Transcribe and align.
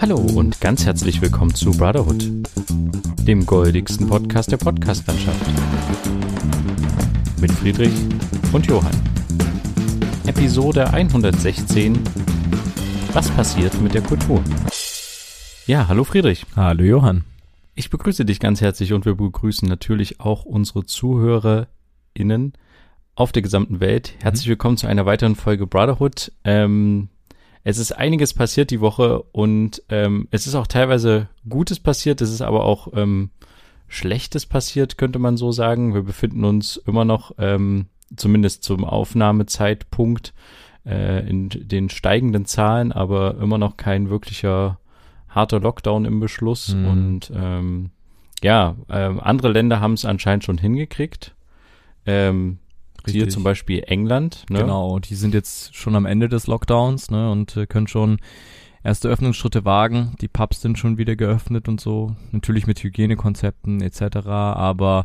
Hallo 0.00 0.16
und 0.16 0.60
ganz 0.60 0.86
herzlich 0.86 1.20
willkommen 1.20 1.54
zu 1.54 1.70
Brotherhood, 1.70 2.24
dem 3.22 3.46
goldigsten 3.46 4.06
Podcast 4.06 4.52
der 4.52 4.58
Podcastlandschaft. 4.58 5.40
Mit 7.40 7.50
Friedrich 7.52 7.92
und 8.52 8.66
Johann. 8.66 8.94
Episode 10.26 10.92
116. 10.92 11.98
Was 13.12 13.30
passiert 13.30 13.80
mit 13.80 13.94
der 13.94 14.02
Kultur? 14.02 14.42
Ja, 15.66 15.88
hallo 15.88 16.04
Friedrich. 16.04 16.46
Hallo 16.54 16.84
Johann. 16.84 17.24
Ich 17.74 17.90
begrüße 17.90 18.24
dich 18.24 18.40
ganz 18.40 18.60
herzlich 18.60 18.92
und 18.92 19.04
wir 19.04 19.14
begrüßen 19.14 19.68
natürlich 19.68 20.20
auch 20.20 20.44
unsere 20.44 20.86
ZuhörerInnen 20.86 22.52
auf 23.16 23.32
der 23.32 23.42
gesamten 23.42 23.80
Welt. 23.80 24.14
Herzlich 24.20 24.48
willkommen 24.48 24.76
zu 24.76 24.86
einer 24.86 25.06
weiteren 25.06 25.34
Folge 25.34 25.66
Brotherhood. 25.66 26.32
Ähm, 26.44 27.08
es 27.64 27.78
ist 27.78 27.92
einiges 27.92 28.34
passiert 28.34 28.70
die 28.70 28.80
Woche 28.80 29.22
und 29.32 29.82
ähm, 29.88 30.28
es 30.30 30.46
ist 30.46 30.54
auch 30.54 30.66
teilweise 30.66 31.28
Gutes 31.48 31.80
passiert, 31.80 32.20
es 32.20 32.30
ist 32.30 32.42
aber 32.42 32.64
auch 32.64 32.88
ähm, 32.94 33.30
Schlechtes 33.88 34.46
passiert, 34.46 34.98
könnte 34.98 35.18
man 35.18 35.36
so 35.36 35.52
sagen. 35.52 35.94
Wir 35.94 36.02
befinden 36.02 36.44
uns 36.44 36.76
immer 36.76 37.04
noch, 37.04 37.32
ähm, 37.38 37.86
zumindest 38.16 38.64
zum 38.64 38.84
Aufnahmezeitpunkt, 38.84 40.34
äh, 40.84 41.28
in 41.28 41.48
den 41.50 41.88
steigenden 41.90 42.46
Zahlen, 42.46 42.92
aber 42.92 43.36
immer 43.38 43.58
noch 43.58 43.76
kein 43.76 44.10
wirklicher 44.10 44.78
harter 45.28 45.60
Lockdown 45.60 46.04
im 46.04 46.20
Beschluss. 46.20 46.74
Mhm. 46.74 46.86
Und 46.86 47.32
ähm, 47.34 47.90
ja, 48.42 48.76
ähm, 48.88 49.20
andere 49.20 49.50
Länder 49.50 49.80
haben 49.80 49.94
es 49.94 50.04
anscheinend 50.04 50.44
schon 50.44 50.58
hingekriegt. 50.58 51.34
Ähm, 52.06 52.58
hier 53.12 53.22
Richtig. 53.22 53.34
zum 53.34 53.44
Beispiel 53.44 53.82
England. 53.86 54.44
Ne? 54.48 54.60
Genau, 54.60 54.98
die 54.98 55.14
sind 55.14 55.34
jetzt 55.34 55.74
schon 55.74 55.94
am 55.94 56.06
Ende 56.06 56.28
des 56.28 56.46
Lockdowns 56.46 57.10
ne, 57.10 57.30
und 57.30 57.56
äh, 57.56 57.66
können 57.66 57.86
schon 57.86 58.18
erste 58.86 59.08
Öffnungsschritte 59.08 59.64
wagen. 59.64 60.12
Die 60.20 60.28
Pubs 60.28 60.60
sind 60.60 60.78
schon 60.78 60.96
wieder 60.96 61.16
geöffnet 61.16 61.68
und 61.68 61.80
so. 61.80 62.14
Natürlich 62.30 62.66
mit 62.66 62.82
Hygienekonzepten 62.82 63.80
etc. 63.80 64.28
Aber 64.28 65.04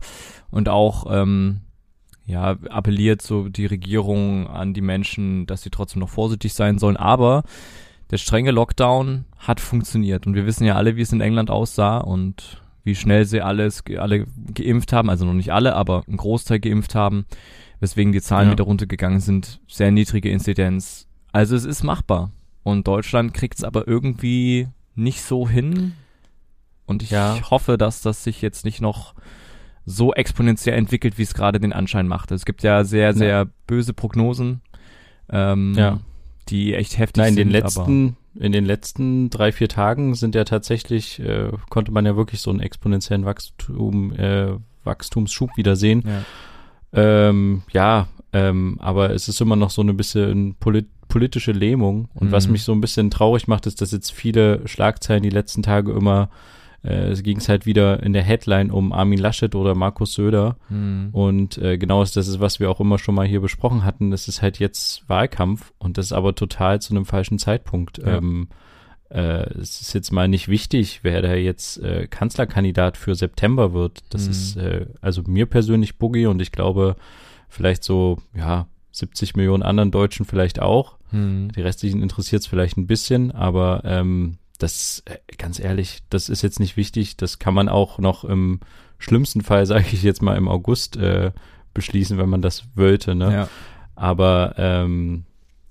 und 0.52 0.70
auch 0.70 1.08
ähm, 1.10 1.62
ja 2.26 2.58
appelliert 2.70 3.22
so 3.22 3.50
die 3.50 3.66
Regierung 3.66 4.48
an 4.48 4.74
die 4.74 4.82
Menschen, 4.82 5.48
dass 5.48 5.64
sie 5.64 5.72
trotzdem 5.72 6.00
noch 6.00 6.10
vorsichtig 6.10 6.54
sein 6.54 6.78
sollen. 6.78 6.98
Aber 6.98 7.44
der 8.12 8.18
strenge 8.18 8.52
Lockdown 8.52 9.26
hat 9.38 9.60
funktioniert 9.60 10.28
und 10.28 10.36
wir 10.36 10.46
wissen 10.46 10.66
ja 10.66 10.76
alle, 10.76 10.96
wie 10.96 11.02
es 11.02 11.14
in 11.14 11.22
England 11.22 11.50
aussah 11.50 11.98
und 11.98 12.62
wie 12.84 12.96
schnell 12.96 13.26
sie 13.26 13.42
alles 13.42 13.84
alle 13.98 14.26
geimpft 14.54 14.94
haben, 14.94 15.10
also 15.10 15.26
noch 15.26 15.34
nicht 15.34 15.54
alle, 15.54 15.76
aber 15.76 16.04
ein 16.08 16.18
Großteil 16.18 16.60
geimpft 16.60 16.94
haben, 16.96 17.26
weswegen 17.82 18.14
die 18.14 18.22
Zahlen 18.22 18.48
Ja. 18.48 18.52
wieder 18.54 18.64
runtergegangen 18.64 19.20
sind, 19.20 19.60
sehr 19.68 19.92
niedrige 19.92 20.30
Inzidenz. 20.30 21.08
Also 21.34 21.56
es 21.58 21.66
ist 21.66 21.84
machbar 21.84 22.32
und 22.64 22.88
Deutschland 22.88 23.34
kriegt 23.34 23.58
es 23.58 23.64
aber 23.66 23.88
irgendwie 23.88 24.68
nicht 24.96 25.22
so 25.22 25.50
hin 25.50 25.94
und 26.86 27.04
ich 27.04 27.10
Ja. 27.12 27.38
hoffe, 27.50 27.78
dass 27.78 28.02
das 28.02 28.24
sich 28.24 28.42
jetzt 28.42 28.64
nicht 28.66 28.80
noch 28.82 29.14
so 29.86 30.14
exponentiell 30.14 30.78
entwickelt, 30.78 31.18
wie 31.18 31.24
es 31.24 31.34
gerade 31.34 31.60
den 31.60 31.74
Anschein 31.74 32.08
macht. 32.08 32.32
Es 32.32 32.46
gibt 32.46 32.62
ja 32.64 32.84
sehr, 32.84 33.14
sehr 33.14 33.48
böse 33.66 33.94
Prognosen, 33.94 34.62
ähm, 35.30 35.74
Ja. 35.76 36.00
die 36.50 36.76
echt 36.76 36.98
heftig 37.00 37.22
Nein, 37.22 37.30
in 37.30 37.36
sind. 37.36 37.48
den 37.48 37.52
letzten, 37.52 38.18
in 38.36 38.52
den 38.52 38.66
letzten 38.66 39.30
drei, 39.32 39.52
vier 39.52 39.68
Tagen 39.70 40.14
sind 40.14 40.36
ja 40.36 40.44
tatsächlich, 40.44 41.20
äh, 41.20 41.52
konnte 41.70 41.92
man 41.92 42.06
ja 42.06 42.16
wirklich 42.16 42.42
so 42.42 42.52
einen 42.52 42.60
exponentiellen 42.60 43.26
Wachstum, 43.26 44.14
äh, 44.14 44.54
Wachstumsschub 44.84 45.58
wieder 45.58 45.76
sehen. 45.76 46.04
ja. 46.06 46.24
Ähm, 46.94 47.64
ja, 47.72 48.08
ähm, 48.34 48.78
aber 48.80 49.12
es 49.12 49.28
ist 49.28 49.42
immer 49.42 49.56
noch 49.56 49.70
so 49.70 49.82
eine 49.82 49.94
bisschen 49.94 50.56
polit 50.60 50.88
politische 51.08 51.52
Lähmung. 51.52 52.08
Und 52.14 52.32
was 52.32 52.48
Mhm. 52.48 52.54
mich 52.54 52.64
so 52.64 52.72
ein 52.72 52.80
bisschen 52.80 53.12
traurig 53.12 53.46
macht, 53.50 53.66
ist, 53.68 53.82
dass 53.82 53.92
jetzt 53.92 54.12
viele 54.14 54.66
Schlagzeilen 54.66 55.22
die 55.22 55.30
letzten 55.30 55.62
Tage 55.62 55.92
immer, 55.92 56.30
äh, 56.86 57.10
es 57.10 57.22
ging 57.22 57.38
es 57.40 57.50
halt 57.50 57.66
wieder 57.66 58.02
in 58.02 58.14
der 58.14 58.24
Headline 58.24 58.72
um 58.72 58.94
Armin 58.94 59.20
Laschet 59.20 59.54
oder 59.54 59.76
Markus 59.76 60.14
Söder. 60.14 60.56
Hm. 60.70 61.10
Und 61.12 61.58
äh, 61.58 61.78
genau 61.78 62.02
ist 62.02 62.16
das, 62.16 62.30
ist, 62.30 62.40
was 62.40 62.62
wir 62.62 62.72
auch 62.72 62.80
immer 62.80 62.98
schon 62.98 63.14
mal 63.14 63.28
hier 63.28 63.42
besprochen 63.42 63.84
hatten. 63.84 64.10
Das 64.10 64.30
ist 64.30 64.42
halt 64.42 64.60
jetzt 64.60 65.04
Wahlkampf 65.10 65.74
und 65.80 65.98
das 65.98 66.06
ist 66.06 66.14
aber 66.14 66.34
total 66.34 66.80
zu 66.82 66.94
einem 66.94 67.04
falschen 67.04 67.40
Zeitpunkt. 67.40 67.98
Ja. 67.98 68.16
Ähm, 68.18 68.48
äh, 69.14 69.50
es 69.60 69.82
ist 69.82 69.94
jetzt 69.94 70.12
mal 70.12 70.28
nicht 70.28 70.48
wichtig, 70.48 71.00
wer 71.04 71.22
da 71.22 71.34
jetzt 71.36 71.78
äh, 71.82 72.08
Kanzlerkandidat 72.08 72.98
für 72.98 73.16
September 73.16 73.74
wird. 73.74 74.00
Das 74.10 74.26
Mhm. 74.26 74.32
ist 74.32 74.56
äh, 74.58 74.86
also 75.02 75.22
mir 75.26 75.46
persönlich 75.46 75.98
Boogie 75.98 76.26
und 76.28 76.42
ich 76.42 76.52
glaube 76.52 76.96
vielleicht 77.50 77.84
so, 77.84 78.18
ja, 78.36 78.68
70 78.92 79.36
Millionen 79.36 79.64
anderen 79.64 79.92
Deutschen 79.92 80.26
vielleicht 80.26 80.62
auch. 80.62 80.98
Hm. 81.12 81.50
Die 81.56 81.62
restlichen 81.62 82.02
interessiert 82.02 82.42
es 82.42 82.48
vielleicht 82.48 82.78
ein 82.78 82.88
bisschen, 82.88 83.32
aber 83.32 83.82
ähm, 83.86 84.38
das, 84.58 85.04
äh, 85.06 85.18
ganz 85.38 85.60
ehrlich, 85.60 86.00
das 86.10 86.30
ist 86.30 86.42
jetzt 86.42 86.60
nicht 86.60 86.78
wichtig. 86.78 87.18
Das 87.18 87.40
kann 87.40 87.54
man 87.54 87.68
auch 87.70 88.00
noch 88.00 88.24
im 88.26 88.60
schlimmsten 88.98 89.42
Fall, 89.42 89.66
sage 89.66 89.86
ich 89.92 90.04
jetzt 90.04 90.22
mal, 90.22 90.38
im 90.38 90.48
August 90.48 90.98
äh, 90.98 91.32
beschließen, 91.74 92.18
wenn 92.18 92.30
man 92.30 92.42
das 92.42 92.64
wollte. 92.76 93.16
Ne? 93.16 93.34
Ja. 93.34 93.50
Aber 93.96 94.56
ähm, 94.58 95.24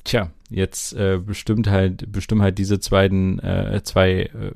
tja, 0.04 0.30
jetzt 0.48 0.92
äh, 0.94 1.18
bestimmt 1.18 1.68
halt, 1.68 2.10
bestimmt 2.10 2.42
halt 2.42 2.58
diese 2.58 2.80
zweiten, 2.80 3.38
äh, 3.38 3.80
zwei 3.82 4.22
äh, 4.22 4.52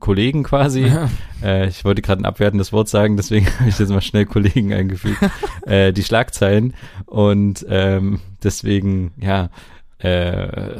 Kollegen 0.00 0.42
quasi. 0.42 0.92
Äh, 1.42 1.68
ich 1.68 1.84
wollte 1.84 2.02
gerade 2.02 2.22
ein 2.22 2.26
abwertendes 2.26 2.72
Wort 2.72 2.88
sagen, 2.88 3.16
deswegen 3.16 3.46
habe 3.58 3.68
ich 3.68 3.78
jetzt 3.78 3.88
mal 3.90 4.00
schnell 4.00 4.26
Kollegen 4.26 4.72
eingefügt. 4.72 5.18
äh, 5.66 5.92
die 5.92 6.02
Schlagzeilen. 6.02 6.74
Und 7.06 7.64
ähm, 7.68 8.20
deswegen, 8.42 9.12
ja, 9.16 9.50
äh, 9.98 10.76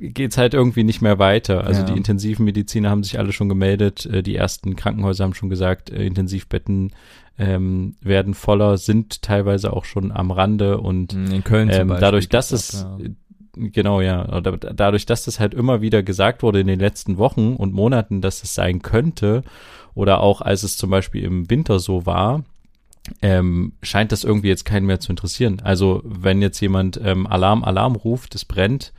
geht's 0.00 0.38
halt 0.38 0.54
irgendwie 0.54 0.84
nicht 0.84 1.02
mehr 1.02 1.18
weiter. 1.18 1.64
Also 1.64 1.80
Ja. 1.82 1.86
die 1.88 1.96
intensiven 1.96 2.44
Mediziner 2.44 2.90
haben 2.90 3.02
sich 3.02 3.18
alle 3.18 3.32
schon 3.32 3.48
gemeldet. 3.48 4.06
Äh, 4.06 4.22
die 4.22 4.36
ersten 4.36 4.76
Krankenhäuser 4.76 5.24
haben 5.24 5.34
schon 5.34 5.50
gesagt, 5.50 5.90
äh, 5.90 6.04
Intensivbetten 6.06 6.92
ähm, 7.38 7.96
werden 8.00 8.34
voller, 8.34 8.76
sind 8.78 9.22
teilweise 9.22 9.72
auch 9.72 9.84
schon 9.84 10.12
am 10.12 10.30
Rande 10.30 10.78
und 10.78 11.12
In 11.14 11.42
Köln 11.44 11.70
zum 11.70 11.80
ähm, 11.82 11.88
Beispiel. 11.88 12.00
dadurch, 12.00 12.28
dass 12.28 12.52
es 12.52 12.68
das, 12.68 12.86
ja. 13.00 13.08
genau 13.72 14.00
ja, 14.00 14.40
dadurch, 14.40 15.06
dass 15.06 15.24
das 15.24 15.40
halt 15.40 15.54
immer 15.54 15.80
wieder 15.80 16.02
gesagt 16.02 16.42
wurde 16.42 16.60
in 16.60 16.66
den 16.66 16.78
letzten 16.78 17.16
Wochen 17.18 17.54
und 17.56 17.72
Monaten, 17.72 18.20
dass 18.20 18.42
es 18.42 18.54
sein 18.54 18.82
könnte, 18.82 19.42
oder 19.94 20.20
auch 20.20 20.40
als 20.40 20.62
es 20.62 20.76
zum 20.76 20.90
Beispiel 20.90 21.24
im 21.24 21.50
Winter 21.50 21.78
so 21.78 22.06
war, 22.06 22.44
ähm, 23.20 23.72
scheint 23.82 24.12
das 24.12 24.24
irgendwie 24.24 24.48
jetzt 24.48 24.64
keinen 24.64 24.86
mehr 24.86 25.00
zu 25.00 25.10
interessieren. 25.10 25.60
Also 25.62 26.02
wenn 26.04 26.40
jetzt 26.42 26.60
jemand 26.60 27.00
ähm, 27.02 27.26
Alarm, 27.26 27.64
Alarm 27.64 27.96
ruft, 27.96 28.34
es 28.34 28.44
brennt, 28.44 28.92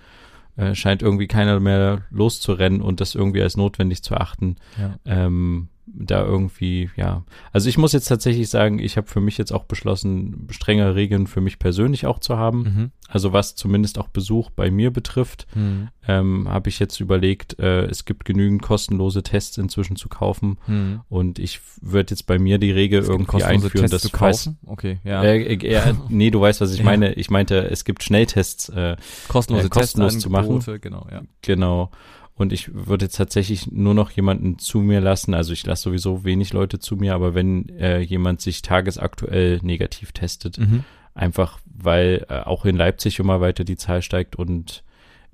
äh, 0.58 0.75
scheint 0.75 1.02
irgendwie 1.02 1.28
keiner 1.28 1.59
mehr 1.59 2.02
loszurennen 2.12 2.81
und 2.81 3.02
das 3.02 3.16
irgendwie 3.16 3.42
als 3.42 3.58
notwendig 3.58 4.03
zu 4.03 4.16
achten 4.16 4.58
Ja. 4.80 4.96
ähm, 5.06 5.69
da 5.85 6.23
irgendwie, 6.23 6.89
ja. 6.95 7.23
Also 7.51 7.67
ich 7.69 7.77
muss 7.77 7.91
jetzt 7.91 8.07
tatsächlich 8.07 8.49
sagen, 8.49 8.79
ich 8.79 8.95
habe 8.97 9.07
für 9.07 9.19
mich 9.19 9.38
jetzt 9.38 9.51
auch 9.51 9.66
beschlossen, 9.66 10.47
strengere 10.49 10.95
Regeln 10.95 11.27
für 11.27 11.41
mich 11.41 11.59
persönlich 11.59 12.05
auch 12.05 12.19
zu 12.19 12.38
haben. 12.38 12.63
Mhm. 12.63 12.91
Also 13.09 13.33
was 13.33 13.55
zumindest 13.55 13.99
auch 13.99 14.07
Besuch 14.07 14.49
bei 14.49 14.71
mir 14.71 14.91
betrifft, 14.91 15.45
Hm. 15.53 15.89
ähm, 16.07 16.47
habe 16.49 16.69
ich 16.69 16.79
jetzt 16.79 16.99
überlegt, 16.99 17.59
äh, 17.59 17.85
es 17.85 18.05
gibt 18.05 18.25
genügend 18.25 18.61
kostenlose 18.61 19.23
Tests 19.23 19.57
inzwischen 19.57 19.95
zu 19.97 20.09
kaufen 20.09 20.57
Hm. 20.66 21.01
und 21.09 21.38
ich 21.38 21.59
würde 21.81 22.11
jetzt 22.11 22.27
bei 22.27 22.39
mir 22.39 22.57
die 22.57 22.71
Regel 22.71 23.01
Es 23.01 23.09
irgendwie 23.09 23.44
einführen, 23.44 23.71
Tests 23.89 23.91
dass 23.91 24.01
zu 24.03 24.09
falls- 24.17 24.45
kaufen. 24.45 24.57
Okay, 24.65 25.00
ja. 25.03 25.21
Äh, 25.23 25.53
äh, 25.55 25.71
ja, 25.71 25.94
nee, 26.09 26.31
du 26.31 26.39
weißt, 26.41 26.61
was 26.61 26.73
ich 26.73 26.83
meine. 26.83 27.13
Ich 27.13 27.29
meinte, 27.29 27.69
es 27.69 27.83
gibt 27.85 28.03
Schnelltests, 28.03 28.69
äh, 28.69 28.95
kostenlose 29.27 29.67
äh, 29.67 29.69
kostenlos 29.69 30.17
zu 30.19 30.29
machen. 30.29 30.63
Genau, 30.81 31.05
ja. 31.11 31.21
Genau. 31.41 31.91
Und 32.35 32.51
ich 32.51 32.73
würde 32.73 33.05
jetzt 33.05 33.16
tatsächlich 33.17 33.71
nur 33.71 33.94
noch 33.94 34.09
jemanden 34.11 34.57
zu 34.57 34.79
mir 34.79 34.99
lassen. 35.01 35.33
Also 35.35 35.53
ich 35.53 35.66
lasse 35.66 35.83
sowieso 35.83 36.23
wenig 36.23 36.51
Leute 36.51 36.79
zu 36.79 36.95
mir, 36.95 37.13
aber 37.13 37.35
wenn 37.35 37.69
äh, 37.69 37.99
jemand 37.99 38.41
sich 38.41 38.61
tagesaktuell 38.63 39.59
negativ 39.61 40.11
testet, 40.13 40.57
Mhm. 40.57 40.83
einfach 41.13 41.59
weil 41.66 42.25
äh, 42.30 42.39
auch 42.39 42.65
in 42.65 42.75
Leipzig 42.75 43.19
immer 43.19 43.39
weiter 43.39 43.63
die 43.63 43.77
Zahl 43.77 44.01
steigt 44.01 44.35
und 44.35 44.83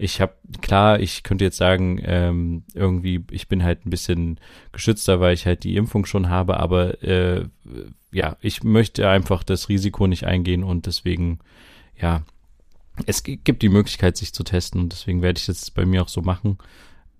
ich 0.01 0.21
habe, 0.21 0.33
klar, 0.61 0.99
ich 1.01 1.23
könnte 1.23 1.43
jetzt 1.43 1.57
sagen, 1.57 1.99
ähm, 2.03 2.63
irgendwie, 2.73 3.25
ich 3.31 3.49
bin 3.49 3.63
halt 3.63 3.85
ein 3.85 3.89
bisschen 3.89 4.39
geschützter, 4.71 5.19
weil 5.19 5.33
ich 5.33 5.45
halt 5.45 5.65
die 5.65 5.75
Impfung 5.75 6.05
schon 6.05 6.29
habe, 6.29 6.57
aber 6.57 7.03
äh, 7.03 7.45
ja, 8.11 8.37
ich 8.41 8.63
möchte 8.63 9.09
einfach 9.09 9.43
das 9.43 9.67
Risiko 9.67 10.07
nicht 10.07 10.23
eingehen 10.25 10.63
und 10.63 10.85
deswegen, 10.85 11.39
ja, 11.99 12.23
es 13.05 13.23
gi- 13.23 13.37
gibt 13.43 13.61
die 13.61 13.67
Möglichkeit, 13.69 14.15
sich 14.15 14.33
zu 14.33 14.43
testen 14.43 14.79
und 14.81 14.91
deswegen 14.93 15.21
werde 15.21 15.37
ich 15.37 15.45
das 15.47 15.69
bei 15.69 15.85
mir 15.85 16.01
auch 16.01 16.07
so 16.09 16.21
machen. 16.21 16.57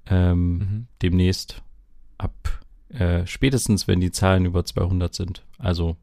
Ähm, 0.07 0.57
Mhm. 0.57 0.87
demnächst 1.01 1.61
ab 2.17 2.33
äh, 2.89 3.25
spätestens, 3.27 3.87
wenn 3.87 3.99
die 3.99 4.11
Zahlen 4.11 4.45
über 4.45 4.65
200 4.65 5.13
sind. 5.13 5.43
Also 5.59 5.95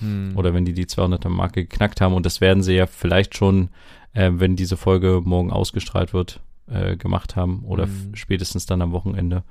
Hm. 0.00 0.32
oder 0.36 0.52
wenn 0.52 0.64
die 0.64 0.74
die 0.74 0.86
200er 0.86 1.28
Marke 1.30 1.64
geknackt 1.64 2.00
haben 2.00 2.14
und 2.14 2.26
das 2.26 2.40
werden 2.40 2.62
sie 2.62 2.74
ja 2.74 2.86
vielleicht 2.86 3.36
schon, 3.36 3.70
äh, 4.12 4.30
wenn 4.34 4.56
diese 4.56 4.76
Folge 4.76 5.20
morgen 5.24 5.50
ausgestrahlt 5.52 6.12
wird, 6.12 6.40
äh, 6.66 6.96
gemacht 6.96 7.36
haben 7.36 7.62
oder 7.64 7.86
Mhm. 7.86 8.14
spätestens 8.14 8.66
dann 8.66 8.82
am 8.82 8.92
Wochenende. 8.92 9.42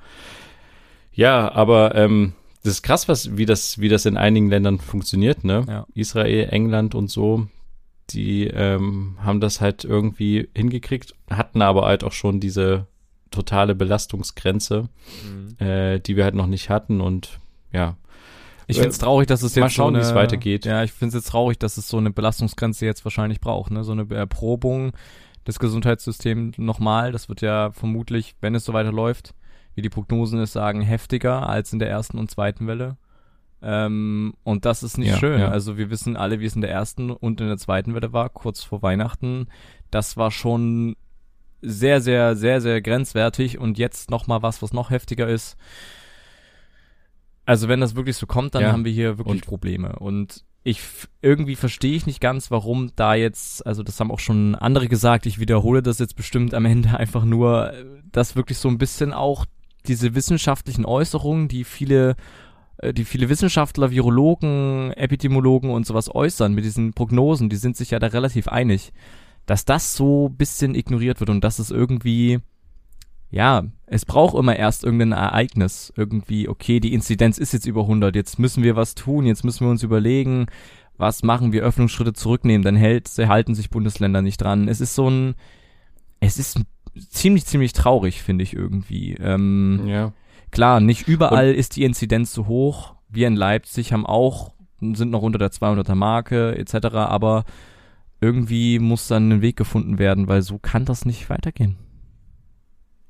Ja, 1.14 1.52
aber 1.52 1.96
ähm, 1.96 2.34
das 2.64 2.74
ist 2.74 2.84
krass, 2.84 3.08
was 3.08 3.38
wie 3.38 3.46
das 3.46 3.80
wie 3.80 3.90
das 3.90 4.06
in 4.06 4.18
einigen 4.18 4.50
Ländern 4.50 4.80
funktioniert, 4.80 5.44
ne? 5.44 5.64
Ja. 5.68 5.86
Israel, 5.94 6.50
England 6.52 6.96
und 6.96 7.10
so, 7.10 7.48
die 8.10 8.48
ähm, 8.48 9.18
haben 9.22 9.40
das 9.40 9.62
halt 9.62 9.84
irgendwie 9.84 10.50
hingekriegt, 10.56 11.14
hatten 11.30 11.62
aber 11.62 11.86
halt 11.86 12.04
auch 12.04 12.12
schon 12.14 12.40
diese 12.40 12.88
totale 13.34 13.76
Belastungsgrenze, 13.76 14.90
mhm. 15.26 15.66
äh, 15.66 16.00
die 16.00 16.16
wir 16.16 16.24
halt 16.24 16.36
noch 16.36 16.48
nicht 16.48 16.70
hatten 16.70 17.02
und 17.02 17.40
ja. 17.72 17.98
Ich 18.68 18.78
finde 18.78 18.92
es 18.92 18.98
traurig, 18.98 19.28
dass 19.28 19.44
es 19.44 19.56
jetzt 19.56 19.62
mal 19.62 19.70
schauen, 19.70 19.94
so 19.96 20.00
wie 20.00 20.04
es 20.04 20.16
weitergeht. 20.16 20.66
Ja, 20.66 20.84
ich 20.84 20.94
finde 20.94 21.18
es 21.18 21.24
jetzt 21.24 21.32
traurig, 21.32 21.60
dass 21.60 21.78
es 21.78 21.90
so 21.90 21.98
eine 21.98 22.12
Belastungsgrenze 22.12 22.86
jetzt 22.86 23.04
wahrscheinlich 23.04 23.42
braucht, 23.42 23.72
ne? 23.72 23.84
So 23.84 23.92
eine 23.92 24.10
Erprobung 24.16 24.94
des 25.46 25.60
Gesundheitssystems 25.60 26.58
nochmal. 26.58 27.12
Das 27.12 27.28
wird 27.28 27.42
ja 27.42 27.72
vermutlich, 27.72 28.36
wenn 28.40 28.56
es 28.56 28.64
so 28.64 28.74
weiterläuft, 28.74 29.34
wie 29.76 29.82
die 29.82 29.90
Prognosen 29.90 30.40
es 30.40 30.54
sagen, 30.54 30.82
heftiger 30.82 31.48
als 31.50 31.74
in 31.74 31.80
der 31.80 31.90
ersten 31.90 32.18
und 32.18 32.32
zweiten 32.32 32.66
Welle. 32.68 32.98
Ähm, 33.62 34.34
und 34.44 34.66
das 34.66 34.84
ist 34.84 34.98
nicht 34.98 35.10
ja, 35.10 35.18
schön. 35.18 35.40
Ja. 35.40 35.50
Also 35.50 35.78
wir 35.78 35.90
wissen 35.90 36.18
alle, 36.18 36.40
wie 36.40 36.46
es 36.46 36.56
in 36.56 36.62
der 36.62 36.72
ersten 36.72 37.12
und 37.12 37.42
in 37.42 37.48
der 37.48 37.58
zweiten 37.58 37.96
Welle 37.96 38.14
war, 38.14 38.30
kurz 38.30 38.64
vor 38.64 38.82
Weihnachten. 38.82 39.48
Das 39.92 40.18
war 40.18 40.32
schon 40.32 40.96
sehr, 41.64 42.02
sehr, 42.02 42.36
sehr, 42.36 42.62
sehr 42.62 42.82
grenzwertig 42.82 43.58
und 43.58 43.78
jetzt 43.78 44.12
nochmal 44.12 44.42
was, 44.42 44.62
was 44.62 44.74
noch 44.74 44.90
heftiger 44.90 45.28
ist. 45.28 45.58
Also 47.46 47.68
wenn 47.68 47.80
das 47.80 47.96
wirklich 47.96 48.18
so 48.18 48.28
kommt, 48.28 48.56
dann 48.56 48.64
ja. 48.64 48.72
haben 48.72 48.86
wir 48.86 48.92
hier 48.92 49.18
wirklich 49.18 49.42
und 49.42 49.46
Probleme. 49.46 49.98
Und 50.00 50.44
ich 50.64 50.82
irgendwie 51.22 51.56
verstehe 51.56 51.96
ich 51.96 52.06
nicht 52.06 52.22
ganz, 52.22 52.52
warum 52.52 52.92
da 52.96 53.16
jetzt, 53.16 53.66
also 53.66 53.84
das 53.84 54.00
haben 54.00 54.12
auch 54.12 54.20
schon 54.20 54.56
andere 54.56 54.88
gesagt, 54.88 55.26
ich 55.26 55.40
wiederhole 55.40 55.82
das 55.82 56.00
jetzt 56.00 56.16
bestimmt 56.16 56.54
am 56.54 56.66
Ende 56.66 56.90
einfach 56.98 57.26
nur, 57.26 57.74
dass 58.12 58.36
wirklich 58.36 58.58
so 58.58 58.70
ein 58.70 58.78
bisschen 58.78 59.14
auch 59.14 59.46
diese 59.88 60.16
wissenschaftlichen 60.16 60.86
Äußerungen, 60.86 61.50
die 61.50 61.64
viele 61.66 62.16
äh, 62.78 62.94
die 62.94 63.06
viele 63.06 63.30
Wissenschaftler, 63.30 63.92
Virologen, 63.92 64.92
Epidemiologen 64.94 65.70
und 65.70 65.86
sowas 65.86 66.14
äußern 66.14 66.54
mit 66.54 66.66
diesen 66.66 66.94
Prognosen, 66.94 67.50
die 67.50 67.56
sind 67.56 67.78
sich 67.78 67.92
ja 67.92 68.00
da 68.00 68.08
relativ 68.08 68.48
einig, 68.48 68.94
dass 69.46 69.66
das 69.66 69.96
so 69.96 70.30
bisschen 70.30 70.76
ignoriert 70.76 71.20
wird 71.20 71.30
und 71.30 71.44
dass 71.44 71.60
es 71.60 71.72
irgendwie, 71.72 72.40
ja, 73.30 73.64
es 73.86 74.06
braucht 74.06 74.38
immer 74.38 74.56
erst 74.56 74.84
irgendein 74.84 75.12
Ereignis, 75.12 75.92
irgendwie, 75.96 76.48
okay, 76.48 76.80
die 76.80 76.94
Inzidenz 76.94 77.38
ist 77.38 77.54
jetzt 77.54 77.66
über 77.66 77.82
100, 77.82 78.16
jetzt 78.16 78.40
müssen 78.40 78.64
wir 78.64 78.76
was 78.76 78.96
tun, 78.96 79.26
jetzt 79.26 79.44
müssen 79.44 79.66
wir 79.66 79.72
uns 79.72 79.84
überlegen, 79.84 80.48
was 80.98 81.24
machen 81.24 81.52
wir, 81.52 81.64
Öffnungsschritte 81.64 82.14
zurücknehmen, 82.14 82.64
dann 82.64 82.76
hält, 82.76 83.10
halten 83.18 83.56
sich 83.56 83.70
Bundesländer 83.70 84.22
nicht 84.22 84.42
dran. 84.42 84.68
Es 84.68 84.80
ist 84.80 84.96
so 84.96 85.10
ein, 85.10 85.36
es 86.20 86.38
ist 86.38 86.62
ziemlich, 87.10 87.46
ziemlich 87.46 87.74
traurig, 87.74 88.22
finde 88.22 88.44
ich 88.44 88.54
irgendwie. 88.54 89.14
Ähm, 89.16 89.84
ja. 89.88 90.14
Klar, 90.52 90.80
nicht 90.80 91.08
überall 91.08 91.50
und 91.50 91.56
ist 91.56 91.76
die 91.76 91.84
Inzidenz 91.84 92.34
so 92.34 92.48
hoch. 92.48 92.94
Wir 93.10 93.28
in 93.28 93.36
Leipzig 93.36 93.92
haben 93.92 94.06
auch, 94.06 94.54
sind 94.80 95.10
noch 95.10 95.24
unter 95.24 95.40
der 95.40 95.52
200er 95.52 95.96
Marke 95.96 96.56
etc., 96.58 96.86
aber 96.96 97.44
irgendwie 98.24 98.80
muss 98.80 99.08
dann 99.08 99.30
ein 99.32 99.42
Weg 99.42 99.58
gefunden 99.58 100.00
werden, 100.00 100.30
weil 100.30 100.42
so 100.42 100.58
kann 100.58 100.86
das 100.86 101.06
nicht 101.06 101.30
weitergehen. 101.30 101.76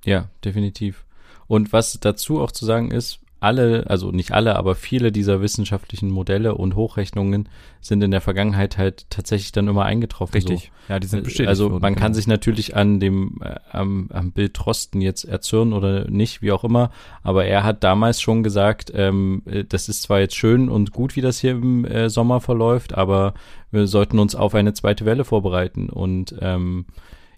Ja, 0.03 0.29
definitiv. 0.43 1.05
Und 1.45 1.71
was 1.71 1.99
dazu 2.01 2.41
auch 2.41 2.51
zu 2.51 2.65
sagen 2.65 2.89
ist, 2.89 3.19
alle, 3.43 3.85
also 3.87 4.11
nicht 4.11 4.31
alle, 4.31 4.55
aber 4.55 4.75
viele 4.75 5.11
dieser 5.11 5.41
wissenschaftlichen 5.41 6.09
Modelle 6.09 6.55
und 6.55 6.75
Hochrechnungen 6.75 7.49
sind 7.81 8.01
in 8.01 8.11
der 8.11 8.21
Vergangenheit 8.21 8.77
halt 8.77 9.09
tatsächlich 9.09 9.51
dann 9.51 9.67
immer 9.67 9.85
eingetroffen. 9.85 10.33
Richtig. 10.33 10.71
So. 10.87 10.93
Ja, 10.93 10.99
die 10.99 11.07
sind 11.07 11.19
äh, 11.19 11.23
bestätigt. 11.23 11.49
Also 11.49 11.69
man 11.69 11.95
kann 11.95 12.11
genau. 12.11 12.15
sich 12.15 12.27
natürlich 12.27 12.75
an 12.75 12.99
dem 12.99 13.41
äh, 13.43 13.55
am, 13.71 14.09
am 14.11 14.31
Bild 14.31 14.53
Trosten 14.53 15.01
jetzt 15.01 15.25
erzürnen 15.25 15.73
oder 15.73 16.09
nicht, 16.09 16.41
wie 16.41 16.51
auch 16.51 16.63
immer, 16.63 16.91
aber 17.21 17.45
er 17.45 17.63
hat 17.63 17.83
damals 17.83 18.21
schon 18.21 18.43
gesagt, 18.43 18.91
ähm, 18.95 19.43
äh, 19.45 19.63
das 19.65 19.89
ist 19.89 20.03
zwar 20.03 20.19
jetzt 20.19 20.35
schön 20.35 20.69
und 20.69 20.91
gut, 20.91 21.15
wie 21.15 21.21
das 21.21 21.39
hier 21.39 21.51
im 21.51 21.85
äh, 21.85 22.09
Sommer 22.09 22.41
verläuft, 22.41 22.95
aber 22.95 23.33
wir 23.71 23.87
sollten 23.87 24.19
uns 24.19 24.35
auf 24.35 24.55
eine 24.55 24.73
zweite 24.73 25.05
Welle 25.05 25.25
vorbereiten 25.25 25.89
und 25.89 26.35
ähm, 26.39 26.85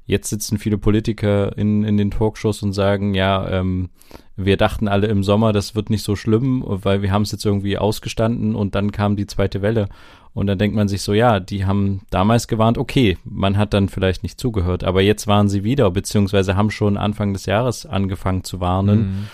Jetzt 0.06 0.30
sitzen 0.30 0.60
viele 0.60 0.78
Politiker 0.78 1.58
in, 1.58 1.84
in 1.84 1.98
den 1.98 2.12
Talkshows 2.12 2.62
und 2.62 2.74
sagen, 2.74 3.16
ja, 3.16 3.50
ähm, 3.50 3.90
wir 4.36 4.58
dachten 4.58 4.88
alle 4.88 5.08
im 5.08 5.24
Sommer, 5.24 5.52
das 5.52 5.76
wird 5.76 5.90
nicht 5.90 6.04
so 6.04 6.16
schlimm, 6.16 6.64
weil 6.66 7.02
wir 7.02 7.12
haben 7.12 7.24
es 7.24 7.32
jetzt 7.32 7.46
irgendwie 7.46 7.78
ausgestanden 7.78 8.56
und 8.56 8.76
dann 8.76 8.92
kam 8.92 9.16
die 9.16 9.26
zweite 9.26 9.62
Welle. 9.62 9.88
Und 10.34 10.48
dann 10.48 10.58
denkt 10.58 10.76
man 10.76 10.90
sich 10.90 11.02
so, 11.02 11.14
ja, 11.14 11.40
die 11.40 11.66
haben 11.66 12.02
damals 12.10 12.48
gewarnt, 12.48 12.78
okay, 12.78 13.18
man 13.24 13.58
hat 13.58 13.74
dann 13.74 13.88
vielleicht 13.88 14.22
nicht 14.22 14.40
zugehört, 14.40 14.84
aber 14.84 15.02
jetzt 15.02 15.28
waren 15.28 15.48
sie 15.48 15.64
wieder, 15.64 15.90
beziehungsweise 15.90 16.58
haben 16.58 16.72
schon 16.72 16.98
Anfang 16.98 17.32
des 17.32 17.46
Jahres 17.46 17.86
angefangen 17.86 18.44
zu 18.44 18.60
warnen. 18.60 19.00
Mhm. 19.00 19.28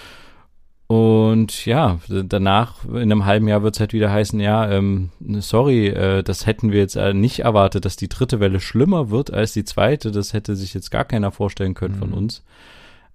Und 0.91 1.65
ja, 1.65 1.99
danach, 2.09 2.83
in 2.83 2.97
einem 2.97 3.23
halben 3.23 3.47
Jahr 3.47 3.63
wird 3.63 3.75
es 3.75 3.79
halt 3.79 3.93
wieder 3.93 4.11
heißen, 4.11 4.41
ja, 4.41 4.69
ähm, 4.69 5.11
sorry, 5.39 5.87
äh, 5.87 6.21
das 6.21 6.45
hätten 6.45 6.73
wir 6.73 6.79
jetzt 6.79 6.97
äh, 6.97 7.13
nicht 7.13 7.39
erwartet, 7.39 7.85
dass 7.85 7.95
die 7.95 8.09
dritte 8.09 8.41
Welle 8.41 8.59
schlimmer 8.59 9.09
wird 9.09 9.31
als 9.31 9.53
die 9.53 9.63
zweite. 9.63 10.11
Das 10.11 10.33
hätte 10.33 10.57
sich 10.57 10.73
jetzt 10.73 10.91
gar 10.91 11.05
keiner 11.05 11.31
vorstellen 11.31 11.75
können 11.75 11.95
mhm. 11.95 11.99
von 11.99 12.11
uns. 12.11 12.43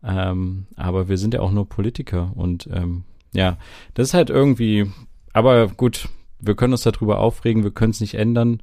Ähm, 0.03 0.69
aber 0.75 1.11
wir 1.11 1.19
sind 1.19 1.35
ja 1.35 1.41
auch 1.41 1.53
nur 1.53 1.69
Politiker 1.69 2.33
und 2.35 2.67
ähm, 2.73 3.05
ja, 3.35 3.59
das 3.93 4.09
ist 4.09 4.15
halt 4.15 4.31
irgendwie, 4.31 4.91
aber 5.35 5.69
gut, 5.69 6.09
wir 6.41 6.55
können 6.55 6.73
uns 6.73 6.83
darüber 6.83 7.19
aufregen, 7.19 7.63
wir 7.63 7.73
können 7.73 7.91
es 7.91 8.01
nicht 8.01 8.15
ändern. 8.15 8.63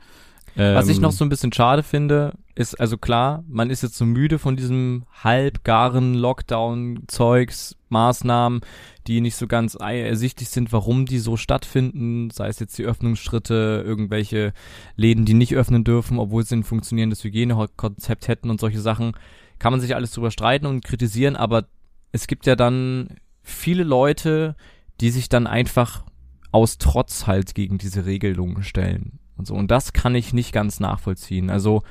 Was 0.55 0.87
ich 0.87 0.99
noch 0.99 1.11
ähm, 1.11 1.15
so 1.15 1.25
ein 1.25 1.29
bisschen 1.29 1.51
schade 1.51 1.81
finde, 1.81 2.33
ist 2.55 2.79
also 2.79 2.97
klar, 2.97 3.43
man 3.47 3.71
ist 3.71 3.81
jetzt 3.81 3.97
so 3.97 4.05
müde 4.05 4.37
von 4.37 4.55
diesem 4.55 5.03
halbgaren 5.23 6.13
Lockdown-Zeugs, 6.13 7.75
Maßnahmen, 7.93 8.59
die 9.07 9.21
nicht 9.21 9.37
so 9.37 9.47
ganz 9.47 9.75
ersichtlich 9.75 10.49
sind, 10.49 10.73
warum 10.73 11.05
die 11.05 11.19
so 11.19 11.37
stattfinden, 11.37 12.29
sei 12.29 12.49
es 12.49 12.59
jetzt 12.59 12.77
die 12.77 12.83
Öffnungsschritte, 12.83 13.83
irgendwelche 13.85 14.51
Läden, 14.97 15.23
die 15.23 15.33
nicht 15.33 15.55
öffnen 15.55 15.85
dürfen, 15.85 16.19
obwohl 16.19 16.43
sie 16.43 16.57
ein 16.57 16.63
funktionierendes 16.63 17.23
Hygienekonzept 17.23 18.27
hätten 18.27 18.49
und 18.49 18.59
solche 18.59 18.81
Sachen, 18.81 19.13
kann 19.59 19.71
man 19.71 19.79
sich 19.79 19.95
alles 19.95 20.11
drüber 20.11 20.31
streiten 20.31 20.65
und 20.65 20.83
kritisieren, 20.83 21.37
aber 21.37 21.67
es 22.11 22.27
gibt 22.27 22.45
ja 22.45 22.55
dann 22.55 23.15
viele 23.41 23.83
Leute, 23.83 24.55
die 24.99 25.09
sich 25.09 25.29
dann 25.29 25.47
einfach 25.47 26.03
aus 26.51 26.77
Trotz 26.77 27.27
halt 27.27 27.55
gegen 27.55 27.77
diese 27.77 28.05
Regelungen 28.05 28.63
stellen 28.63 29.19
und 29.37 29.47
so. 29.47 29.55
Und 29.55 29.71
das 29.71 29.93
kann 29.93 30.15
ich 30.15 30.33
nicht 30.33 30.53
ganz 30.53 30.79
nachvollziehen. 30.79 31.49
Also, 31.49 31.83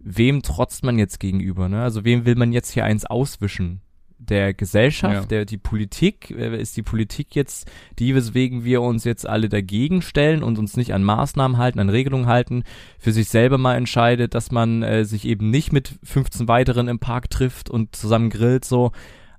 wem 0.00 0.42
trotzt 0.42 0.84
man 0.84 0.98
jetzt 0.98 1.20
gegenüber, 1.20 1.68
ne? 1.68 1.82
Also, 1.82 2.04
wem 2.04 2.24
will 2.24 2.34
man 2.34 2.52
jetzt 2.52 2.72
hier 2.72 2.84
eins 2.84 3.04
auswischen? 3.04 3.80
Der 4.18 4.52
Gesellschaft, 4.52 5.14
ja. 5.14 5.24
der, 5.26 5.44
die 5.44 5.58
Politik, 5.58 6.30
äh, 6.30 6.60
ist 6.60 6.76
die 6.76 6.82
Politik 6.82 7.34
jetzt 7.34 7.70
die, 7.98 8.14
weswegen 8.14 8.64
wir 8.64 8.82
uns 8.82 9.04
jetzt 9.04 9.28
alle 9.28 9.48
dagegen 9.48 10.02
stellen 10.02 10.42
und 10.42 10.58
uns 10.58 10.76
nicht 10.76 10.92
an 10.92 11.04
Maßnahmen 11.04 11.56
halten, 11.56 11.78
an 11.78 11.88
Regelungen 11.88 12.26
halten, 12.26 12.64
für 12.98 13.12
sich 13.12 13.28
selber 13.28 13.58
mal 13.58 13.76
entscheidet, 13.76 14.34
dass 14.34 14.50
man 14.50 14.82
äh, 14.82 15.04
sich 15.04 15.24
eben 15.24 15.50
nicht 15.50 15.72
mit 15.72 15.98
15 16.02 16.48
weiteren 16.48 16.88
im 16.88 16.98
Park 16.98 17.30
trifft 17.30 17.70
und 17.70 17.94
zusammen 17.94 18.30
grillt, 18.30 18.64
so. 18.64 18.92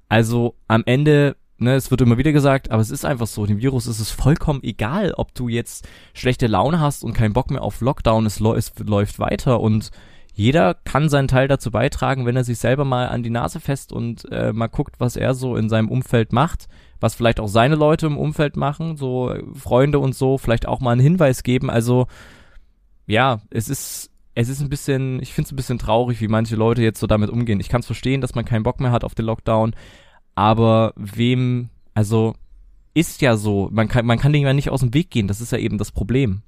Also, 0.08 0.56
am 0.68 0.84
Ende 0.86 1.36
ne, 1.60 1.76
es 1.76 1.92
wird 1.92 2.02
immer 2.02 2.18
wieder 2.18 2.32
gesagt, 2.32 2.72
aber 2.72 2.82
es 2.82 2.90
ist 2.90 3.06
einfach 3.06 3.28
so, 3.28 3.46
dem 3.46 3.60
Virus 3.60 3.88
ist 3.88 4.00
es 4.00 4.12
vollkommen 4.12 4.64
egal, 4.64 5.14
ob 5.14 5.34
du 5.36 5.48
jetzt 5.48 5.88
schlechte 6.14 6.48
Laune 6.48 6.80
hast 6.80 7.04
und 7.04 7.14
keinen 7.14 7.34
Bock 7.34 7.52
mehr 7.52 7.62
auf 7.62 7.82
Lockdown, 7.82 8.26
es, 8.26 8.40
es 8.40 8.74
läuft 8.80 9.20
weiter 9.20 9.60
und 9.60 9.92
jeder 10.40 10.74
kann 10.74 11.10
seinen 11.10 11.28
Teil 11.28 11.50
dazu 11.50 11.70
beitragen, 11.70 12.26
wenn 12.26 12.38
er 12.38 12.46
sich 12.46 12.60
selber 12.60 12.86
mal 12.86 13.10
an 13.10 13.24
die 13.24 13.30
Nase 13.30 13.60
fest 13.60 13.92
und 13.92 14.24
äh, 14.32 14.54
mal 14.54 14.68
guckt, 14.68 14.96
was 14.98 15.18
er 15.18 15.34
so 15.34 15.58
in 15.58 15.68
seinem 15.68 15.90
Umfeld 15.90 16.32
macht, 16.32 16.70
was 17.02 17.14
vielleicht 17.14 17.42
auch 17.42 17.50
seine 17.50 17.76
Leute 17.76 18.06
im 18.06 18.18
Umfeld 18.18 18.56
machen, 18.56 18.96
so 18.96 19.36
Freunde 19.54 20.00
und 20.00 20.16
so, 20.16 20.38
vielleicht 20.38 20.66
auch 20.66 20.80
mal 20.80 20.94
einen 20.94 21.02
Hinweis 21.02 21.44
geben. 21.44 21.70
Also 21.70 22.08
ja, 23.06 23.42
es 23.50 23.68
ist 23.68 24.12
es 24.34 24.48
ist 24.48 24.62
ein 24.62 24.70
bisschen, 24.70 25.22
ich 25.22 25.34
finde 25.34 25.48
es 25.48 25.52
ein 25.52 25.58
bisschen 25.58 25.78
traurig, 25.78 26.22
wie 26.22 26.30
manche 26.30 26.56
Leute 26.56 26.84
jetzt 26.84 27.02
so 27.02 27.08
damit 27.08 27.30
umgehen. 27.30 27.60
Ich 27.60 27.68
kann 27.68 27.82
es 27.82 27.86
verstehen, 27.86 28.22
dass 28.22 28.34
man 28.34 28.46
keinen 28.46 28.64
Bock 28.64 28.80
mehr 28.80 28.94
hat 28.94 29.04
auf 29.04 29.16
den 29.16 29.26
Lockdown, 29.26 29.76
aber 30.36 30.94
wem, 30.96 31.68
also 31.94 32.34
ist 32.94 33.22
ja 33.22 33.36
so, 33.36 33.68
man 33.74 33.90
kann, 33.90 34.06
man 34.06 34.20
kann 34.20 34.32
dem 34.32 34.44
ja 34.44 34.54
nicht 34.54 34.70
aus 34.70 34.80
dem 34.80 34.94
Weg 34.94 35.12
gehen, 35.12 35.28
das 35.28 35.42
ist 35.42 35.52
ja 35.52 35.58
eben 35.58 35.78
das 35.78 35.92
Problem. 35.92 36.44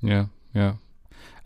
Ja, 0.00 0.28
ja. 0.52 0.78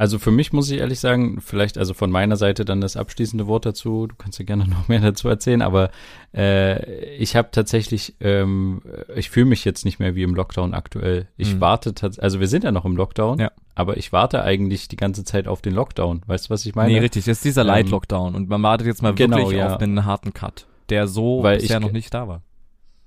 Also 0.00 0.19
für 0.19 0.30
mich 0.30 0.54
muss 0.54 0.71
ich 0.71 0.78
ehrlich 0.78 0.99
sagen, 0.99 1.42
vielleicht 1.42 1.76
also 1.76 1.92
von 1.92 2.11
meiner 2.11 2.37
Seite 2.37 2.64
dann 2.64 2.80
das 2.80 2.97
abschließende 2.97 3.47
Wort 3.47 3.66
dazu. 3.66 4.07
Du 4.07 4.14
kannst 4.16 4.38
ja 4.38 4.47
gerne 4.47 4.66
noch 4.69 4.88
mehr 4.88 5.00
dazu 5.00 5.28
erzählen, 5.28 5.61
aber 5.61 5.90
äh, 6.35 7.16
ich 7.16 7.37
habe 7.37 7.50
tatsächlich, 7.52 8.14
ähm, 8.21 8.80
ich 9.14 9.28
fühle 9.28 9.45
mich 9.45 9.66
jetzt 9.66 9.85
nicht 9.85 9.99
mehr 9.99 10.14
wie 10.14 10.23
im 10.23 10.35
Lockdown 10.35 10.73
aktuell. 10.73 11.28
Ich 11.37 11.57
mhm. 11.57 11.61
warte 11.61 11.92
tatsächlich, 11.92 12.23
also 12.23 12.40
wir 12.40 12.49
sind 12.49 12.64
ja 12.64 12.73
noch 12.73 12.87
im 12.87 12.97
Lockdown, 12.97 13.40
ja. 13.40 13.50
aber 13.75 13.99
ich 13.99 14.11
warte 14.11 14.42
eigentlich 14.42 14.88
die 14.88 14.97
ganze 14.97 15.23
Zeit 15.23 15.47
auf 15.47 15.61
den 15.61 15.75
Lockdown. 15.75 16.23
Weißt 16.26 16.47
du, 16.47 16.50
was 16.50 16.64
ich 16.64 16.75
meine? 16.75 16.95
Nee, 16.95 17.00
richtig, 17.00 17.26
das 17.26 17.37
ist 17.37 17.45
dieser 17.45 17.61
ähm, 17.61 17.66
Light-Lockdown 17.66 18.35
und 18.35 18.49
man 18.49 18.62
wartet 18.62 18.87
jetzt 18.87 19.02
mal 19.02 19.14
genau, 19.14 19.37
wirklich 19.37 19.59
ja. 19.59 19.75
auf 19.75 19.76
den 19.76 20.07
harten 20.07 20.33
Cut 20.33 20.66
der 20.90 21.07
so 21.07 21.42
Weil 21.42 21.59
bisher 21.59 21.78
ich, 21.78 21.83
noch 21.83 21.92
nicht 21.92 22.12
da 22.12 22.28
war. 22.28 22.42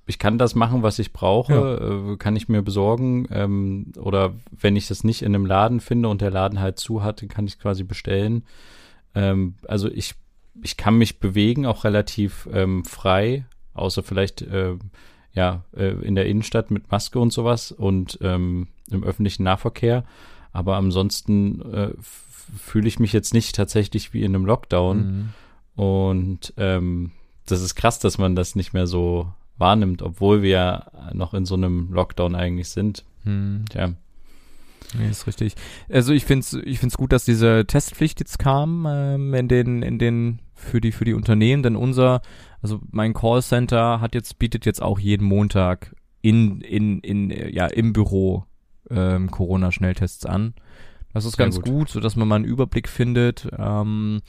Ich 0.05 0.19
kann 0.19 0.37
das 0.37 0.53
machen, 0.53 0.83
was 0.83 0.99
ich 0.99 1.13
brauche, 1.13 1.53
ja. 1.53 2.11
äh, 2.13 2.17
kann 2.17 2.35
ich 2.35 2.49
mir 2.49 2.61
besorgen. 2.61 3.27
Ähm, 3.31 3.93
oder 3.97 4.33
wenn 4.51 4.75
ich 4.75 4.87
das 4.87 5.03
nicht 5.03 5.21
in 5.21 5.33
einem 5.33 5.45
Laden 5.45 5.79
finde 5.79 6.09
und 6.09 6.21
der 6.21 6.31
Laden 6.31 6.59
halt 6.59 6.77
zu 6.77 7.03
hat, 7.03 7.23
kann 7.29 7.47
ich 7.47 7.59
quasi 7.59 7.83
bestellen. 7.83 8.43
Ähm, 9.15 9.55
also 9.67 9.89
ich, 9.89 10.15
ich 10.61 10.75
kann 10.75 10.97
mich 10.97 11.19
bewegen, 11.19 11.65
auch 11.65 11.85
relativ 11.85 12.49
ähm, 12.51 12.83
frei, 12.83 13.45
außer 13.73 14.03
vielleicht 14.03 14.41
äh, 14.41 14.75
ja 15.31 15.63
äh, 15.75 15.93
in 16.05 16.15
der 16.15 16.25
Innenstadt 16.25 16.69
mit 16.69 16.91
Maske 16.91 17.19
und 17.19 17.31
sowas 17.31 17.71
und 17.71 18.19
ähm, 18.21 18.67
im 18.91 19.03
öffentlichen 19.03 19.43
Nahverkehr. 19.43 20.03
Aber 20.51 20.75
ansonsten 20.75 21.61
äh, 21.73 21.93
fühle 21.99 22.87
ich 22.87 22.99
mich 22.99 23.13
jetzt 23.13 23.33
nicht 23.33 23.55
tatsächlich 23.55 24.13
wie 24.13 24.23
in 24.23 24.35
einem 24.35 24.45
Lockdown. 24.45 24.97
Mhm. 24.97 25.29
Und 25.81 26.53
ähm, 26.57 27.11
das 27.45 27.61
ist 27.61 27.75
krass, 27.75 27.99
dass 27.99 28.17
man 28.17 28.35
das 28.35 28.55
nicht 28.55 28.73
mehr 28.73 28.85
so 28.85 29.31
wahrnimmt, 29.57 30.01
obwohl 30.01 30.41
wir 30.41 30.87
noch 31.13 31.33
in 31.33 31.45
so 31.45 31.55
einem 31.55 31.91
Lockdown 31.91 32.35
eigentlich 32.35 32.69
sind. 32.69 33.03
Hm. 33.23 33.65
Tja. 33.69 33.93
Nee, 34.97 35.09
ist 35.09 35.27
richtig. 35.27 35.55
Also 35.89 36.13
ich 36.13 36.25
finde 36.25 36.41
es 36.41 36.53
ich 36.53 36.79
find's 36.79 36.97
gut, 36.97 37.11
dass 37.11 37.25
diese 37.25 37.65
Testpflicht 37.65 38.19
jetzt 38.19 38.39
kam 38.39 38.85
ähm, 38.87 39.33
in 39.33 39.47
den, 39.47 39.81
in 39.81 39.97
den, 39.97 40.39
für 40.53 40.81
die, 40.81 40.91
für 40.91 41.05
die 41.05 41.13
Unternehmen, 41.13 41.63
denn 41.63 41.75
unser, 41.75 42.21
also 42.61 42.79
mein 42.91 43.13
Callcenter 43.13 44.01
hat 44.01 44.13
jetzt, 44.13 44.39
bietet 44.39 44.65
jetzt 44.65 44.81
auch 44.81 44.99
jeden 44.99 45.25
Montag 45.25 45.95
in, 46.21 46.61
in, 46.61 46.99
in, 46.99 47.29
ja, 47.53 47.67
im 47.67 47.93
Büro 47.93 48.45
ähm, 48.89 49.31
Corona-Schnelltests 49.31 50.25
an. 50.25 50.53
Das 51.13 51.25
ist 51.25 51.35
Sehr 51.35 51.45
ganz 51.45 51.55
gut. 51.57 51.65
gut, 51.65 51.89
so 51.89 51.99
dass 51.99 52.15
man 52.15 52.27
mal 52.27 52.37
einen 52.37 52.45
Überblick 52.45 52.87
findet, 52.87 53.47
ähm, 53.57 54.21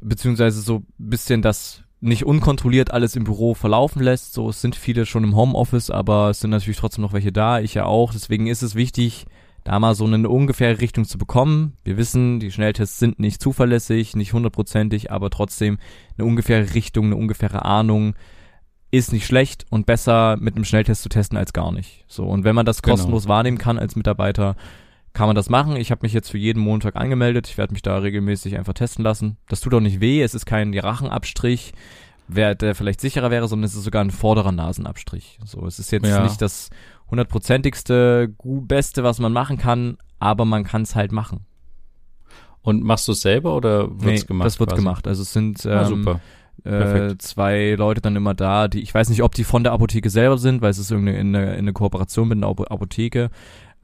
beziehungsweise 0.00 0.60
so 0.60 0.84
bisschen 0.96 1.42
das 1.42 1.82
nicht 2.00 2.24
unkontrolliert 2.24 2.92
alles 2.92 3.16
im 3.16 3.24
Büro 3.24 3.54
verlaufen 3.54 4.02
lässt. 4.02 4.32
So, 4.32 4.50
es 4.50 4.60
sind 4.60 4.76
viele 4.76 5.06
schon 5.06 5.24
im 5.24 5.34
Homeoffice, 5.34 5.90
aber 5.90 6.30
es 6.30 6.40
sind 6.40 6.50
natürlich 6.50 6.78
trotzdem 6.78 7.02
noch 7.02 7.12
welche 7.12 7.32
da, 7.32 7.60
ich 7.60 7.74
ja 7.74 7.84
auch. 7.84 8.12
Deswegen 8.12 8.46
ist 8.46 8.62
es 8.62 8.74
wichtig, 8.74 9.26
da 9.64 9.78
mal 9.78 9.94
so 9.94 10.04
eine 10.04 10.28
ungefähre 10.28 10.80
Richtung 10.80 11.04
zu 11.04 11.18
bekommen. 11.18 11.76
Wir 11.84 11.96
wissen, 11.96 12.40
die 12.40 12.52
Schnelltests 12.52 12.98
sind 12.98 13.18
nicht 13.18 13.42
zuverlässig, 13.42 14.14
nicht 14.16 14.32
hundertprozentig, 14.32 15.10
aber 15.10 15.30
trotzdem 15.30 15.78
eine 16.16 16.26
ungefähre 16.26 16.74
Richtung, 16.74 17.06
eine 17.06 17.16
ungefähre 17.16 17.64
Ahnung 17.64 18.14
ist 18.90 19.12
nicht 19.12 19.26
schlecht 19.26 19.66
und 19.68 19.84
besser 19.84 20.36
mit 20.40 20.54
einem 20.54 20.64
Schnelltest 20.64 21.02
zu 21.02 21.08
testen 21.10 21.36
als 21.36 21.52
gar 21.52 21.72
nicht. 21.72 22.04
So, 22.08 22.24
und 22.24 22.44
wenn 22.44 22.54
man 22.54 22.64
das 22.64 22.80
genau. 22.80 22.94
kostenlos 22.94 23.24
genau. 23.24 23.34
wahrnehmen 23.34 23.58
kann 23.58 23.78
als 23.78 23.96
Mitarbeiter, 23.96 24.56
kann 25.18 25.26
man 25.26 25.34
das 25.34 25.50
machen. 25.50 25.74
Ich 25.74 25.90
habe 25.90 26.02
mich 26.02 26.12
jetzt 26.12 26.30
für 26.30 26.38
jeden 26.38 26.60
Montag 26.60 26.94
angemeldet. 26.94 27.48
Ich 27.48 27.58
werde 27.58 27.72
mich 27.72 27.82
da 27.82 27.98
regelmäßig 27.98 28.56
einfach 28.56 28.72
testen 28.72 29.02
lassen. 29.02 29.36
Das 29.48 29.60
tut 29.60 29.74
auch 29.74 29.80
nicht 29.80 30.00
weh. 30.00 30.22
Es 30.22 30.32
ist 30.32 30.46
kein 30.46 30.72
Rachenabstrich, 30.72 31.72
wer, 32.28 32.54
der 32.54 32.76
vielleicht 32.76 33.00
sicherer 33.00 33.28
wäre, 33.32 33.48
sondern 33.48 33.64
es 33.64 33.74
ist 33.74 33.82
sogar 33.82 34.04
ein 34.04 34.12
vorderer 34.12 34.52
Nasenabstrich. 34.52 35.40
So, 35.44 35.66
es 35.66 35.80
ist 35.80 35.90
jetzt 35.90 36.06
ja. 36.06 36.22
nicht 36.22 36.40
das 36.40 36.70
hundertprozentigste, 37.10 38.32
beste, 38.44 39.02
was 39.02 39.18
man 39.18 39.32
machen 39.32 39.58
kann, 39.58 39.98
aber 40.20 40.44
man 40.44 40.62
kann 40.62 40.82
es 40.82 40.94
halt 40.94 41.10
machen. 41.10 41.40
Und 42.62 42.84
machst 42.84 43.08
du 43.08 43.12
es 43.12 43.20
selber 43.20 43.56
oder 43.56 43.88
wird's 43.90 44.22
nee, 44.22 44.26
gemacht? 44.28 44.46
Das 44.46 44.60
wird 44.60 44.70
quasi? 44.70 44.82
gemacht. 44.82 45.08
Also 45.08 45.22
es 45.22 45.32
sind 45.32 45.66
ah, 45.66 45.70
ähm, 45.70 45.78
ah, 45.78 45.84
super. 45.84 46.20
Äh, 46.64 47.16
zwei 47.18 47.74
Leute 47.76 48.00
dann 48.00 48.14
immer 48.14 48.34
da, 48.34 48.68
die 48.68 48.82
ich 48.82 48.94
weiß 48.94 49.08
nicht, 49.08 49.22
ob 49.24 49.34
die 49.34 49.44
von 49.44 49.64
der 49.64 49.72
Apotheke 49.72 50.10
selber 50.10 50.38
sind, 50.38 50.62
weil 50.62 50.70
es 50.70 50.78
ist 50.78 50.92
irgendeine 50.92 51.18
in 51.18 51.34
eine, 51.34 51.52
in 51.54 51.58
eine 51.58 51.72
Kooperation 51.72 52.28
mit 52.28 52.36
einer 52.36 52.48
Apotheke. 52.48 53.30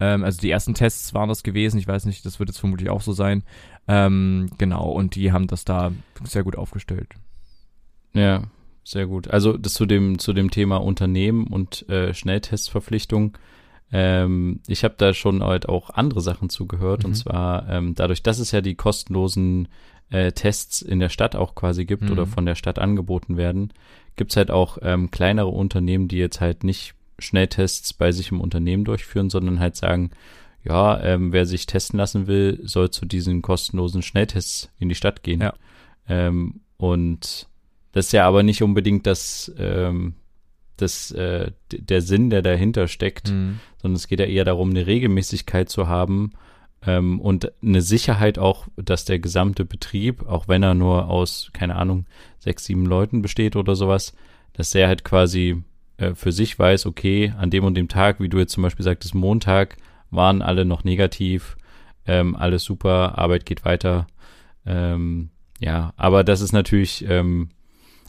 Ähm, 0.01 0.25
also 0.25 0.41
die 0.41 0.51
ersten 0.51 0.75
Tests 0.75 1.15
waren 1.15 1.29
das 1.29 1.43
gewesen. 1.43 1.79
Ich 1.79 1.89
weiß 1.89 2.05
nicht, 2.07 2.25
das 2.27 2.39
wird 2.39 2.49
jetzt 2.49 2.59
vermutlich 2.59 2.91
auch 2.91 3.03
so 3.03 3.13
sein. 3.13 3.43
Ähm, 3.87 4.51
genau, 4.59 4.91
und 4.91 5.15
die 5.15 5.33
haben 5.33 5.47
das 5.47 5.65
da 5.65 5.93
sehr 6.25 6.43
gut 6.43 6.57
aufgestellt. 6.57 7.15
Ja, 8.13 8.45
sehr 8.85 9.07
gut. 9.07 9.29
Also 9.29 9.57
das 9.57 9.75
zu 9.75 9.87
dem 9.87 10.19
zu 10.19 10.33
dem 10.33 10.51
Thema 10.51 10.77
Unternehmen 10.77 11.47
und 11.47 11.89
äh, 11.89 12.15
Schnelltestverpflichtung. 12.15 13.37
Ähm, 13.93 14.61
ich 14.67 14.85
habe 14.85 14.95
da 14.97 15.15
schon 15.15 15.43
halt 15.43 15.69
auch 15.69 15.91
andere 15.91 16.21
Sachen 16.21 16.49
zugehört 16.49 17.03
mhm. 17.03 17.11
und 17.11 17.15
zwar 17.15 17.69
ähm, 17.69 17.95
dadurch, 17.95 18.23
dass 18.23 18.39
es 18.39 18.51
ja 18.51 18.61
die 18.61 18.75
kostenlosen 18.75 19.69
äh, 20.11 20.33
Tests 20.33 20.83
in 20.83 21.01
der 21.01 21.09
Stadt 21.09 21.37
auch 21.37 21.55
quasi 21.55 21.85
gibt 21.85 22.05
mhm. 22.05 22.13
oder 22.13 22.27
von 22.27 22.47
der 22.47 22.55
Stadt 22.55 22.79
angeboten 22.79 23.37
werden, 23.37 23.73
gibt's 24.17 24.37
halt 24.37 24.51
auch 24.51 24.79
ähm, 24.83 25.11
kleinere 25.11 25.49
Unternehmen, 25.49 26.09
die 26.09 26.19
jetzt 26.19 26.41
halt 26.41 26.65
nicht 26.65 26.95
Schnelltests 27.19 27.93
bei 27.93 28.13
sich 28.13 28.31
im 28.31 28.41
Unternehmen 28.41 28.85
durchführen, 28.85 29.31
sondern 29.31 29.61
halt 29.61 29.77
sagen, 29.77 30.11
ja, 30.65 31.01
ähm, 31.03 31.33
wer 31.33 31.47
sich 31.47 31.67
testen 31.67 31.99
lassen 31.99 32.27
will, 32.27 32.61
soll 32.65 32.91
zu 32.91 33.05
diesen 33.05 33.43
kostenlosen 33.43 34.03
Schnelltests 34.03 34.71
in 34.79 34.89
die 34.89 34.95
Stadt 34.95 35.23
gehen. 35.23 35.43
Ja. 35.43 35.55
Ähm, 36.09 36.61
und 36.77 37.49
das 37.93 38.07
ist 38.07 38.13
ja 38.13 38.27
aber 38.27 38.43
nicht 38.43 38.63
unbedingt 38.63 39.07
das, 39.07 39.53
ähm, 39.59 40.15
das, 40.77 41.11
äh, 41.13 41.53
der 41.71 42.01
Sinn, 42.01 42.31
der 42.31 42.43
dahinter 42.43 42.89
steckt, 42.89 43.31
mhm. 43.31 43.61
sondern 43.81 43.97
es 43.97 44.09
geht 44.09 44.21
ja 44.21 44.27
eher 44.27 44.45
darum, 44.45 44.71
eine 44.71 44.87
Regelmäßigkeit 44.87 45.69
zu 45.69 45.87
haben 45.87 46.33
ähm, 46.87 47.21
und 47.21 47.53
eine 47.63 47.83
Sicherheit 47.83 48.39
auch, 48.39 48.67
dass 48.77 49.05
der 49.05 49.19
gesamte 49.19 49.65
Betrieb, 49.65 50.27
auch 50.27 50.49
wenn 50.49 50.63
er 50.63 50.75
nur 50.75 51.09
aus, 51.09 51.51
keine 51.53 51.77
Ahnung, 51.77 52.07
sechs, 52.39 52.65
sieben 52.65 52.87
Leuten 52.87 53.23
besteht 53.23 53.55
oder 53.55 53.77
sowas, 53.77 54.15
dass 54.55 54.71
der 54.71 54.89
halt 54.89 55.05
quasi 55.05 55.63
äh, 55.97 56.15
für 56.15 56.33
sich 56.33 56.59
weiß, 56.59 56.87
okay, 56.87 57.33
an 57.39 57.51
dem 57.51 57.65
und 57.65 57.75
dem 57.75 57.89
Tag, 57.89 58.21
wie 58.21 58.29
du 58.29 58.39
jetzt 58.39 58.53
zum 58.53 58.63
Beispiel 58.63 58.85
sagtest, 58.85 59.15
Montag, 59.15 59.77
waren 60.11 60.43
alle 60.43 60.65
noch 60.65 60.85
negativ, 60.85 61.57
ähm, 62.07 62.37
alles 62.37 62.65
super, 62.65 63.19
Arbeit 63.19 63.47
geht 63.47 63.65
weiter. 63.65 64.07
Ähm, 64.67 65.31
ja, 65.61 65.93
aber 65.97 66.25
das 66.25 66.41
ist 66.41 66.53
natürlich, 66.53 67.05
ähm, 67.09 67.51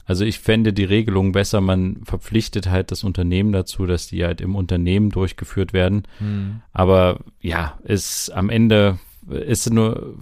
also 0.04 0.24
ich 0.24 0.38
fände 0.38 0.72
die 0.72 0.84
Regelung 0.84 1.32
besser, 1.32 1.60
man 1.60 2.04
verpflichtet 2.04 2.68
halt 2.68 2.90
das 2.90 3.04
Unternehmen 3.04 3.52
dazu, 3.52 3.86
dass 3.86 4.06
die 4.06 4.24
halt 4.24 4.40
im 4.40 4.54
Unternehmen 4.54 5.10
durchgeführt 5.10 5.72
werden. 5.72 6.04
Mhm. 6.20 6.62
Aber 6.72 7.20
ja, 7.40 7.78
ist 7.82 8.30
am 8.30 8.50
Ende 8.50 8.98
ist 9.28 9.70
nur, 9.72 10.14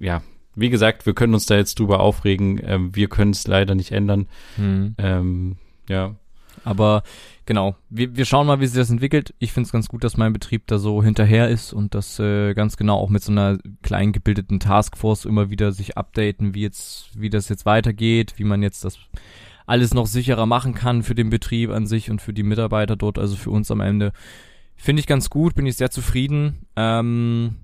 ja, 0.00 0.22
wie 0.56 0.70
gesagt, 0.70 1.06
wir 1.06 1.14
können 1.14 1.34
uns 1.34 1.46
da 1.46 1.56
jetzt 1.56 1.78
drüber 1.78 2.00
aufregen, 2.00 2.60
ähm, 2.64 2.94
wir 2.94 3.08
können 3.08 3.30
es 3.30 3.46
leider 3.46 3.76
nicht 3.76 3.92
ändern. 3.92 4.26
Mhm. 4.56 4.94
Ähm, 4.98 5.56
ja, 5.88 6.16
aber 6.64 7.02
genau, 7.46 7.76
wir, 7.88 8.16
wir 8.16 8.24
schauen 8.24 8.46
mal, 8.46 8.60
wie 8.60 8.66
sich 8.66 8.76
das 8.76 8.90
entwickelt. 8.90 9.34
Ich 9.38 9.52
finde 9.52 9.66
es 9.66 9.72
ganz 9.72 9.88
gut, 9.88 10.04
dass 10.04 10.16
mein 10.16 10.32
Betrieb 10.32 10.66
da 10.66 10.78
so 10.78 11.02
hinterher 11.02 11.48
ist 11.48 11.72
und 11.72 11.94
das 11.94 12.18
äh, 12.18 12.54
ganz 12.54 12.76
genau 12.76 12.98
auch 12.98 13.10
mit 13.10 13.22
so 13.22 13.32
einer 13.32 13.58
klein 13.82 14.12
gebildeten 14.12 14.60
Taskforce 14.60 15.24
immer 15.24 15.50
wieder 15.50 15.72
sich 15.72 15.96
updaten, 15.96 16.54
wie 16.54 16.62
jetzt, 16.62 17.10
wie 17.18 17.30
das 17.30 17.48
jetzt 17.48 17.66
weitergeht, 17.66 18.34
wie 18.36 18.44
man 18.44 18.62
jetzt 18.62 18.84
das 18.84 18.98
alles 19.66 19.92
noch 19.92 20.06
sicherer 20.06 20.46
machen 20.46 20.74
kann 20.74 21.02
für 21.02 21.14
den 21.14 21.30
Betrieb 21.30 21.70
an 21.70 21.86
sich 21.86 22.10
und 22.10 22.22
für 22.22 22.32
die 22.32 22.42
Mitarbeiter 22.42 22.96
dort, 22.96 23.18
also 23.18 23.36
für 23.36 23.50
uns 23.50 23.70
am 23.70 23.80
Ende. 23.80 24.12
Finde 24.76 25.00
ich 25.00 25.06
ganz 25.06 25.28
gut, 25.28 25.54
bin 25.54 25.66
ich 25.66 25.76
sehr 25.76 25.90
zufrieden. 25.90 26.66
Ähm, 26.74 27.56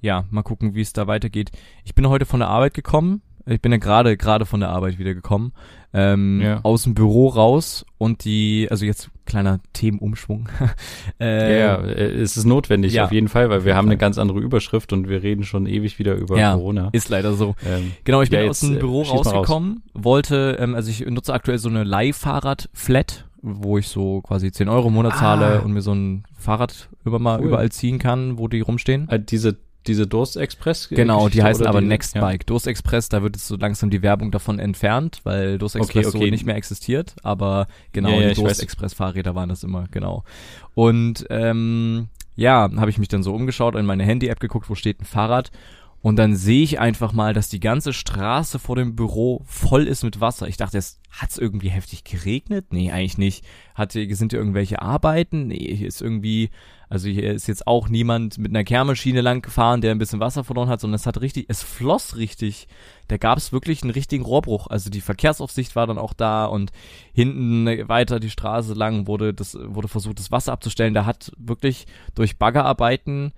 ja, 0.00 0.26
mal 0.30 0.42
gucken, 0.42 0.74
wie 0.74 0.80
es 0.80 0.92
da 0.92 1.06
weitergeht. 1.06 1.52
Ich 1.84 1.94
bin 1.94 2.08
heute 2.08 2.26
von 2.26 2.40
der 2.40 2.48
Arbeit 2.48 2.74
gekommen. 2.74 3.22
Ich 3.46 3.60
bin 3.60 3.72
ja 3.72 3.78
gerade 3.78 4.16
gerade 4.16 4.46
von 4.46 4.60
der 4.60 4.70
Arbeit 4.70 4.98
wieder 4.98 5.14
gekommen 5.14 5.52
ähm, 5.94 6.40
ja. 6.42 6.60
aus 6.64 6.82
dem 6.82 6.94
Büro 6.94 7.28
raus 7.28 7.86
und 7.98 8.24
die, 8.24 8.66
also 8.70 8.84
jetzt 8.84 9.10
kleiner 9.26 9.60
Themenumschwung. 9.72 10.48
äh, 11.20 11.60
ja, 11.60 11.76
äh, 11.76 12.20
es 12.20 12.36
ist 12.36 12.44
notwendig 12.44 12.92
ja, 12.92 13.04
auf 13.04 13.12
jeden 13.12 13.28
Fall, 13.28 13.48
weil 13.48 13.64
wir 13.64 13.76
haben 13.76 13.86
eine 13.86 13.96
ganz 13.96 14.18
andere 14.18 14.40
Überschrift 14.40 14.92
und 14.92 15.08
wir 15.08 15.22
reden 15.22 15.44
schon 15.44 15.66
ewig 15.66 16.00
wieder 16.00 16.16
über 16.16 16.36
ja, 16.36 16.54
Corona. 16.54 16.88
Ist 16.92 17.08
leider 17.08 17.34
so. 17.34 17.54
Ähm, 17.64 17.92
genau, 18.02 18.22
ich 18.22 18.30
bin 18.30 18.40
ja, 18.40 18.50
aus 18.50 18.60
dem 18.60 18.80
Büro 18.80 19.02
äh, 19.02 19.06
rausgekommen, 19.06 19.82
raus. 19.94 20.04
wollte, 20.04 20.56
ähm, 20.58 20.74
also 20.74 20.90
ich 20.90 21.06
nutze 21.06 21.32
aktuell 21.32 21.58
so 21.58 21.68
eine 21.68 21.84
Leihfahrrad-Flat, 21.84 23.26
wo 23.40 23.78
ich 23.78 23.86
so 23.86 24.20
quasi 24.22 24.50
10 24.50 24.68
Euro 24.68 24.88
im 24.88 24.94
Monat 24.94 25.12
ah. 25.14 25.18
zahle 25.18 25.62
und 25.62 25.72
mir 25.72 25.82
so 25.82 25.94
ein 25.94 26.24
Fahrrad 26.36 26.88
über 27.04 27.20
mal 27.20 27.38
cool. 27.38 27.46
überall 27.46 27.70
ziehen 27.70 27.98
kann, 28.00 28.36
wo 28.38 28.48
die 28.48 28.60
rumstehen. 28.60 29.08
Äh, 29.08 29.20
diese 29.20 29.56
diese 29.86 30.06
Durst 30.06 30.36
Express? 30.36 30.88
Genau, 30.88 31.28
die 31.28 31.42
heißen 31.42 31.66
aber 31.66 31.80
die, 31.80 31.86
Next 31.86 32.14
ja. 32.14 32.20
Bike. 32.20 32.46
Durst 32.46 32.66
Express, 32.66 33.08
da 33.08 33.22
wird 33.22 33.36
jetzt 33.36 33.46
so 33.46 33.56
langsam 33.56 33.90
die 33.90 34.02
Werbung 34.02 34.30
davon 34.30 34.58
entfernt, 34.58 35.20
weil 35.24 35.58
Durst 35.58 35.76
Express 35.76 36.06
okay, 36.06 36.16
okay. 36.16 36.26
so 36.26 36.30
nicht 36.30 36.46
mehr 36.46 36.56
existiert. 36.56 37.14
Aber 37.22 37.66
genau, 37.92 38.10
ja, 38.10 38.20
ja, 38.22 38.28
die 38.30 38.34
Durst 38.34 38.62
Express 38.62 38.94
Fahrräder 38.94 39.34
waren 39.34 39.48
das 39.48 39.64
immer, 39.64 39.86
genau. 39.90 40.24
Und 40.74 41.26
ähm, 41.30 42.08
ja, 42.36 42.68
habe 42.76 42.90
ich 42.90 42.98
mich 42.98 43.08
dann 43.08 43.22
so 43.22 43.34
umgeschaut, 43.34 43.76
in 43.76 43.86
meine 43.86 44.04
Handy-App 44.04 44.40
geguckt, 44.40 44.68
wo 44.68 44.74
steht 44.74 45.00
ein 45.00 45.04
Fahrrad. 45.04 45.50
Und 46.04 46.16
dann 46.16 46.36
sehe 46.36 46.62
ich 46.62 46.78
einfach 46.78 47.14
mal, 47.14 47.32
dass 47.32 47.48
die 47.48 47.60
ganze 47.60 47.94
Straße 47.94 48.58
vor 48.58 48.76
dem 48.76 48.94
Büro 48.94 49.40
voll 49.46 49.88
ist 49.88 50.02
mit 50.02 50.20
Wasser. 50.20 50.46
Ich 50.48 50.58
dachte, 50.58 50.76
es 50.76 51.00
hat's 51.08 51.38
irgendwie 51.38 51.70
heftig 51.70 52.04
geregnet? 52.04 52.74
Nee, 52.74 52.92
eigentlich 52.92 53.16
nicht. 53.16 53.42
Hatte, 53.74 54.06
sind 54.14 54.32
hier 54.32 54.38
irgendwelche 54.38 54.82
Arbeiten? 54.82 55.46
Nee, 55.46 55.74
hier 55.74 55.88
ist 55.88 56.02
irgendwie, 56.02 56.50
also 56.90 57.08
hier 57.08 57.32
ist 57.32 57.46
jetzt 57.46 57.66
auch 57.66 57.88
niemand 57.88 58.36
mit 58.36 58.50
einer 58.50 58.64
Kehrmaschine 58.64 59.22
lang 59.22 59.40
gefahren, 59.40 59.80
der 59.80 59.92
ein 59.92 59.98
bisschen 59.98 60.20
Wasser 60.20 60.44
verloren 60.44 60.68
hat, 60.68 60.82
sondern 60.82 60.96
es 60.96 61.06
hat 61.06 61.22
richtig, 61.22 61.46
es 61.48 61.62
floss 61.62 62.16
richtig. 62.16 62.68
Da 63.08 63.16
gab 63.16 63.38
es 63.38 63.50
wirklich 63.50 63.82
einen 63.82 63.92
richtigen 63.92 64.24
Rohrbruch. 64.24 64.66
Also 64.66 64.90
die 64.90 65.00
Verkehrsaufsicht 65.00 65.74
war 65.74 65.86
dann 65.86 65.96
auch 65.96 66.12
da 66.12 66.44
und 66.44 66.70
hinten 67.14 67.88
weiter 67.88 68.20
die 68.20 68.28
Straße 68.28 68.74
lang 68.74 69.06
wurde 69.06 69.32
das, 69.32 69.56
wurde 69.58 69.88
versucht, 69.88 70.18
das 70.18 70.30
Wasser 70.30 70.52
abzustellen. 70.52 70.92
Da 70.92 71.06
hat 71.06 71.32
wirklich 71.38 71.86
durch 72.14 72.36
Baggerarbeiten 72.36 73.32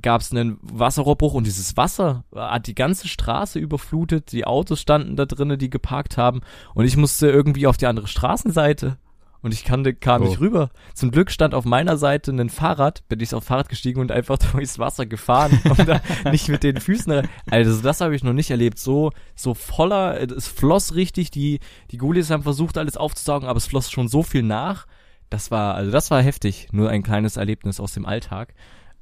gab 0.00 0.20
es 0.20 0.32
einen 0.32 0.58
Wasserrohrbruch 0.62 1.34
und 1.34 1.46
dieses 1.46 1.76
Wasser 1.76 2.24
hat 2.34 2.66
die 2.66 2.74
ganze 2.74 3.08
Straße 3.08 3.58
überflutet. 3.58 4.32
Die 4.32 4.46
Autos 4.46 4.80
standen 4.80 5.16
da 5.16 5.26
drinnen, 5.26 5.58
die 5.58 5.70
geparkt 5.70 6.16
haben 6.16 6.40
und 6.74 6.84
ich 6.84 6.96
musste 6.96 7.28
irgendwie 7.28 7.66
auf 7.66 7.76
die 7.76 7.86
andere 7.86 8.06
Straßenseite 8.06 8.98
und 9.44 9.52
ich 9.52 9.62
kann, 9.62 9.84
kam 10.00 10.22
oh. 10.22 10.24
nicht 10.24 10.40
rüber. 10.40 10.70
Zum 10.94 11.10
Glück 11.10 11.30
stand 11.30 11.54
auf 11.54 11.66
meiner 11.66 11.98
Seite 11.98 12.32
ein 12.32 12.48
Fahrrad, 12.48 13.06
bin 13.10 13.20
ich 13.20 13.34
aufs 13.34 13.46
Fahrrad 13.46 13.68
gestiegen 13.68 14.00
und 14.00 14.10
einfach 14.10 14.38
durchs 14.52 14.78
Wasser 14.78 15.04
gefahren 15.04 15.60
und 15.68 15.86
da 15.86 16.00
nicht 16.30 16.48
mit 16.48 16.62
den 16.62 16.80
Füßen. 16.80 17.28
Also 17.50 17.82
das 17.82 18.00
habe 18.00 18.16
ich 18.16 18.24
noch 18.24 18.32
nicht 18.32 18.50
erlebt. 18.50 18.78
So 18.78 19.12
so 19.34 19.52
voller, 19.52 20.18
es 20.18 20.48
floss 20.48 20.94
richtig. 20.94 21.30
Die 21.30 21.60
die 21.90 21.98
Gulis 21.98 22.30
haben 22.30 22.42
versucht 22.42 22.78
alles 22.78 22.96
aufzusaugen, 22.96 23.46
aber 23.46 23.58
es 23.58 23.66
floss 23.66 23.90
schon 23.90 24.08
so 24.08 24.22
viel 24.22 24.42
nach. 24.42 24.86
Das 25.28 25.50
war 25.50 25.74
also 25.74 25.90
das 25.90 26.10
war 26.10 26.22
heftig. 26.22 26.68
Nur 26.72 26.88
ein 26.88 27.02
kleines 27.02 27.36
Erlebnis 27.36 27.80
aus 27.80 27.92
dem 27.92 28.06
Alltag. 28.06 28.54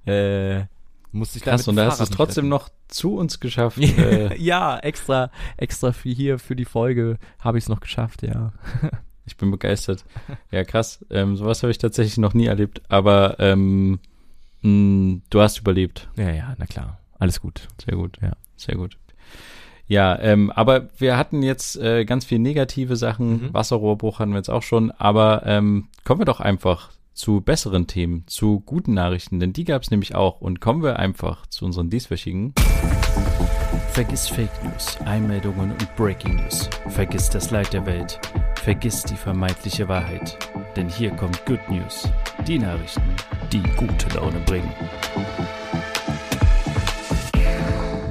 Äh, 0.07 0.65
Musste 1.13 1.39
ich 1.39 1.45
Krass, 1.45 1.69
und 1.69 1.77
da 1.77 1.87
hast 1.87 2.01
du 2.01 2.05
es 2.05 2.11
trotzdem 2.11 2.49
noch 2.49 2.71
zu 2.89 3.17
uns 3.17 3.39
geschafft. 3.39 3.79
äh. 3.99 4.35
ja, 4.39 4.79
extra, 4.79 5.31
extra 5.59 5.93
für 5.93 6.09
hier, 6.09 6.39
für 6.39 6.57
die 6.57 6.65
Folge 6.65 7.19
habe 7.39 7.59
ich 7.59 7.65
es 7.65 7.69
noch 7.69 7.81
geschafft, 7.81 8.23
ja. 8.23 8.53
ich 9.27 9.37
bin 9.37 9.51
begeistert. 9.51 10.05
Ja, 10.51 10.65
krass. 10.65 11.05
Ähm, 11.11 11.37
sowas 11.37 11.63
habe 11.63 11.71
ich 11.71 11.79
tatsächlich 11.79 12.17
noch 12.17 12.33
nie 12.33 12.47
erlebt, 12.47 12.81
aber 12.89 13.37
ähm, 13.41 14.01
mh, 14.63 15.21
du 15.29 15.41
hast 15.41 15.59
überlebt. 15.59 16.09
Ja, 16.17 16.31
ja, 16.31 16.55
na 16.57 16.65
klar. 16.65 16.99
Alles 17.19 17.41
gut. 17.41 17.69
Sehr 17.85 17.97
gut, 17.97 18.19
ja, 18.23 18.33
sehr 18.57 18.77
gut. 18.77 18.97
Ja, 19.87 20.19
ähm, 20.21 20.51
aber 20.51 20.89
wir 20.97 21.19
hatten 21.19 21.43
jetzt 21.43 21.77
äh, 21.77 22.07
ganz 22.07 22.25
viel 22.25 22.39
negative 22.39 22.97
Sachen. 22.97 23.43
Mhm. 23.43 23.55
Wasserrohrbruch 23.55 24.19
hatten 24.19 24.31
wir 24.31 24.39
jetzt 24.39 24.49
auch 24.49 24.63
schon. 24.63 24.91
Aber 24.93 25.43
ähm, 25.45 25.89
kommen 26.05 26.21
wir 26.21 26.25
doch 26.25 26.41
einfach 26.41 26.91
zu 27.15 27.41
besseren 27.41 27.87
Themen, 27.87 28.25
zu 28.27 28.61
guten 28.61 28.95
Nachrichten, 28.95 29.41
denn 29.41 29.53
die 29.53 29.65
gab 29.65 29.83
es 29.83 29.91
nämlich 29.91 30.15
auch. 30.15 30.41
Und 30.41 30.61
kommen 30.61 30.83
wir 30.83 30.99
einfach 30.99 31.47
zu 31.47 31.65
unseren 31.65 31.91
dieswöchigen. 31.91 32.55
Vergiss 33.93 34.29
Fake 34.29 34.65
News, 34.65 34.97
Einmeldungen 35.05 35.73
und 35.73 35.97
Breaking 35.97 36.37
News. 36.37 36.71
Vergiss 36.89 37.29
das 37.29 37.51
Leid 37.51 37.73
der 37.73 37.85
Welt. 37.85 38.19
Vergiss 38.57 39.03
die 39.03 39.17
vermeintliche 39.17 39.89
Wahrheit. 39.89 40.39
Denn 40.77 40.89
hier 40.89 41.11
kommt 41.11 41.45
Good 41.45 41.61
News. 41.69 42.09
Die 42.47 42.59
Nachrichten, 42.59 43.03
die 43.53 43.63
gute 43.77 44.09
Laune 44.17 44.41
bringen. 44.41 44.73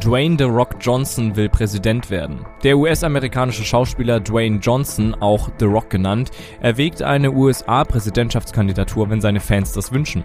Dwayne 0.03 0.35
The 0.35 0.45
Rock 0.45 0.77
Johnson 0.79 1.35
will 1.35 1.47
Präsident 1.47 2.09
werden. 2.09 2.43
Der 2.63 2.75
US-amerikanische 2.75 3.63
Schauspieler 3.63 4.19
Dwayne 4.19 4.57
Johnson, 4.57 5.13
auch 5.13 5.49
The 5.59 5.65
Rock 5.65 5.91
genannt, 5.91 6.31
erwägt 6.59 7.03
eine 7.03 7.31
USA-Präsidentschaftskandidatur, 7.31 9.11
wenn 9.11 9.21
seine 9.21 9.39
Fans 9.39 9.73
das 9.73 9.91
wünschen. 9.91 10.23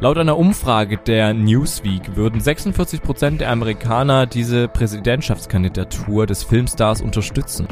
Laut 0.00 0.16
einer 0.16 0.38
Umfrage 0.38 0.96
der 0.96 1.34
Newsweek 1.34 2.16
würden 2.16 2.40
46% 2.40 3.36
der 3.36 3.50
Amerikaner 3.50 4.24
diese 4.24 4.66
Präsidentschaftskandidatur 4.66 6.26
des 6.26 6.42
Filmstars 6.44 7.02
unterstützen. 7.02 7.68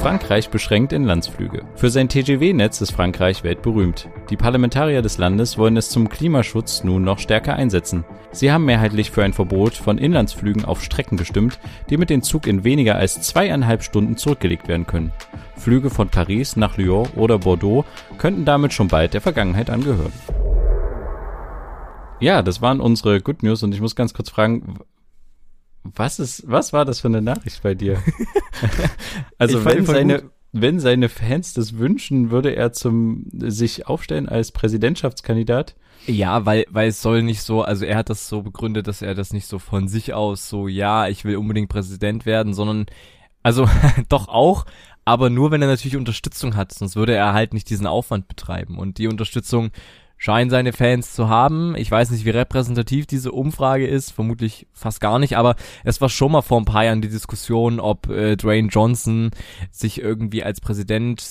Frankreich 0.00 0.48
beschränkt 0.48 0.92
Inlandsflüge. 0.92 1.64
Für 1.74 1.90
sein 1.90 2.08
TGW-Netz 2.08 2.80
ist 2.80 2.92
Frankreich 2.92 3.42
weltberühmt. 3.42 4.08
Die 4.30 4.36
Parlamentarier 4.36 5.02
des 5.02 5.18
Landes 5.18 5.58
wollen 5.58 5.76
es 5.76 5.90
zum 5.90 6.08
Klimaschutz 6.08 6.84
nun 6.84 7.02
noch 7.02 7.18
stärker 7.18 7.56
einsetzen. 7.56 8.04
Sie 8.30 8.52
haben 8.52 8.64
mehrheitlich 8.64 9.10
für 9.10 9.24
ein 9.24 9.32
Verbot 9.32 9.74
von 9.74 9.98
Inlandsflügen 9.98 10.64
auf 10.64 10.84
Strecken 10.84 11.16
gestimmt, 11.16 11.58
die 11.90 11.96
mit 11.96 12.10
dem 12.10 12.22
Zug 12.22 12.46
in 12.46 12.62
weniger 12.62 12.94
als 12.94 13.20
zweieinhalb 13.22 13.82
Stunden 13.82 14.16
zurückgelegt 14.16 14.68
werden 14.68 14.86
können. 14.86 15.12
Flüge 15.56 15.90
von 15.90 16.08
Paris 16.08 16.54
nach 16.54 16.76
Lyon 16.76 17.08
oder 17.16 17.40
Bordeaux 17.40 17.84
könnten 18.18 18.44
damit 18.44 18.72
schon 18.72 18.86
bald 18.86 19.14
der 19.14 19.20
Vergangenheit 19.20 19.68
angehören. 19.68 20.12
Ja, 22.20 22.42
das 22.42 22.62
waren 22.62 22.80
unsere 22.80 23.20
Good 23.20 23.42
News 23.42 23.64
und 23.64 23.74
ich 23.74 23.80
muss 23.80 23.96
ganz 23.96 24.14
kurz 24.14 24.30
fragen, 24.30 24.78
was 25.82 26.18
ist, 26.18 26.44
was 26.46 26.72
war 26.72 26.84
das 26.84 27.00
für 27.00 27.08
eine 27.08 27.22
Nachricht 27.22 27.62
bei 27.62 27.74
dir? 27.74 28.02
also 29.38 29.64
wenn 29.64 29.86
seine, 29.86 30.22
gut. 30.22 30.30
wenn 30.52 30.80
seine 30.80 31.08
Fans 31.08 31.54
das 31.54 31.78
wünschen, 31.78 32.30
würde 32.30 32.54
er 32.54 32.72
zum 32.72 33.26
sich 33.32 33.86
aufstellen 33.86 34.28
als 34.28 34.52
Präsidentschaftskandidat? 34.52 35.76
Ja, 36.06 36.46
weil, 36.46 36.64
weil 36.70 36.88
es 36.88 37.02
soll 37.02 37.22
nicht 37.22 37.42
so, 37.42 37.62
also 37.62 37.84
er 37.84 37.96
hat 37.96 38.08
das 38.08 38.28
so 38.28 38.42
begründet, 38.42 38.86
dass 38.86 39.02
er 39.02 39.14
das 39.14 39.32
nicht 39.32 39.46
so 39.46 39.58
von 39.58 39.88
sich 39.88 40.14
aus 40.14 40.48
so, 40.48 40.68
ja, 40.68 41.08
ich 41.08 41.24
will 41.24 41.36
unbedingt 41.36 41.68
Präsident 41.68 42.24
werden, 42.24 42.54
sondern, 42.54 42.86
also 43.42 43.68
doch 44.08 44.28
auch, 44.28 44.64
aber 45.04 45.30
nur 45.30 45.50
wenn 45.50 45.62
er 45.62 45.68
natürlich 45.68 45.96
Unterstützung 45.96 46.54
hat, 46.54 46.72
sonst 46.72 46.96
würde 46.96 47.14
er 47.14 47.32
halt 47.32 47.54
nicht 47.54 47.70
diesen 47.70 47.86
Aufwand 47.86 48.28
betreiben. 48.28 48.78
Und 48.78 48.98
die 48.98 49.08
Unterstützung 49.08 49.70
scheinen 50.18 50.50
seine 50.50 50.72
Fans 50.72 51.14
zu 51.14 51.28
haben. 51.28 51.74
Ich 51.76 51.90
weiß 51.90 52.10
nicht, 52.10 52.24
wie 52.24 52.30
repräsentativ 52.30 53.06
diese 53.06 53.32
Umfrage 53.32 53.86
ist, 53.86 54.10
vermutlich 54.10 54.66
fast 54.72 55.00
gar 55.00 55.18
nicht, 55.18 55.36
aber 55.36 55.54
es 55.84 56.00
war 56.00 56.08
schon 56.08 56.32
mal 56.32 56.42
vor 56.42 56.60
ein 56.60 56.64
paar 56.64 56.84
Jahren 56.84 57.00
die 57.00 57.08
Diskussion, 57.08 57.80
ob 57.80 58.10
äh, 58.10 58.36
Dwayne 58.36 58.68
Johnson 58.68 59.30
sich 59.70 60.00
irgendwie 60.00 60.42
als 60.42 60.60
Präsident, 60.60 61.22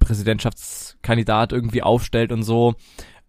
Präsidentschaftskandidat 0.00 1.52
irgendwie 1.52 1.82
aufstellt 1.82 2.32
und 2.32 2.42
so. 2.42 2.74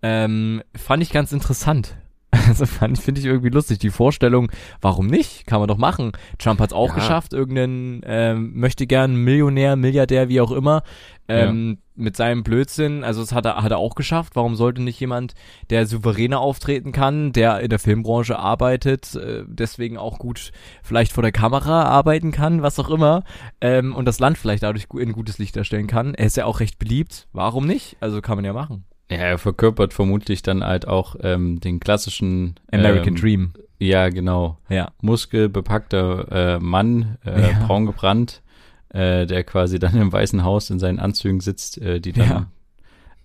Ähm, 0.02 0.63
fand 0.76 1.04
ich 1.04 1.12
ganz 1.12 1.32
interessant. 1.32 1.97
Also 2.47 2.65
finde 2.65 3.19
ich 3.19 3.25
irgendwie 3.25 3.49
lustig. 3.49 3.80
Die 3.80 3.89
Vorstellung, 3.89 4.51
warum 4.82 5.08
nicht? 5.08 5.45
Kann 5.47 5.60
man 5.60 5.67
doch 5.67 5.77
machen. 5.77 6.12
Trump 6.38 6.60
hat 6.60 6.69
es 6.71 6.75
auch 6.75 6.89
ja. 6.89 6.95
geschafft, 6.95 7.34
irgendeinen 7.34 8.01
ähm, 8.06 8.51
möchte 8.60 8.88
gern 8.88 9.15
Millionär, 9.15 9.75
Milliardär, 9.75 10.30
wie 10.30 10.41
auch 10.41 10.51
immer, 10.51 10.84
ähm, 11.27 11.77
ja. 11.80 12.04
mit 12.04 12.17
seinem 12.17 12.43
Blödsinn. 12.43 13.04
Also 13.04 13.21
das 13.21 13.34
hat 13.34 13.45
er, 13.45 13.63
hat 13.63 13.71
er 13.71 13.77
auch 13.77 13.95
geschafft. 13.95 14.36
Warum 14.36 14.56
sollte 14.56 14.82
nicht 14.82 14.99
jemand, 14.99 15.34
der 15.69 15.86
souveräner 15.86 16.39
auftreten 16.39 16.91
kann, 16.91 17.32
der 17.32 17.60
in 17.62 17.69
der 17.69 17.80
Filmbranche 17.80 18.38
arbeitet, 18.38 19.15
äh, 19.15 19.43
deswegen 19.47 19.97
auch 19.97 20.19
gut 20.19 20.51
vielleicht 20.84 21.13
vor 21.13 21.23
der 21.23 21.32
Kamera 21.32 21.84
arbeiten 21.84 22.32
kann, 22.32 22.62
was 22.62 22.80
auch 22.80 22.89
immer, 22.89 23.23
ähm, 23.62 23.95
und 23.95 24.06
das 24.06 24.19
Land 24.19 24.38
vielleicht 24.38 24.63
dadurch 24.63 24.88
in 24.97 25.13
gutes 25.13 25.38
Licht 25.38 25.56
erstellen 25.58 25.88
kann. 25.88 26.13
Er 26.13 26.25
ist 26.25 26.38
ja 26.38 26.45
auch 26.45 26.60
recht 26.60 26.80
beliebt. 26.80 27.27
Warum 27.34 27.65
nicht? 27.65 27.97
Also 27.99 28.21
kann 28.21 28.38
man 28.38 28.45
ja 28.45 28.54
machen. 28.54 28.86
Ja, 29.12 29.17
er 29.17 29.38
verkörpert 29.38 29.93
vermutlich 29.93 30.41
dann 30.41 30.63
halt 30.63 30.88
auch 30.88 31.17
ähm, 31.21 31.60
den 31.60 31.82
klassischen 31.82 32.56
American 32.71 33.10
ähm, 33.10 33.21
Dream. 33.21 33.54
Ja, 33.78 34.08
genau. 34.08 34.58
Ja. 34.69 34.93
Muskelbepackter 35.02 36.56
äh, 36.56 36.60
Mann, 36.60 37.17
äh, 37.26 37.52
ja. 37.52 37.65
braun 37.65 37.86
gebrannt, 37.86 38.41
äh, 38.89 39.26
der 39.26 39.43
quasi 39.43 39.80
dann 39.80 40.00
im 40.00 40.13
Weißen 40.13 40.45
Haus 40.45 40.69
in 40.69 40.80
seinen 40.80 41.00
Anzügen 41.00 41.41
sitzt, 41.41 41.78
äh, 41.80 42.00
die 42.00 42.13
dann, 42.13 42.47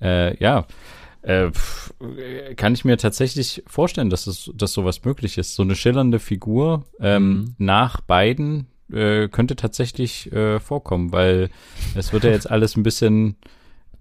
ja, 0.00 0.28
äh, 0.28 0.36
ja 0.42 0.66
äh, 1.22 1.52
pff, 1.52 1.94
kann 2.56 2.74
ich 2.74 2.84
mir 2.84 2.96
tatsächlich 2.96 3.62
vorstellen, 3.68 4.10
dass 4.10 4.26
es, 4.26 4.50
dass 4.54 4.72
sowas 4.72 5.04
möglich 5.04 5.38
ist. 5.38 5.54
So 5.54 5.62
eine 5.62 5.76
schillernde 5.76 6.18
Figur 6.18 6.84
ähm, 6.98 7.28
mhm. 7.28 7.54
nach 7.58 8.00
beiden 8.00 8.66
könnte 8.88 9.56
tatsächlich 9.56 10.30
vorkommen, 10.60 11.10
weil 11.10 11.50
es 11.96 12.12
wird 12.12 12.22
ja 12.22 12.30
jetzt 12.30 12.48
alles 12.48 12.76
ein 12.76 12.84
bisschen 12.84 13.34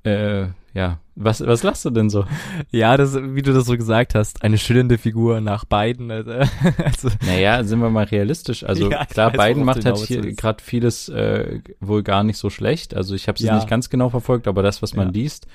äh, 0.04 0.46
ja, 0.76 1.00
was, 1.16 1.40
was 1.40 1.64
lachst 1.64 1.86
du 1.86 1.90
denn 1.90 2.10
so? 2.10 2.26
Ja, 2.70 2.98
das, 2.98 3.16
wie 3.16 3.42
du 3.42 3.54
das 3.54 3.66
so 3.66 3.78
gesagt 3.78 4.14
hast, 4.14 4.44
eine 4.44 4.58
schillernde 4.58 4.98
Figur 4.98 5.40
nach 5.40 5.64
beiden. 5.64 6.12
Also, 6.12 6.32
also 6.84 7.10
naja, 7.26 7.64
sind 7.64 7.80
wir 7.80 7.90
mal 7.90 8.04
realistisch. 8.04 8.66
Also 8.66 8.92
ja, 8.92 9.06
klar, 9.06 9.32
Biden 9.38 9.64
macht 9.64 9.86
halt 9.86 9.96
hier 10.00 10.34
gerade 10.34 10.62
vieles 10.62 11.08
äh, 11.08 11.62
wohl 11.80 12.04
gar 12.04 12.26
nicht 12.26 12.38
so 12.38 12.50
schlecht. 12.50 12.94
Also 12.94 13.16
ich 13.16 13.30
habe 13.30 13.38
es 13.38 13.44
ja. 13.44 13.56
nicht 13.56 13.70
ganz 13.70 13.90
genau 13.90 14.10
verfolgt, 14.10 14.50
aber 14.50 14.64
das, 14.64 14.82
was 14.82 14.94
man 14.96 15.08
ja. 15.08 15.14
liest, 15.14 15.48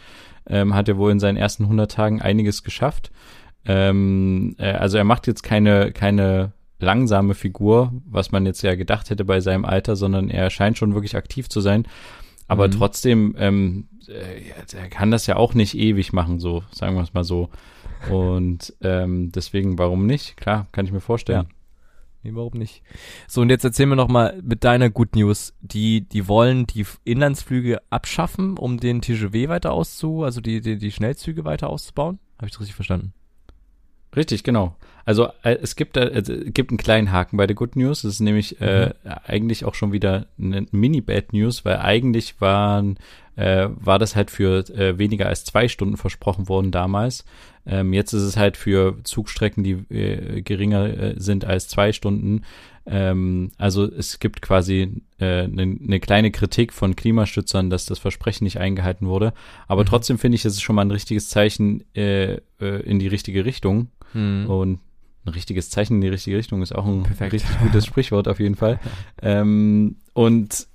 ähm, 0.48 0.74
hat 0.74 0.88
er 0.88 0.96
wohl 0.96 1.12
in 1.12 1.20
seinen 1.20 1.37
ersten 1.37 1.64
100 1.64 1.92
Tagen 1.92 2.22
einiges 2.22 2.62
geschafft. 2.62 3.11
Ähm, 3.66 4.56
äh, 4.56 4.72
also 4.72 4.96
er 4.96 5.04
macht 5.04 5.26
jetzt 5.26 5.42
keine, 5.42 5.92
keine 5.92 6.52
langsame 6.78 7.35
Figur, 7.35 7.92
was 8.06 8.33
man 8.33 8.46
jetzt 8.46 8.62
ja 8.62 8.74
gedacht 8.74 9.11
hätte 9.11 9.26
bei 9.26 9.40
seinem 9.40 9.66
Alter, 9.66 9.96
sondern 9.96 10.30
er 10.30 10.48
scheint 10.48 10.78
schon 10.78 10.94
wirklich 10.94 11.14
aktiv 11.14 11.50
zu 11.50 11.61
sein. 11.61 11.87
Aber 12.50 12.66
mhm. 12.66 12.72
trotzdem, 12.72 13.36
ähm, 13.38 13.88
äh, 14.08 14.50
er 14.76 14.88
kann 14.88 15.12
das 15.12 15.28
ja 15.28 15.36
auch 15.36 15.54
nicht 15.54 15.76
ewig 15.76 16.12
machen, 16.12 16.40
so, 16.40 16.64
sagen 16.72 16.96
wir 16.96 17.02
es 17.02 17.14
mal 17.14 17.22
so. 17.22 17.48
Und 18.10 18.74
ähm, 18.80 19.30
deswegen, 19.30 19.78
warum 19.78 20.04
nicht? 20.04 20.36
Klar, 20.36 20.66
kann 20.72 20.84
ich 20.84 20.90
mir 20.90 21.00
vorstellen. 21.00 21.46
Ja. 21.48 21.54
Nee, 22.24 22.32
warum 22.34 22.58
nicht? 22.58 22.82
So, 23.28 23.42
und 23.42 23.50
jetzt 23.50 23.64
erzähl 23.64 23.86
mir 23.86 23.94
noch 23.94 24.08
mal 24.08 24.40
mit 24.42 24.64
deiner 24.64 24.90
Good 24.90 25.14
News. 25.14 25.54
Die, 25.60 26.00
die 26.00 26.26
wollen 26.26 26.66
die 26.66 26.84
Inlandsflüge 27.04 27.82
abschaffen, 27.88 28.58
um 28.58 28.80
den 28.80 29.00
TGW 29.00 29.48
weiter 29.48 29.72
auszu, 29.72 30.24
also 30.24 30.40
die, 30.40 30.60
die, 30.60 30.76
die 30.76 30.90
Schnellzüge 30.90 31.44
weiter 31.44 31.70
auszubauen? 31.70 32.18
Habe 32.38 32.46
ich 32.46 32.52
das 32.52 32.62
richtig 32.62 32.74
verstanden? 32.74 33.14
Richtig, 34.14 34.42
genau. 34.42 34.76
Also 35.04 35.28
äh, 35.42 35.56
es 35.62 35.76
gibt 35.76 35.96
da 35.96 36.02
äh, 36.02 36.22
gibt 36.50 36.70
einen 36.70 36.78
kleinen 36.78 37.10
Haken 37.10 37.36
bei 37.36 37.46
der 37.46 37.56
Good 37.56 37.76
News. 37.76 38.02
Das 38.02 38.14
ist 38.14 38.20
nämlich 38.20 38.60
äh, 38.60 38.86
mhm. 38.86 39.10
eigentlich 39.26 39.64
auch 39.64 39.74
schon 39.74 39.92
wieder 39.92 40.26
eine 40.38 40.66
Mini-Bad 40.70 41.32
News, 41.32 41.64
weil 41.64 41.78
eigentlich 41.78 42.40
waren 42.40 42.98
äh, 43.36 43.68
war 43.70 43.98
das 43.98 44.16
halt 44.16 44.30
für 44.30 44.68
äh, 44.70 44.98
weniger 44.98 45.26
als 45.26 45.44
zwei 45.44 45.68
Stunden 45.68 45.96
versprochen 45.96 46.48
worden 46.48 46.70
damals. 46.70 47.24
Ähm, 47.66 47.92
jetzt 47.92 48.12
ist 48.12 48.22
es 48.22 48.36
halt 48.36 48.56
für 48.56 48.98
Zugstrecken, 49.04 49.64
die 49.64 49.72
äh, 49.94 50.42
geringer 50.42 50.86
äh, 50.86 51.14
sind 51.16 51.44
als 51.44 51.68
zwei 51.68 51.92
Stunden. 51.92 52.42
Ähm, 52.86 53.52
also 53.58 53.84
es 53.84 54.18
gibt 54.18 54.42
quasi 54.42 55.02
eine 55.18 55.42
äh, 55.42 55.48
ne, 55.48 55.66
ne 55.66 56.00
kleine 56.00 56.30
Kritik 56.30 56.72
von 56.72 56.96
Klimaschützern, 56.96 57.70
dass 57.70 57.86
das 57.86 57.98
Versprechen 57.98 58.44
nicht 58.44 58.58
eingehalten 58.58 59.06
wurde. 59.06 59.32
Aber 59.68 59.82
mhm. 59.82 59.86
trotzdem 59.86 60.18
finde 60.18 60.36
ich, 60.36 60.44
es 60.44 60.54
ist 60.54 60.62
schon 60.62 60.76
mal 60.76 60.84
ein 60.84 60.90
richtiges 60.90 61.28
Zeichen 61.28 61.84
äh, 61.94 62.34
äh, 62.60 62.82
in 62.82 62.98
die 62.98 63.08
richtige 63.08 63.44
Richtung. 63.44 63.88
Mhm. 64.14 64.46
Und 64.46 64.80
ein 65.26 65.30
richtiges 65.30 65.70
Zeichen 65.70 65.96
in 65.96 66.00
die 66.00 66.08
richtige 66.08 66.36
Richtung 66.36 66.62
ist 66.62 66.74
auch 66.74 66.86
ein 66.86 67.02
Perfekt. 67.02 67.34
richtig 67.34 67.58
gutes 67.60 67.84
Sprichwort 67.84 68.26
auf 68.26 68.40
jeden 68.40 68.54
Fall. 68.54 68.80
ähm, 69.22 69.96
und 70.14 70.66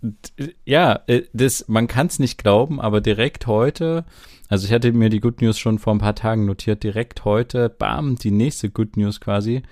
ja, 0.65 0.99
äh, 1.07 1.23
das, 1.33 1.67
man 1.67 1.87
kann 1.87 2.07
es 2.07 2.19
nicht 2.19 2.37
glauben, 2.37 2.79
aber 2.79 3.01
direkt 3.01 3.47
heute, 3.47 4.05
also 4.47 4.67
ich 4.67 4.73
hatte 4.73 4.91
mir 4.91 5.09
die 5.09 5.19
Good 5.19 5.41
News 5.41 5.57
schon 5.57 5.79
vor 5.79 5.93
ein 5.95 5.99
paar 5.99 6.15
Tagen 6.15 6.45
notiert, 6.45 6.83
direkt 6.83 7.25
heute, 7.25 7.69
bam, 7.69 8.17
die 8.17 8.31
nächste 8.31 8.69
Good 8.69 8.97
News 8.97 9.19
quasi. 9.19 9.63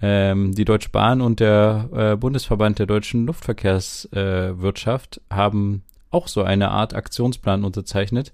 Ähm, 0.00 0.54
die 0.54 0.64
Deutsche 0.64 0.88
Bahn 0.90 1.20
und 1.20 1.40
der 1.40 1.88
äh, 1.92 2.16
Bundesverband 2.16 2.78
der 2.78 2.86
deutschen 2.86 3.26
Luftverkehrswirtschaft 3.26 5.18
äh, 5.18 5.34
haben 5.34 5.82
auch 6.10 6.28
so 6.28 6.42
eine 6.42 6.70
Art 6.70 6.94
Aktionsplan 6.94 7.64
unterzeichnet 7.64 8.32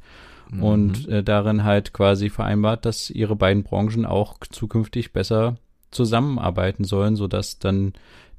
mhm. 0.50 0.62
und 0.62 1.08
äh, 1.08 1.22
darin 1.22 1.64
halt 1.64 1.92
quasi 1.92 2.30
vereinbart, 2.30 2.84
dass 2.84 3.10
ihre 3.10 3.36
beiden 3.36 3.62
Branchen 3.62 4.04
auch 4.04 4.36
zukünftig 4.48 5.12
besser 5.12 5.56
zusammenarbeiten 5.90 6.84
sollen, 6.84 7.16
sodass 7.16 7.58
dann 7.58 7.92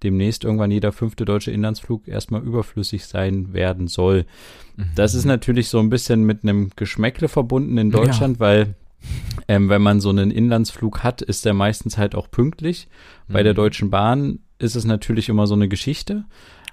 demnächst 0.04 0.43
irgendwann 0.43 0.71
jeder 0.71 0.91
fünfte 0.91 1.26
deutsche 1.26 1.52
Inlandsflug 1.52 2.08
erstmal 2.08 2.41
überflüssig 2.41 3.06
sein 3.06 3.54
werden 3.54 3.88
soll. 3.88 4.26
Mhm. 4.76 4.86
Das 4.95 5.13
ist 5.13 5.26
natürlich 5.26 5.69
so 5.69 5.80
ein 5.80 5.89
bisschen 5.89 6.24
mit 6.24 6.43
einem 6.43 6.71
Geschmäckle 6.76 7.28
verbunden 7.28 7.78
in 7.78 7.91
Deutschland, 7.91 8.38
ja. 8.38 8.39
weil 8.39 8.76
ähm, 9.47 9.69
wenn 9.69 9.82
man 9.82 10.00
so 10.00 10.10
einen 10.10 10.32
Inlandsflug 10.32 11.04
hat, 11.04 11.21
ist 11.21 11.45
der 11.45 11.54
meistens 11.54 11.97
halt 11.97 12.15
auch 12.15 12.30
pünktlich. 12.30 12.88
Mhm. 13.28 13.34
Bei 13.34 13.43
der 13.43 13.54
mhm. 13.54 13.58
Deutschen 13.58 13.89
Bahn 13.89 14.39
ist 14.60 14.76
es 14.76 14.86
natürlich 14.86 15.30
immer 15.30 15.47
so 15.47 15.56
eine 15.56 15.67
Geschichte. 15.67 16.26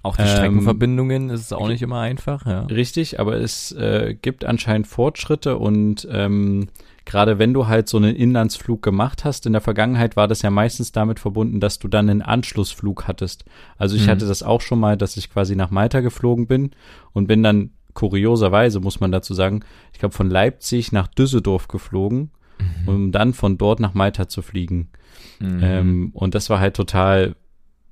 Auch 0.03 0.17
die 0.17 0.27
Streckenverbindungen 0.27 1.29
ähm, 1.29 1.35
ist 1.35 1.41
es 1.41 1.53
auch 1.53 1.69
nicht 1.69 1.83
immer 1.83 2.01
einfach, 2.01 2.47
ja. 2.47 2.63
Richtig, 2.63 3.19
aber 3.19 3.37
es 3.37 3.73
äh, 3.73 4.15
gibt 4.21 4.45
anscheinend 4.45 4.87
Fortschritte 4.87 5.59
und 5.59 6.07
ähm, 6.11 6.69
gerade 7.05 7.39
wenn 7.39 7.55
du 7.55 7.67
halt 7.67 7.89
so 7.89 7.97
einen 7.97 8.15
Inlandsflug 8.15 8.83
gemacht 8.83 9.25
hast, 9.25 9.47
in 9.47 9.53
der 9.53 9.63
Vergangenheit 9.63 10.15
war 10.15 10.29
das 10.29 10.43
ja 10.43 10.51
meistens 10.51 10.93
damit 10.93 11.19
verbunden, 11.19 11.59
dass 11.59 11.79
du 11.79 11.89
dann 11.89 12.09
einen 12.09 12.23
Anschlussflug 12.23 13.09
hattest. 13.09 13.45
Also 13.77 13.97
ich 13.97 14.07
mhm. 14.07 14.11
hatte 14.11 14.27
das 14.27 14.43
auch 14.43 14.61
schon 14.61 14.79
mal, 14.79 14.97
dass 14.97 15.17
ich 15.17 15.31
quasi 15.31 15.57
nach 15.57 15.71
Malta 15.71 16.01
geflogen 16.01 16.47
bin 16.47 16.71
und 17.13 17.27
bin 17.27 17.43
dann 17.43 17.71
kurioserweise, 17.95 18.79
muss 18.79 19.01
man 19.01 19.11
dazu 19.11 19.35
sagen, 19.35 19.65
ich 19.93 19.99
glaube 19.99 20.15
von 20.15 20.31
Leipzig 20.31 20.93
nach 20.93 21.09
Düsseldorf 21.09 21.67
geflogen, 21.67 22.31
mhm. 22.61 22.89
um 22.89 23.13
dann 23.13 23.33
von 23.33 23.59
dort 23.59 23.81
nach 23.81 23.95
Malta 23.95 24.29
zu 24.29 24.43
fliegen. 24.43 24.91
Mhm. 25.41 25.61
Ähm, 25.63 26.11
und 26.13 26.35
das 26.35 26.51
war 26.51 26.61
halt 26.61 26.77
total 26.77 27.35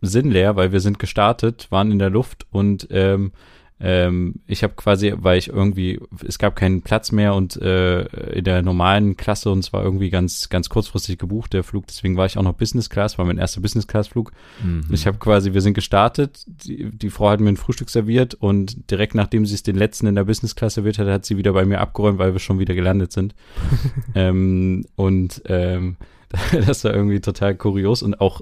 sinnleer, 0.00 0.56
weil 0.56 0.72
wir 0.72 0.80
sind 0.80 0.98
gestartet, 0.98 1.68
waren 1.70 1.90
in 1.90 1.98
der 1.98 2.11
Luft 2.11 2.46
und 2.50 2.88
ähm, 2.90 3.32
ähm, 3.78 4.37
ich 4.46 4.62
habe 4.62 4.72
quasi, 4.74 5.12
weil 5.16 5.37
ich 5.37 5.48
irgendwie, 5.48 6.00
es 6.26 6.38
gab 6.38 6.56
keinen 6.56 6.80
Platz 6.80 7.12
mehr 7.12 7.35
und 7.35 7.56
äh, 7.61 8.04
in 8.32 8.44
der 8.44 8.62
normalen 8.62 9.18
Klasse 9.18 9.50
und 9.50 9.62
zwar 9.62 9.85
irgendwie 9.85 10.09
ganz, 10.09 10.48
ganz 10.48 10.70
kurzfristig 10.70 11.18
gebucht, 11.18 11.52
der 11.52 11.62
Flug, 11.62 11.87
deswegen 11.87 12.16
war 12.16 12.24
ich 12.24 12.38
auch 12.38 12.42
noch 12.42 12.54
Business 12.54 12.88
Class, 12.88 13.18
war 13.18 13.26
mein 13.26 13.37
erster 13.37 13.61
Business 13.61 13.87
Class 13.87 14.09
Flug. 14.09 14.32
Mhm. 14.64 14.87
Ich 14.90 15.06
habe 15.06 15.18
quasi, 15.18 15.52
wir 15.52 15.61
sind 15.61 15.74
gestartet, 15.74 16.42
die, 16.46 16.90
die 16.90 17.11
Frau 17.11 17.28
hat 17.28 17.40
mir 17.40 17.50
ein 17.50 17.59
Frühstück 17.59 17.90
serviert 17.90 18.32
und 18.32 18.90
direkt 18.90 19.14
nachdem 19.14 19.44
sie 19.44 19.54
es 19.54 19.62
den 19.62 19.76
letzten 19.76 20.06
in 20.06 20.14
der 20.14 20.24
Business 20.24 20.56
Class 20.56 20.74
serviert 20.74 20.98
hat, 20.98 21.09
hat 21.09 21.26
sie 21.26 21.37
wieder 21.37 21.52
bei 21.52 21.66
mir 21.66 21.80
abgeräumt, 21.80 22.18
weil 22.18 22.32
wir 22.32 22.40
schon 22.40 22.59
wieder 22.59 22.74
gelandet 22.74 23.12
sind. 23.12 23.35
ähm, 24.14 24.87
und 24.96 25.42
ähm, 25.46 25.96
das 26.66 26.82
war 26.85 26.94
irgendwie 26.94 27.20
total 27.20 27.54
kurios 27.54 28.02
und 28.02 28.22
auch 28.22 28.40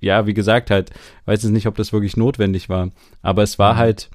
ja, 0.00 0.26
wie 0.26 0.34
gesagt, 0.34 0.70
halt, 0.70 0.90
weiß 1.26 1.42
jetzt 1.42 1.52
nicht, 1.52 1.66
ob 1.66 1.76
das 1.76 1.92
wirklich 1.92 2.16
notwendig 2.16 2.68
war, 2.68 2.90
aber 3.22 3.42
es 3.42 3.58
war 3.58 3.74
mhm. 3.74 3.78
halt 3.78 4.10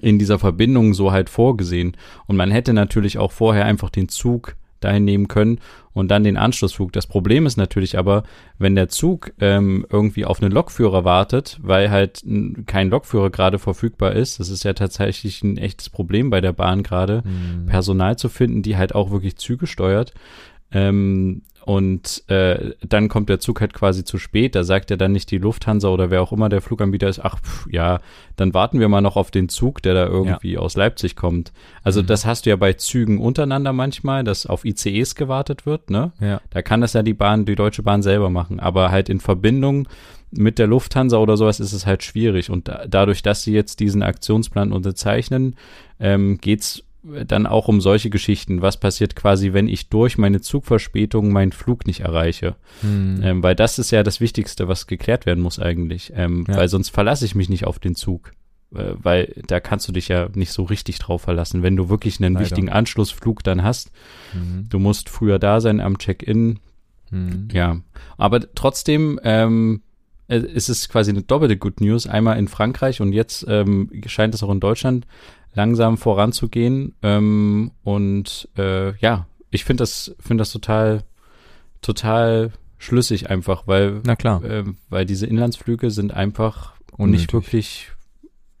in 0.00 0.18
dieser 0.18 0.38
Verbindung 0.38 0.94
so 0.94 1.12
halt 1.12 1.30
vorgesehen. 1.30 1.96
Und 2.26 2.36
man 2.36 2.50
hätte 2.50 2.72
natürlich 2.72 3.18
auch 3.18 3.32
vorher 3.32 3.64
einfach 3.64 3.90
den 3.90 4.08
Zug 4.08 4.56
dahin 4.80 5.04
nehmen 5.04 5.26
können 5.26 5.58
und 5.92 6.10
dann 6.10 6.24
den 6.24 6.36
Anschlussflug. 6.36 6.92
Das 6.92 7.06
Problem 7.06 7.46
ist 7.46 7.56
natürlich 7.56 7.96
aber, 7.96 8.24
wenn 8.58 8.74
der 8.74 8.88
Zug 8.88 9.32
ähm, 9.40 9.86
irgendwie 9.90 10.26
auf 10.26 10.42
einen 10.42 10.52
Lokführer 10.52 11.04
wartet, 11.04 11.58
weil 11.62 11.90
halt 11.90 12.22
kein 12.66 12.90
Lokführer 12.90 13.30
gerade 13.30 13.58
verfügbar 13.58 14.12
ist, 14.12 14.38
das 14.38 14.50
ist 14.50 14.64
ja 14.64 14.74
tatsächlich 14.74 15.42
ein 15.42 15.56
echtes 15.56 15.88
Problem 15.88 16.28
bei 16.28 16.40
der 16.40 16.52
Bahn 16.52 16.82
gerade, 16.82 17.22
mhm. 17.24 17.66
Personal 17.66 18.16
zu 18.18 18.28
finden, 18.28 18.62
die 18.62 18.76
halt 18.76 18.94
auch 18.94 19.10
wirklich 19.10 19.36
Züge 19.36 19.66
steuert. 19.66 20.12
Ähm, 20.72 21.42
und 21.66 22.22
äh, 22.30 22.74
dann 22.88 23.08
kommt 23.08 23.28
der 23.28 23.40
Zug 23.40 23.60
halt 23.60 23.74
quasi 23.74 24.04
zu 24.04 24.18
spät. 24.18 24.54
Da 24.54 24.62
sagt 24.62 24.88
ja 24.90 24.96
dann 24.96 25.10
nicht 25.10 25.32
die 25.32 25.38
Lufthansa 25.38 25.88
oder 25.88 26.12
wer 26.12 26.22
auch 26.22 26.30
immer 26.30 26.48
der 26.48 26.60
Fluganbieter 26.60 27.08
ist, 27.08 27.18
ach 27.18 27.40
pff, 27.40 27.66
ja, 27.68 27.98
dann 28.36 28.54
warten 28.54 28.78
wir 28.78 28.88
mal 28.88 29.00
noch 29.00 29.16
auf 29.16 29.32
den 29.32 29.48
Zug, 29.48 29.82
der 29.82 29.94
da 29.94 30.06
irgendwie 30.06 30.52
ja. 30.52 30.60
aus 30.60 30.76
Leipzig 30.76 31.16
kommt. 31.16 31.52
Also 31.82 32.02
mhm. 32.02 32.06
das 32.06 32.24
hast 32.24 32.46
du 32.46 32.50
ja 32.50 32.56
bei 32.56 32.74
Zügen 32.74 33.20
untereinander 33.20 33.72
manchmal, 33.72 34.22
dass 34.22 34.46
auf 34.46 34.64
ICEs 34.64 35.16
gewartet 35.16 35.66
wird, 35.66 35.90
ne? 35.90 36.12
Ja. 36.20 36.40
Da 36.50 36.62
kann 36.62 36.82
das 36.82 36.92
ja 36.92 37.02
die 37.02 37.14
Bahn, 37.14 37.46
die 37.46 37.56
Deutsche 37.56 37.82
Bahn 37.82 38.00
selber 38.00 38.30
machen. 38.30 38.60
Aber 38.60 38.92
halt 38.92 39.08
in 39.08 39.18
Verbindung 39.18 39.88
mit 40.30 40.60
der 40.60 40.68
Lufthansa 40.68 41.16
oder 41.16 41.36
sowas 41.36 41.58
ist 41.58 41.72
es 41.72 41.84
halt 41.84 42.04
schwierig. 42.04 42.48
Und 42.48 42.68
da, 42.68 42.84
dadurch, 42.86 43.22
dass 43.22 43.42
sie 43.42 43.52
jetzt 43.52 43.80
diesen 43.80 44.04
Aktionsplan 44.04 44.72
unterzeichnen, 44.72 45.56
ähm, 45.98 46.38
geht's 46.40 46.84
dann 47.26 47.46
auch 47.46 47.68
um 47.68 47.80
solche 47.80 48.10
Geschichten. 48.10 48.62
Was 48.62 48.78
passiert 48.78 49.16
quasi, 49.16 49.52
wenn 49.52 49.68
ich 49.68 49.88
durch 49.88 50.18
meine 50.18 50.40
Zugverspätung 50.40 51.32
meinen 51.32 51.52
Flug 51.52 51.86
nicht 51.86 52.00
erreiche? 52.00 52.56
Hm. 52.80 53.20
Ähm, 53.22 53.42
weil 53.42 53.54
das 53.54 53.78
ist 53.78 53.90
ja 53.90 54.02
das 54.02 54.20
Wichtigste, 54.20 54.68
was 54.68 54.86
geklärt 54.86 55.26
werden 55.26 55.42
muss 55.42 55.58
eigentlich. 55.58 56.12
Ähm, 56.14 56.44
ja. 56.48 56.56
Weil 56.56 56.68
sonst 56.68 56.90
verlasse 56.90 57.24
ich 57.24 57.34
mich 57.34 57.48
nicht 57.48 57.66
auf 57.66 57.78
den 57.78 57.94
Zug. 57.94 58.32
Äh, 58.74 58.94
weil 58.96 59.42
da 59.46 59.60
kannst 59.60 59.88
du 59.88 59.92
dich 59.92 60.08
ja 60.08 60.28
nicht 60.34 60.52
so 60.52 60.64
richtig 60.64 60.98
drauf 60.98 61.22
verlassen. 61.22 61.62
Wenn 61.62 61.76
du 61.76 61.88
wirklich 61.88 62.20
einen 62.20 62.34
Leider. 62.34 62.46
wichtigen 62.46 62.68
Anschlussflug 62.68 63.42
dann 63.44 63.62
hast, 63.62 63.92
mhm. 64.34 64.68
du 64.68 64.78
musst 64.78 65.08
früher 65.08 65.38
da 65.38 65.60
sein 65.60 65.80
am 65.80 65.98
Check-in. 65.98 66.58
Mhm. 67.10 67.48
Ja, 67.52 67.78
aber 68.18 68.52
trotzdem 68.54 69.20
ähm, 69.22 69.82
äh, 70.28 70.38
ist 70.38 70.68
es 70.68 70.88
quasi 70.88 71.10
eine 71.10 71.22
doppelte 71.22 71.56
Good 71.56 71.80
News. 71.80 72.06
Einmal 72.06 72.38
in 72.38 72.48
Frankreich 72.48 73.00
und 73.00 73.12
jetzt 73.12 73.46
ähm, 73.48 73.90
scheint 74.06 74.34
es 74.34 74.42
auch 74.42 74.50
in 74.50 74.60
Deutschland 74.60 75.06
langsam 75.56 75.96
voranzugehen. 75.96 76.94
Ähm, 77.02 77.72
und 77.82 78.48
äh, 78.56 78.96
ja, 78.98 79.26
ich 79.50 79.64
finde 79.64 79.82
das, 79.82 80.14
finde 80.20 80.42
das 80.42 80.52
total, 80.52 81.02
total 81.82 82.52
schlüssig 82.78 83.30
einfach, 83.30 83.66
weil, 83.66 84.00
Na 84.04 84.14
klar. 84.14 84.44
Äh, 84.44 84.64
weil 84.88 85.06
diese 85.06 85.26
Inlandsflüge 85.26 85.90
sind 85.90 86.14
einfach 86.14 86.74
Unnötig. 86.92 87.22
nicht 87.22 87.32
wirklich 87.32 87.90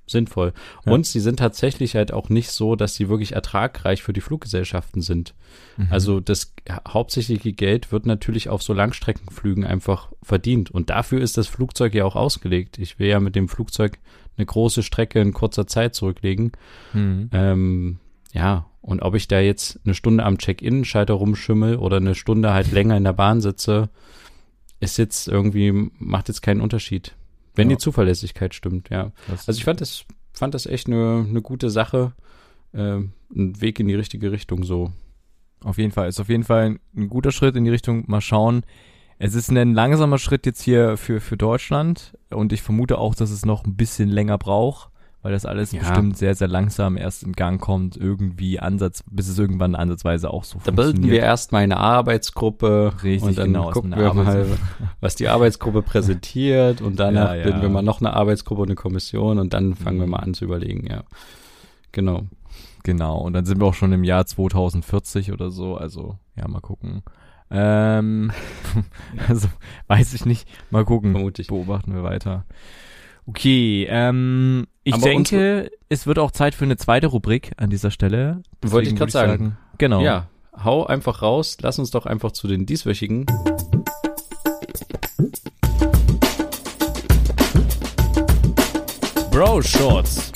sinnvoll. 0.06 0.52
Ja. 0.84 0.92
Und 0.92 1.04
sie 1.04 1.20
sind 1.20 1.38
tatsächlich 1.38 1.96
halt 1.96 2.12
auch 2.12 2.28
nicht 2.28 2.50
so, 2.50 2.76
dass 2.76 2.94
sie 2.94 3.08
wirklich 3.08 3.32
ertragreich 3.32 4.02
für 4.02 4.12
die 4.12 4.20
Fluggesellschaften 4.20 5.02
sind. 5.02 5.34
Mhm. 5.76 5.88
Also 5.90 6.20
das 6.20 6.54
hauptsächliche 6.88 7.52
Geld 7.52 7.92
wird 7.92 8.06
natürlich 8.06 8.48
auf 8.48 8.62
so 8.62 8.72
Langstreckenflügen 8.72 9.64
einfach 9.64 10.08
verdient. 10.22 10.70
Und 10.70 10.90
dafür 10.90 11.20
ist 11.20 11.36
das 11.36 11.48
Flugzeug 11.48 11.94
ja 11.94 12.04
auch 12.04 12.16
ausgelegt. 12.16 12.78
Ich 12.78 12.98
will 12.98 13.08
ja 13.08 13.20
mit 13.20 13.34
dem 13.34 13.48
Flugzeug 13.48 13.98
eine 14.36 14.46
große 14.46 14.82
Strecke 14.82 15.20
in 15.20 15.32
kurzer 15.32 15.66
Zeit 15.66 15.94
zurücklegen. 15.94 16.52
Mhm. 16.92 17.30
Ähm, 17.32 17.98
ja, 18.32 18.66
und 18.82 19.02
ob 19.02 19.14
ich 19.14 19.28
da 19.28 19.40
jetzt 19.40 19.80
eine 19.84 19.94
Stunde 19.94 20.24
am 20.24 20.38
Check-in-Schalter 20.38 21.14
rumschimmel 21.14 21.76
oder 21.76 21.96
eine 21.96 22.14
Stunde 22.14 22.52
halt 22.52 22.70
länger 22.70 22.96
in 22.96 23.04
der 23.04 23.12
Bahn 23.12 23.40
sitze, 23.40 23.88
ist 24.78 24.98
jetzt 24.98 25.26
irgendwie, 25.26 25.90
macht 25.98 26.28
jetzt 26.28 26.42
keinen 26.42 26.60
Unterschied. 26.60 27.14
Wenn 27.54 27.70
ja. 27.70 27.76
die 27.76 27.80
Zuverlässigkeit 27.80 28.54
stimmt, 28.54 28.90
ja. 28.90 29.12
Das 29.28 29.48
also 29.48 29.58
ich 29.58 29.64
fand 29.64 29.80
das, 29.80 30.04
fand 30.32 30.54
das 30.54 30.66
echt 30.66 30.86
eine, 30.86 31.26
eine 31.28 31.42
gute 31.42 31.70
Sache. 31.70 32.12
Äh, 32.72 32.98
ein 33.34 33.60
Weg 33.60 33.80
in 33.80 33.88
die 33.88 33.94
richtige 33.94 34.30
Richtung 34.30 34.62
so. 34.64 34.92
Auf 35.64 35.78
jeden 35.78 35.90
Fall. 35.90 36.08
Ist 36.08 36.20
auf 36.20 36.28
jeden 36.28 36.44
Fall 36.44 36.78
ein 36.94 37.08
guter 37.08 37.32
Schritt 37.32 37.56
in 37.56 37.64
die 37.64 37.70
Richtung. 37.70 38.04
Mal 38.06 38.20
schauen, 38.20 38.62
es 39.18 39.34
ist 39.34 39.50
ein 39.50 39.74
langsamer 39.74 40.18
Schritt 40.18 40.46
jetzt 40.46 40.62
hier 40.62 40.96
für, 40.96 41.20
für 41.20 41.36
Deutschland 41.36 42.16
und 42.30 42.52
ich 42.52 42.62
vermute 42.62 42.98
auch, 42.98 43.14
dass 43.14 43.30
es 43.30 43.46
noch 43.46 43.64
ein 43.64 43.76
bisschen 43.76 44.08
länger 44.08 44.36
braucht, 44.36 44.90
weil 45.22 45.32
das 45.32 45.46
alles 45.46 45.72
ja. 45.72 45.80
bestimmt 45.80 46.18
sehr, 46.18 46.34
sehr 46.34 46.48
langsam 46.48 46.96
erst 46.96 47.22
in 47.22 47.32
Gang 47.32 47.60
kommt, 47.60 47.96
irgendwie 47.96 48.60
Ansatz, 48.60 49.02
bis 49.10 49.28
es 49.28 49.38
irgendwann 49.38 49.74
ansatzweise 49.74 50.30
auch 50.30 50.44
so 50.44 50.58
da 50.58 50.64
funktioniert. 50.64 50.96
Da 50.96 51.00
bilden 51.00 51.10
wir 51.10 51.20
erstmal 51.20 51.62
eine 51.62 51.78
Arbeitsgruppe 51.78 52.92
Richtig, 53.02 53.22
und 53.22 53.38
dann 53.38 53.52
genau, 53.52 53.70
gucken 53.70 53.96
wir 53.96 54.12
mal, 54.12 54.46
was 55.00 55.14
die 55.14 55.28
Arbeitsgruppe 55.28 55.82
präsentiert 55.82 56.82
und 56.82 57.00
danach 57.00 57.30
ja, 57.30 57.36
ja. 57.36 57.44
bilden 57.44 57.62
wir 57.62 57.70
mal 57.70 57.82
noch 57.82 58.00
eine 58.00 58.12
Arbeitsgruppe 58.12 58.62
und 58.62 58.68
eine 58.68 58.76
Kommission 58.76 59.38
und 59.38 59.54
dann 59.54 59.74
fangen 59.74 59.96
mhm. 59.96 60.02
wir 60.02 60.08
mal 60.08 60.18
an 60.18 60.34
zu 60.34 60.44
überlegen, 60.44 60.86
ja. 60.86 61.04
Genau. 61.92 62.24
Genau, 62.82 63.18
und 63.18 63.32
dann 63.32 63.46
sind 63.46 63.60
wir 63.60 63.66
auch 63.66 63.74
schon 63.74 63.92
im 63.92 64.04
Jahr 64.04 64.26
2040 64.26 65.32
oder 65.32 65.50
so, 65.50 65.76
also 65.76 66.18
ja, 66.36 66.46
mal 66.46 66.60
gucken. 66.60 67.02
Ähm, 67.50 68.32
also 69.28 69.48
weiß 69.86 70.14
ich 70.14 70.24
nicht. 70.26 70.48
Mal 70.70 70.84
gucken. 70.84 71.12
Vermutlich. 71.12 71.48
Beobachten 71.48 71.94
wir 71.94 72.02
weiter. 72.02 72.44
Okay, 73.26 73.86
ähm, 73.90 74.66
ich 74.84 74.94
Aber 74.94 75.02
denke, 75.02 75.70
es 75.88 76.06
wird 76.06 76.18
auch 76.20 76.30
Zeit 76.30 76.54
für 76.54 76.64
eine 76.64 76.76
zweite 76.76 77.08
Rubrik 77.08 77.52
an 77.56 77.70
dieser 77.70 77.90
Stelle. 77.90 78.42
Deswegen 78.62 78.72
Wollte 78.72 78.88
ich 78.90 78.96
gerade 78.96 79.10
sagen. 79.10 79.30
sagen. 79.30 79.58
Genau. 79.78 80.00
Ja, 80.00 80.28
hau 80.62 80.86
einfach 80.86 81.22
raus. 81.22 81.56
Lass 81.60 81.78
uns 81.78 81.90
doch 81.90 82.06
einfach 82.06 82.30
zu 82.32 82.46
den 82.46 82.66
dieswöchigen. 82.66 83.26
Bro 89.32 89.62
Shorts. 89.62 90.32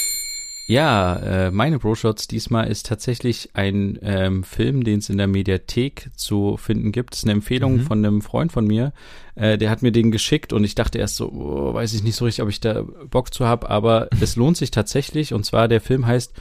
Ja, 0.71 1.17
äh, 1.17 1.51
meine 1.51 1.81
Bro-Shots 1.81 2.29
diesmal 2.29 2.69
ist 2.69 2.87
tatsächlich 2.87 3.51
ein 3.55 3.99
ähm, 4.03 4.45
Film, 4.45 4.85
den 4.85 5.01
es 5.01 5.09
in 5.09 5.19
der 5.19 5.27
Mediathek 5.27 6.11
zu 6.15 6.57
finden 6.59 6.93
gibt. 6.93 7.13
Das 7.13 7.19
ist 7.19 7.25
eine 7.25 7.33
Empfehlung 7.33 7.79
mhm. 7.79 7.81
von 7.81 7.99
einem 7.99 8.23
Freund 8.23 8.53
von 8.53 8.69
mir. 8.69 8.93
Äh, 9.35 9.59
der 9.59 9.69
hat 9.69 9.83
mir 9.83 9.91
den 9.91 10.13
geschickt 10.13 10.53
und 10.53 10.63
ich 10.63 10.77
dachte 10.77 10.99
erst 10.99 11.17
so, 11.17 11.29
oh, 11.33 11.75
weiß 11.75 11.93
ich 11.95 12.05
nicht 12.05 12.15
so 12.15 12.25
richtig, 12.25 12.45
ob 12.45 12.51
ich 12.51 12.61
da 12.61 12.83
Bock 13.11 13.35
zu 13.35 13.47
habe, 13.47 13.69
aber 13.69 14.11
es 14.21 14.37
lohnt 14.37 14.57
sich 14.57 14.71
tatsächlich. 14.71 15.35
Und 15.35 15.45
zwar 15.45 15.67
der 15.67 15.81
Film 15.81 16.07
heißt 16.07 16.35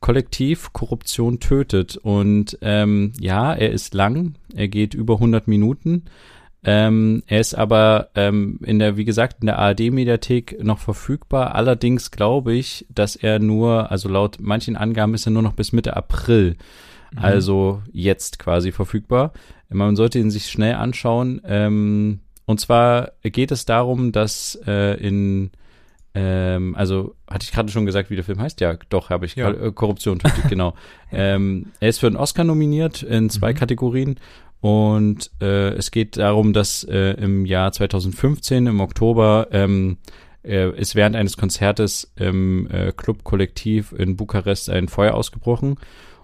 Kollektiv 0.00 0.72
Korruption 0.72 1.38
tötet. 1.38 1.96
Und 1.96 2.58
ähm, 2.62 3.12
ja, 3.20 3.54
er 3.54 3.70
ist 3.70 3.94
lang, 3.94 4.34
er 4.52 4.66
geht 4.66 4.94
über 4.94 5.14
100 5.14 5.46
Minuten. 5.46 6.06
Ähm, 6.68 7.22
er 7.28 7.40
ist 7.40 7.54
aber 7.54 8.08
ähm, 8.16 8.58
in 8.64 8.80
der, 8.80 8.96
wie 8.96 9.04
gesagt, 9.04 9.36
in 9.40 9.46
der 9.46 9.60
ARD-Mediathek 9.60 10.64
noch 10.64 10.80
verfügbar. 10.80 11.54
Allerdings 11.54 12.10
glaube 12.10 12.54
ich, 12.54 12.84
dass 12.92 13.14
er 13.14 13.38
nur, 13.38 13.92
also 13.92 14.08
laut 14.08 14.38
manchen 14.40 14.76
Angaben 14.76 15.14
ist 15.14 15.26
er 15.26 15.30
nur 15.30 15.42
noch 15.42 15.52
bis 15.52 15.72
Mitte 15.72 15.96
April, 15.96 16.56
mhm. 17.12 17.18
also 17.20 17.82
jetzt 17.92 18.40
quasi 18.40 18.72
verfügbar. 18.72 19.32
Man 19.68 19.94
sollte 19.94 20.18
ihn 20.18 20.32
sich 20.32 20.50
schnell 20.50 20.74
anschauen. 20.74 21.40
Ähm, 21.44 22.18
und 22.46 22.58
zwar 22.58 23.12
geht 23.22 23.52
es 23.52 23.64
darum, 23.64 24.10
dass 24.10 24.58
äh, 24.66 24.94
in 24.94 25.52
ähm, 26.16 26.74
also 26.76 27.14
hatte 27.28 27.44
ich 27.44 27.52
gerade 27.52 27.70
schon 27.70 27.84
gesagt, 27.84 28.08
wie 28.08 28.14
der 28.16 28.24
Film 28.24 28.40
heißt? 28.40 28.62
Ja, 28.62 28.76
doch, 28.88 29.10
habe 29.10 29.26
ich. 29.26 29.36
Ja. 29.36 29.50
Äh, 29.50 29.70
Korruption, 29.70 30.18
genau. 30.48 30.74
ähm, 31.12 31.66
er 31.78 31.90
ist 31.90 31.98
für 31.98 32.06
einen 32.06 32.16
Oscar 32.16 32.42
nominiert 32.42 33.02
in 33.02 33.28
zwei 33.28 33.52
Mhm. 33.52 33.56
Kategorien. 33.56 34.18
Und 34.66 35.30
äh, 35.40 35.74
es 35.74 35.92
geht 35.92 36.16
darum, 36.16 36.52
dass 36.52 36.82
äh, 36.82 37.12
im 37.22 37.46
Jahr 37.46 37.70
2015, 37.70 38.66
im 38.66 38.80
Oktober, 38.80 39.46
ähm, 39.52 39.98
äh, 40.42 40.76
ist 40.76 40.96
während 40.96 41.14
eines 41.14 41.36
Konzertes 41.36 42.12
im 42.16 42.68
äh, 42.72 42.90
Club-Kollektiv 42.90 43.92
in 43.96 44.16
Bukarest 44.16 44.68
ein 44.68 44.88
Feuer 44.88 45.14
ausgebrochen. 45.14 45.76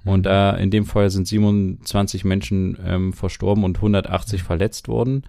Und 0.04 0.26
da 0.26 0.56
in 0.56 0.72
dem 0.72 0.86
Feuer 0.86 1.08
sind 1.08 1.28
27 1.28 2.24
Menschen 2.24 2.76
ähm, 2.84 3.12
verstorben 3.12 3.62
und 3.62 3.76
180 3.76 4.42
verletzt 4.42 4.88
worden. 4.88 5.22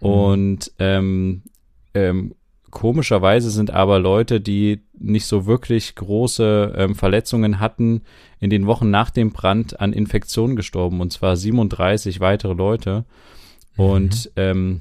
Und 0.00 0.72
ähm, 0.78 1.42
ähm, 1.92 2.34
komischerweise 2.70 3.50
sind 3.50 3.72
aber 3.72 3.98
Leute, 3.98 4.40
die 4.40 4.80
nicht 5.04 5.26
so 5.26 5.46
wirklich 5.46 5.94
große 5.94 6.74
ähm, 6.76 6.94
Verletzungen 6.94 7.60
hatten, 7.60 8.02
in 8.40 8.50
den 8.50 8.66
Wochen 8.66 8.90
nach 8.90 9.10
dem 9.10 9.30
Brand 9.30 9.80
an 9.80 9.92
Infektionen 9.92 10.56
gestorben. 10.56 11.00
Und 11.00 11.12
zwar 11.12 11.36
37 11.36 12.20
weitere 12.20 12.54
Leute. 12.54 13.04
Und 13.76 14.30
ähm, 14.36 14.80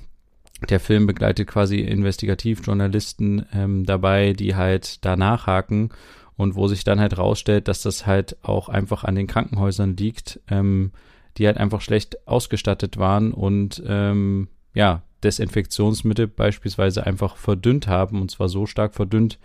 der 0.69 0.79
Film 0.79 1.07
begleitet 1.07 1.47
quasi 1.47 1.79
Investigativjournalisten 1.79 3.45
ähm, 3.53 3.85
dabei, 3.85 4.33
die 4.33 4.55
halt 4.55 5.03
da 5.03 5.15
nachhaken 5.15 5.89
und 6.37 6.55
wo 6.55 6.67
sich 6.67 6.83
dann 6.83 6.99
halt 6.99 7.17
rausstellt, 7.17 7.67
dass 7.67 7.81
das 7.81 8.05
halt 8.05 8.37
auch 8.43 8.69
einfach 8.69 9.03
an 9.03 9.15
den 9.15 9.27
Krankenhäusern 9.27 9.95
liegt, 9.97 10.39
ähm, 10.49 10.91
die 11.37 11.47
halt 11.47 11.57
einfach 11.57 11.81
schlecht 11.81 12.27
ausgestattet 12.27 12.97
waren 12.97 13.33
und 13.33 13.83
ähm, 13.87 14.47
ja, 14.73 15.03
Desinfektionsmittel 15.23 16.27
beispielsweise 16.27 17.05
einfach 17.05 17.37
verdünnt 17.37 17.87
haben 17.87 18.21
und 18.21 18.31
zwar 18.31 18.49
so 18.49 18.65
stark 18.65 18.93
verdünnt, 18.93 19.39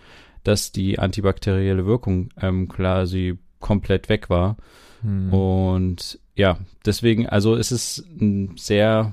dass 0.49 0.73
die 0.73 0.99
antibakterielle 0.99 1.85
Wirkung 1.87 2.31
ähm, 2.41 2.69
quasi 2.69 3.39
komplett 3.61 4.09
weg 4.09 4.31
war. 4.31 4.57
Mhm. 5.03 5.33
Und 5.33 6.19
ja, 6.35 6.59
deswegen, 6.87 7.29
also 7.29 7.55
es 7.57 7.71
ist 7.73 8.05
ein 8.21 8.57
sehr, 8.57 9.13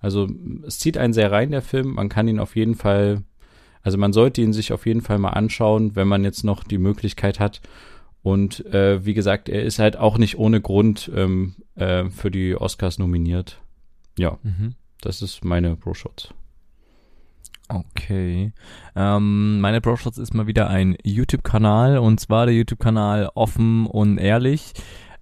also 0.00 0.28
es 0.66 0.78
zieht 0.78 0.96
einen 0.96 1.12
sehr 1.12 1.30
rein, 1.30 1.50
der 1.50 1.62
Film. 1.62 1.94
Man 1.94 2.08
kann 2.08 2.28
ihn 2.28 2.38
auf 2.40 2.56
jeden 2.56 2.74
Fall, 2.76 3.22
also 3.82 3.98
man 3.98 4.12
sollte 4.12 4.40
ihn 4.40 4.52
sich 4.52 4.72
auf 4.72 4.86
jeden 4.86 5.02
Fall 5.02 5.18
mal 5.18 5.30
anschauen, 5.30 5.96
wenn 5.96 6.08
man 6.08 6.24
jetzt 6.24 6.44
noch 6.44 6.64
die 6.64 6.78
Möglichkeit 6.78 7.38
hat. 7.40 7.60
Und 8.22 8.64
äh, 8.66 9.04
wie 9.04 9.14
gesagt, 9.14 9.48
er 9.48 9.62
ist 9.62 9.78
halt 9.78 9.96
auch 9.96 10.18
nicht 10.18 10.38
ohne 10.38 10.60
Grund 10.60 11.10
ähm, 11.14 11.54
äh, 11.74 12.04
für 12.10 12.30
die 12.30 12.54
Oscars 12.56 12.98
nominiert. 12.98 13.60
Ja, 14.18 14.38
Mhm. 14.42 14.74
das 15.00 15.22
ist 15.22 15.44
meine 15.44 15.76
Pro-Shots. 15.76 16.34
Okay. 17.70 18.52
Ähm, 18.96 19.60
meine 19.60 19.80
Broshots 19.80 20.18
ist 20.18 20.34
mal 20.34 20.48
wieder 20.48 20.68
ein 20.68 20.96
YouTube-Kanal 21.04 21.98
und 21.98 22.18
zwar 22.18 22.46
der 22.46 22.54
YouTube-Kanal 22.56 23.30
Offen 23.34 23.86
und 23.86 24.18
Ehrlich. 24.18 24.72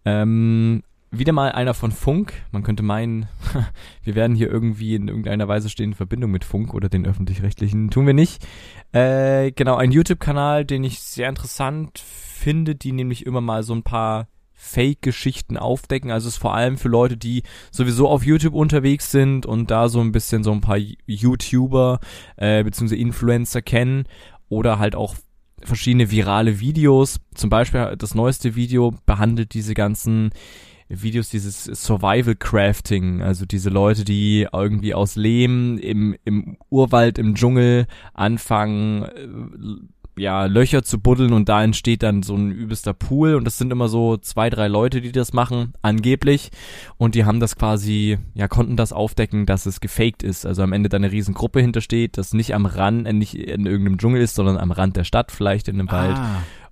Ähm, 0.07 0.83
wieder 1.11 1.35
mal 1.35 1.53
einer 1.53 1.75
von 1.75 1.93
Funk. 1.93 2.33
Man 2.51 2.63
könnte 2.63 2.83
meinen, 2.83 3.29
wir 4.03 4.15
werden 4.15 4.35
hier 4.35 4.51
irgendwie 4.51 4.95
in 4.95 5.09
irgendeiner 5.09 5.47
Weise 5.47 5.69
stehen 5.69 5.91
in 5.91 5.95
Verbindung 5.95 6.31
mit 6.31 6.45
Funk 6.45 6.73
oder 6.73 6.89
den 6.89 7.07
öffentlich-rechtlichen. 7.07 7.91
Tun 7.91 8.07
wir 8.07 8.15
nicht. 8.15 8.47
Äh, 8.93 9.53
genau, 9.53 9.77
ein 9.77 9.93
YouTube-Kanal, 9.93 10.65
den 10.65 10.85
ich 10.85 11.01
sehr 11.01 11.29
interessant 11.29 11.99
finde, 11.99 12.75
die 12.75 12.93
nämlich 12.93 13.27
immer 13.27 13.43
mal 13.43 13.63
so 13.63 13.75
ein 13.75 13.83
paar 13.83 14.27
Fake-Geschichten 14.61 15.57
aufdecken. 15.57 16.11
Also 16.11 16.29
es 16.29 16.35
ist 16.35 16.41
vor 16.41 16.55
allem 16.55 16.77
für 16.77 16.89
Leute, 16.89 17.17
die 17.17 17.45
sowieso 17.71 18.09
auf 18.09 18.27
YouTube 18.27 18.55
unterwegs 18.55 19.11
sind 19.13 19.47
und 19.47 19.71
da 19.71 19.89
so 19.89 20.01
ein 20.01 20.13
bisschen 20.13 20.43
so 20.43 20.53
ein 20.53 20.61
paar 20.61 20.79
YouTuber 21.07 22.01
äh, 22.37 22.65
bzw. 22.65 22.97
Influencer 22.97 23.63
kennen 23.63 24.05
oder 24.49 24.81
halt 24.81 24.97
auch 24.97 25.15
verschiedene 25.63 26.11
virale 26.11 26.59
Videos. 26.59 27.21
Zum 27.35 27.51
Beispiel 27.51 27.95
das 27.97 28.15
neueste 28.15 28.57
Video 28.57 28.93
behandelt 29.07 29.55
diese 29.55 29.75
ganzen 29.75 30.31
Videos, 30.89 31.29
dieses 31.29 31.65
Survival 31.65 32.35
Crafting, 32.35 33.23
also 33.23 33.45
diese 33.45 33.69
Leute, 33.69 34.05
die 34.05 34.49
irgendwie 34.53 34.95
aus 34.95 35.17
Lehm 35.17 35.79
im, 35.79 36.17
im 36.25 36.57
Urwald, 36.71 37.19
im 37.19 37.35
Dschungel 37.35 37.87
anfangen, 38.15 39.03
äh, 39.03 39.29
ja, 40.19 40.47
Löcher 40.47 40.83
zu 40.83 40.99
buddeln 40.99 41.33
und 41.33 41.49
da 41.49 41.63
entsteht 41.63 42.03
dann 42.03 42.23
so 42.23 42.37
ein 42.37 42.51
übelster 42.51 42.95
Pool 42.95 43.35
und 43.35 43.45
das 43.45 43.59
sind 43.59 43.73
immer 43.73 43.89
so 43.89 44.17
zwei, 44.17 44.51
drei 44.51 44.69
Leute, 44.69 45.01
die 45.01 45.13
das 45.13 45.33
machen, 45.33 45.73
angeblich. 45.83 46.51
Und 46.97 47.15
die 47.15 47.25
haben 47.25 47.41
das 47.41 47.57
quasi, 47.57 48.19
ja, 48.35 48.49
konnten 48.49 48.77
das 48.77 48.93
aufdecken, 48.93 49.47
dass 49.47 49.67
es 49.67 49.81
gefaked 49.81 50.23
ist. 50.23 50.47
Also 50.47 50.63
am 50.63 50.73
Ende 50.73 50.89
da 50.89 50.97
eine 50.97 51.13
riesen 51.13 51.35
Gruppe 51.35 51.61
hintersteht, 51.61 52.19
das 52.19 52.35
nicht 52.35 52.55
am 52.55 52.67
Rand, 52.67 53.07
äh, 53.07 53.13
nicht 53.13 53.35
in 53.35 53.67
irgendeinem 53.67 53.99
Dschungel 53.99 54.23
ist, 54.23 54.35
sondern 54.35 54.59
am 54.59 54.71
Rand 54.71 54.97
der 54.97 55.05
Stadt, 55.05 55.33
vielleicht 55.33 55.69
in 55.69 55.79
einem 55.79 55.91
Wald. 55.91 56.17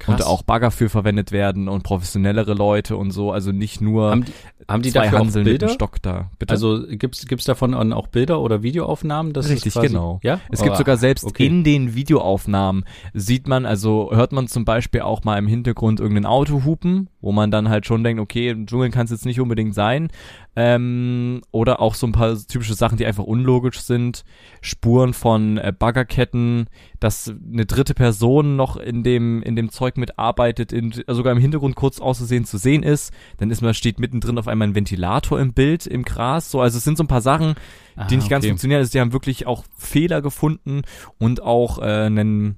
Ah, 0.06 0.12
Und 0.12 0.24
auch 0.24 0.42
Bagger 0.42 0.70
für 0.70 0.88
verwendet 0.88 1.32
werden 1.32 1.68
und 1.68 1.82
professionellere 1.82 2.54
Leute 2.54 2.96
und 2.96 3.10
so. 3.10 3.32
Also 3.32 3.52
nicht 3.52 3.80
nur 3.80 4.10
haben 4.10 4.24
die, 4.24 4.32
haben 4.68 4.82
die 4.82 4.90
zwei 4.92 5.10
Hanseln 5.10 5.44
mit 5.44 5.62
einem 5.62 5.72
Stock 5.72 6.02
da. 6.02 6.30
Bitte? 6.38 6.52
Also 6.52 6.84
gibt's 6.88 7.26
gibt's 7.26 7.44
davon 7.44 7.74
auch 7.92 8.06
Bilder 8.08 8.40
oder 8.40 8.62
Videoaufnahmen? 8.62 9.32
Das 9.32 9.48
Richtig, 9.48 9.66
ist 9.66 9.74
quasi, 9.74 9.88
genau. 9.88 10.20
Ja, 10.22 10.40
Es 10.50 10.62
gibt 10.62 10.74
Oh, 10.74 10.78
sogar 10.78 10.96
selbst 10.96 11.24
okay. 11.24 11.46
in 11.46 11.64
den 11.64 11.94
Videoaufnahmen 11.94 12.84
sieht 13.14 13.48
man, 13.48 13.66
also 13.66 14.10
hört 14.12 14.32
man 14.32 14.48
zum 14.48 14.64
Beispiel 14.64 15.00
auch 15.02 15.24
mal 15.24 15.38
im 15.38 15.46
Hintergrund 15.46 16.00
irgendein 16.00 16.26
Auto 16.26 16.64
hupen, 16.64 17.08
wo 17.20 17.32
man 17.32 17.50
dann 17.50 17.68
halt 17.68 17.86
schon 17.86 18.04
denkt, 18.04 18.20
okay, 18.20 18.50
im 18.50 18.66
Dschungel 18.66 18.90
kann 18.90 19.04
es 19.06 19.10
jetzt 19.10 19.26
nicht 19.26 19.40
unbedingt 19.40 19.74
sein. 19.74 20.08
Ähm, 20.56 21.42
oder 21.50 21.80
auch 21.80 21.94
so 21.94 22.06
ein 22.06 22.12
paar 22.12 22.34
typische 22.34 22.74
Sachen, 22.74 22.96
die 22.96 23.04
einfach 23.04 23.24
unlogisch 23.24 23.80
sind. 23.80 24.24
Spuren 24.62 25.12
von 25.12 25.58
äh, 25.58 25.72
Baggerketten, 25.78 26.66
dass 26.98 27.28
eine 27.52 27.66
dritte 27.66 27.92
Person 27.92 28.56
noch 28.56 28.78
in 28.78 29.02
dem, 29.02 29.42
in 29.42 29.54
dem 29.54 29.70
Zeug 29.70 29.98
mitarbeitet, 29.98 30.72
in, 30.72 30.92
also 31.06 31.18
sogar 31.18 31.32
im 31.32 31.40
Hintergrund 31.40 31.76
kurz 31.76 32.00
auszusehen 32.00 32.46
zu 32.46 32.56
sehen 32.56 32.82
ist. 32.82 33.12
Dann 33.36 33.50
ist 33.50 33.60
man, 33.60 33.74
steht 33.74 34.00
mittendrin 34.00 34.38
auf 34.38 34.48
einmal 34.48 34.68
ein 34.68 34.74
Ventilator 34.74 35.38
im 35.38 35.52
Bild, 35.52 35.86
im 35.86 36.04
Gras. 36.04 36.50
So, 36.50 36.60
also 36.60 36.78
es 36.78 36.84
sind 36.84 36.96
so 36.96 37.04
ein 37.04 37.08
paar 37.08 37.20
Sachen, 37.20 37.54
die 37.96 38.14
Ah, 38.14 38.16
nicht 38.16 38.28
ganz 38.28 38.44
okay. 38.44 38.50
funktionieren. 38.50 38.80
Also 38.80 38.92
die 38.92 39.00
haben 39.00 39.12
wirklich 39.12 39.46
auch 39.46 39.64
Fehler 39.76 40.22
gefunden 40.22 40.82
und 41.18 41.42
auch 41.42 41.78
äh, 41.78 41.82
einen 41.82 42.56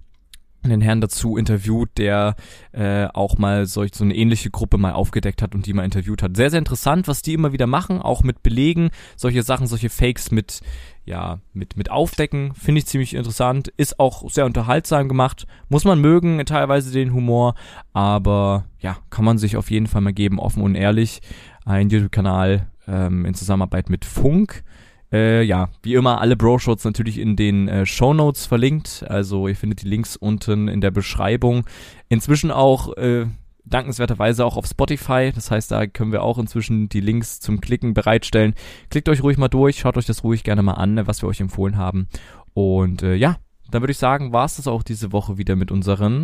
einen 0.62 0.80
Herrn 0.80 1.00
dazu 1.00 1.36
interviewt, 1.36 1.90
der 1.98 2.34
äh, 2.72 3.06
auch 3.06 3.38
mal 3.38 3.66
solch 3.66 3.94
so 3.94 4.04
eine 4.04 4.14
ähnliche 4.14 4.50
Gruppe 4.50 4.78
mal 4.78 4.92
aufgedeckt 4.92 5.42
hat 5.42 5.54
und 5.54 5.66
die 5.66 5.72
mal 5.72 5.84
interviewt 5.84 6.22
hat. 6.22 6.36
Sehr, 6.36 6.50
sehr 6.50 6.58
interessant, 6.58 7.08
was 7.08 7.22
die 7.22 7.34
immer 7.34 7.52
wieder 7.52 7.66
machen, 7.66 8.02
auch 8.02 8.22
mit 8.22 8.42
Belegen, 8.42 8.90
solche 9.16 9.42
Sachen, 9.42 9.66
solche 9.66 9.88
Fakes 9.88 10.30
mit, 10.30 10.60
ja, 11.04 11.38
mit, 11.52 11.76
mit 11.76 11.90
aufdecken, 11.90 12.54
finde 12.54 12.80
ich 12.80 12.86
ziemlich 12.86 13.14
interessant, 13.14 13.68
ist 13.76 14.00
auch 14.00 14.28
sehr 14.30 14.46
unterhaltsam 14.46 15.08
gemacht, 15.08 15.46
muss 15.68 15.84
man 15.84 16.00
mögen, 16.00 16.44
teilweise 16.44 16.92
den 16.92 17.12
Humor, 17.12 17.54
aber 17.92 18.64
ja, 18.80 18.98
kann 19.10 19.24
man 19.24 19.38
sich 19.38 19.56
auf 19.56 19.70
jeden 19.70 19.86
Fall 19.86 20.00
mal 20.00 20.12
geben, 20.12 20.38
offen 20.40 20.62
und 20.62 20.74
ehrlich, 20.74 21.20
ein 21.64 21.90
YouTube-Kanal 21.90 22.68
ähm, 22.88 23.24
in 23.24 23.34
Zusammenarbeit 23.34 23.90
mit 23.90 24.04
Funk, 24.04 24.64
äh, 25.12 25.42
ja, 25.42 25.68
wie 25.82 25.94
immer 25.94 26.20
alle 26.20 26.36
Bro-Shots 26.36 26.84
natürlich 26.84 27.18
in 27.18 27.36
den 27.36 27.68
äh, 27.68 27.86
Show 27.86 28.12
Notes 28.12 28.46
verlinkt. 28.46 29.04
Also 29.08 29.48
ihr 29.48 29.56
findet 29.56 29.82
die 29.82 29.88
Links 29.88 30.16
unten 30.16 30.68
in 30.68 30.80
der 30.80 30.90
Beschreibung. 30.90 31.64
Inzwischen 32.08 32.50
auch 32.50 32.96
äh, 32.96 33.26
dankenswerterweise 33.64 34.44
auch 34.44 34.56
auf 34.56 34.66
Spotify. 34.66 35.32
Das 35.34 35.50
heißt, 35.50 35.70
da 35.70 35.86
können 35.86 36.12
wir 36.12 36.22
auch 36.22 36.38
inzwischen 36.38 36.88
die 36.88 37.00
Links 37.00 37.40
zum 37.40 37.60
Klicken 37.60 37.94
bereitstellen. 37.94 38.54
Klickt 38.90 39.08
euch 39.08 39.22
ruhig 39.22 39.38
mal 39.38 39.48
durch, 39.48 39.78
schaut 39.78 39.96
euch 39.96 40.06
das 40.06 40.24
ruhig 40.24 40.44
gerne 40.44 40.62
mal 40.62 40.74
an, 40.74 41.06
was 41.06 41.22
wir 41.22 41.28
euch 41.28 41.40
empfohlen 41.40 41.76
haben. 41.76 42.08
Und 42.54 43.02
äh, 43.02 43.14
ja, 43.14 43.36
dann 43.70 43.82
würde 43.82 43.92
ich 43.92 43.98
sagen, 43.98 44.32
war 44.32 44.46
es 44.46 44.56
das 44.56 44.66
auch 44.66 44.82
diese 44.82 45.12
Woche 45.12 45.38
wieder 45.38 45.56
mit 45.56 45.70
unseren 45.70 46.22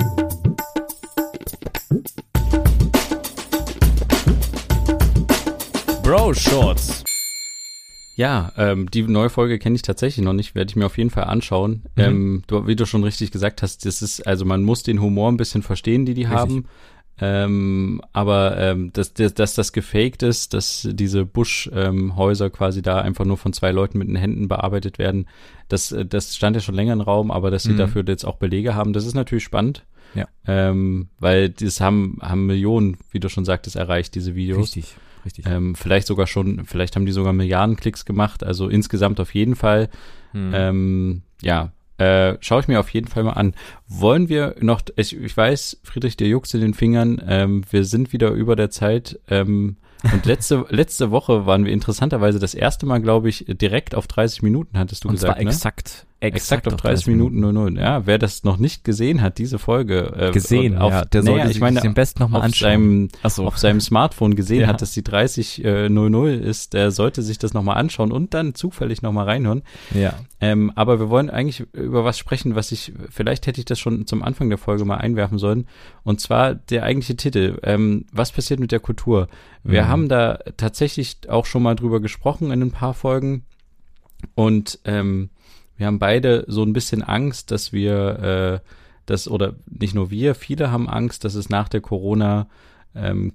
Bro 6.02 6.34
Shorts. 6.34 7.04
Ja, 8.16 8.52
ähm, 8.56 8.90
die 8.90 9.02
neue 9.02 9.28
Folge 9.30 9.58
kenne 9.58 9.74
ich 9.76 9.82
tatsächlich 9.82 10.24
noch 10.24 10.32
nicht, 10.32 10.54
werde 10.54 10.70
ich 10.70 10.76
mir 10.76 10.86
auf 10.86 10.98
jeden 10.98 11.10
Fall 11.10 11.24
anschauen. 11.24 11.82
Mhm. 11.96 12.02
Ähm, 12.02 12.42
du, 12.46 12.66
wie 12.66 12.76
du 12.76 12.86
schon 12.86 13.02
richtig 13.02 13.30
gesagt 13.32 13.62
hast, 13.62 13.84
das 13.86 14.02
ist, 14.02 14.26
also 14.26 14.44
man 14.44 14.62
muss 14.62 14.82
den 14.82 15.00
Humor 15.00 15.30
ein 15.32 15.36
bisschen 15.36 15.62
verstehen, 15.62 16.06
die 16.06 16.14
die 16.14 16.22
Richtig. 16.22 16.38
haben. 16.38 16.64
Ähm, 17.20 18.00
aber 18.12 18.58
ähm, 18.58 18.92
dass, 18.92 19.14
dass, 19.14 19.34
dass 19.34 19.54
das 19.54 19.72
gefaked 19.72 20.24
ist, 20.24 20.52
dass 20.52 20.88
diese 20.90 21.24
Buschhäuser 21.24 22.46
ähm, 22.46 22.52
quasi 22.52 22.82
da 22.82 23.00
einfach 23.00 23.24
nur 23.24 23.36
von 23.36 23.52
zwei 23.52 23.70
Leuten 23.70 23.98
mit 23.98 24.08
den 24.08 24.16
Händen 24.16 24.48
bearbeitet 24.48 24.98
werden, 24.98 25.26
das, 25.68 25.92
äh, 25.92 26.04
das 26.04 26.34
stand 26.34 26.56
ja 26.56 26.60
schon 26.60 26.74
länger 26.74 26.92
im 26.92 27.00
Raum, 27.00 27.30
aber 27.30 27.52
dass 27.52 27.62
sie 27.64 27.72
Mhm. 27.72 27.76
dafür 27.78 28.04
jetzt 28.06 28.24
auch 28.24 28.36
Belege 28.36 28.74
haben, 28.74 28.92
das 28.92 29.06
ist 29.06 29.14
natürlich 29.14 29.44
spannend. 29.44 29.84
Ja. 30.14 30.26
Ähm, 30.46 31.08
weil 31.18 31.50
das 31.50 31.80
haben, 31.80 32.18
haben 32.20 32.46
Millionen, 32.46 32.96
wie 33.10 33.20
du 33.20 33.28
schon 33.28 33.44
sagtest, 33.44 33.76
erreicht, 33.76 34.14
diese 34.16 34.34
Videos. 34.34 34.58
Richtig, 34.76 34.96
richtig. 35.24 35.46
Ähm, 35.46 35.74
vielleicht 35.74 36.06
sogar 36.06 36.26
schon, 36.26 36.64
vielleicht 36.64 36.96
haben 36.96 37.06
die 37.06 37.12
sogar 37.12 37.32
Milliarden 37.32 37.76
Klicks 37.76 38.04
gemacht, 38.04 38.44
also 38.44 38.68
insgesamt 38.68 39.20
auf 39.20 39.34
jeden 39.34 39.56
Fall. 39.56 39.88
Hm. 40.32 40.52
Ähm, 40.54 41.22
ja, 41.42 41.72
äh, 41.98 42.36
schaue 42.40 42.60
ich 42.60 42.68
mir 42.68 42.80
auf 42.80 42.90
jeden 42.90 43.06
Fall 43.06 43.22
mal 43.22 43.32
an. 43.32 43.54
Wollen 43.86 44.28
wir 44.28 44.56
noch, 44.60 44.80
ich, 44.96 45.16
ich 45.16 45.36
weiß, 45.36 45.80
Friedrich, 45.84 46.16
der 46.16 46.28
juckt 46.28 46.52
in 46.54 46.60
den 46.60 46.74
Fingern, 46.74 47.22
ähm, 47.26 47.62
wir 47.70 47.84
sind 47.84 48.12
wieder 48.12 48.30
über 48.30 48.56
der 48.56 48.70
Zeit. 48.70 49.20
Ähm, 49.28 49.76
Und 50.12 50.26
letzte, 50.26 50.66
letzte 50.70 51.10
Woche 51.10 51.46
waren 51.46 51.64
wir 51.64 51.72
interessanterweise 51.72 52.38
das 52.38 52.54
erste 52.54 52.84
Mal, 52.84 53.00
glaube 53.00 53.28
ich, 53.28 53.44
direkt 53.48 53.94
auf 53.94 54.06
30 54.06 54.42
Minuten, 54.42 54.78
hattest 54.78 55.04
du 55.04 55.08
Und 55.08 55.14
gesagt. 55.14 55.34
zwar 55.34 55.44
ne? 55.44 55.50
exakt, 55.50 56.06
Exakt, 56.24 56.66
auf 56.68 56.76
30 56.76 57.06
Minuten 57.08 57.40
00. 57.40 57.78
Ja, 57.78 58.06
wer 58.06 58.18
das 58.18 58.44
noch 58.44 58.56
nicht 58.56 58.84
gesehen 58.84 59.20
hat, 59.22 59.38
diese 59.38 59.58
Folge 59.58 60.12
äh, 60.16 60.30
gesehen, 60.32 60.78
auf, 60.78 60.92
ja, 60.92 61.04
der 61.04 61.22
naja, 61.22 61.34
sollte 61.36 61.46
ich 61.48 61.52
sich 61.54 61.60
meine, 61.60 61.80
den 61.80 61.94
besten 61.94 62.22
nochmal 62.22 62.40
auf 62.40 62.44
anschauen. 62.46 63.08
seinem, 63.22 63.30
so. 63.30 63.46
auf 63.46 63.58
seinem 63.58 63.80
Smartphone 63.80 64.34
gesehen 64.34 64.62
Ja. 64.62 64.66
hat, 64.68 64.82
dass 64.82 64.92
die 64.92 65.02
3000 65.02 66.40
ist, 66.44 66.72
der 66.72 66.90
sollte 66.90 67.22
sich 67.22 67.38
das 67.38 67.54
nochmal 67.54 67.76
anschauen 67.76 68.12
und 68.12 68.34
dann 68.34 68.54
zufällig 68.54 69.02
nochmal 69.02 69.26
reinhören. 69.26 69.62
ja. 69.94 70.14
Ähm, 70.40 70.72
aber 70.74 70.98
wir 71.00 71.08
wollen 71.08 71.30
eigentlich 71.30 71.60
über 71.72 72.04
was 72.04 72.18
sprechen, 72.18 72.54
was 72.54 72.70
ich, 72.70 72.92
vielleicht 73.08 73.46
hätte 73.46 73.60
ich 73.60 73.64
das 73.64 73.78
schon 73.80 74.06
zum 74.06 74.22
Anfang 74.22 74.50
der 74.50 74.58
Folge 74.58 74.84
mal 74.84 74.96
einwerfen 74.98 75.38
sollen. 75.38 75.66
Und 76.02 76.20
zwar 76.20 76.54
der 76.54 76.82
eigentliche 76.82 77.16
Titel. 77.16 77.58
Ähm, 77.62 78.04
was 78.12 78.30
passiert 78.30 78.60
mit 78.60 78.70
der 78.70 78.80
Kultur? 78.80 79.28
Wir 79.62 79.84
Mhm. 79.84 79.88
haben 79.88 80.08
da 80.10 80.38
tatsächlich 80.58 81.16
auch 81.30 81.46
schon 81.46 81.62
mal 81.62 81.74
drüber 81.76 82.00
gesprochen 82.00 82.50
in 82.50 82.60
ein 82.60 82.72
paar 82.72 82.92
Folgen. 82.92 83.44
Und 84.34 84.80
ähm, 84.84 85.30
wir 85.76 85.86
haben 85.86 85.98
beide 85.98 86.44
so 86.48 86.62
ein 86.62 86.72
bisschen 86.72 87.02
Angst, 87.02 87.50
dass 87.50 87.72
wir 87.72 88.62
äh, 88.62 88.68
das, 89.06 89.28
oder 89.28 89.56
nicht 89.66 89.94
nur 89.94 90.10
wir, 90.10 90.34
viele 90.34 90.70
haben 90.70 90.88
Angst, 90.88 91.24
dass 91.24 91.34
es 91.34 91.48
nach 91.48 91.68
der 91.68 91.80
Corona 91.80 92.48
ähm, 92.94 93.32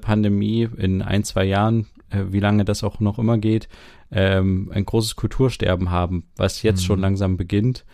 Pandemie 0.00 0.68
in 0.76 1.02
ein, 1.02 1.24
zwei 1.24 1.44
Jahren, 1.44 1.86
äh, 2.10 2.24
wie 2.28 2.40
lange 2.40 2.64
das 2.64 2.82
auch 2.82 3.00
noch 3.00 3.18
immer 3.18 3.38
geht, 3.38 3.68
ähm, 4.10 4.70
ein 4.74 4.84
großes 4.84 5.16
Kultursterben 5.16 5.90
haben, 5.90 6.24
was 6.36 6.62
jetzt 6.62 6.82
Mhm. 6.82 6.86
schon 6.86 7.00
langsam 7.00 7.36
beginnt. 7.36 7.84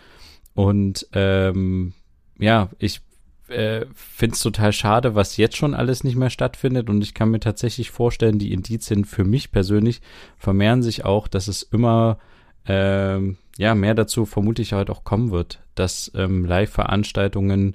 Und 0.55 1.07
ähm, 1.13 1.93
ja, 2.39 2.71
ich 2.79 3.01
äh, 3.49 3.87
finde 3.95 4.35
es 4.35 4.41
total 4.41 4.73
schade, 4.73 5.15
was 5.15 5.37
jetzt 5.37 5.57
schon 5.57 5.75
alles 5.75 6.05
nicht 6.05 6.17
mehr 6.17 6.31
stattfindet. 6.31 6.89
Und 6.91 7.03
ich 7.03 7.15
kann 7.15 7.31
mir 7.31 7.41
tatsächlich 7.41 7.91
vorstellen, 7.91 8.39
die 8.39 8.53
Indizien 8.53 9.05
für 9.05 9.25
mich 9.25 9.51
persönlich 9.53 10.01
vermehren 10.37 10.83
sich 10.83 11.05
auch, 11.05 11.29
dass 11.29 11.49
es 11.49 11.63
immer 11.63 12.19
ähm, 12.69 13.37
ja 13.57 13.75
mehr 13.75 13.95
dazu 13.95 14.25
vermutlich 14.27 14.73
halt 14.73 14.91
auch 14.91 15.03
kommen 15.03 15.31
wird, 15.33 15.59
dass 15.75 16.13
ähm, 16.15 16.45
Live-Veranstaltungen, 16.45 17.75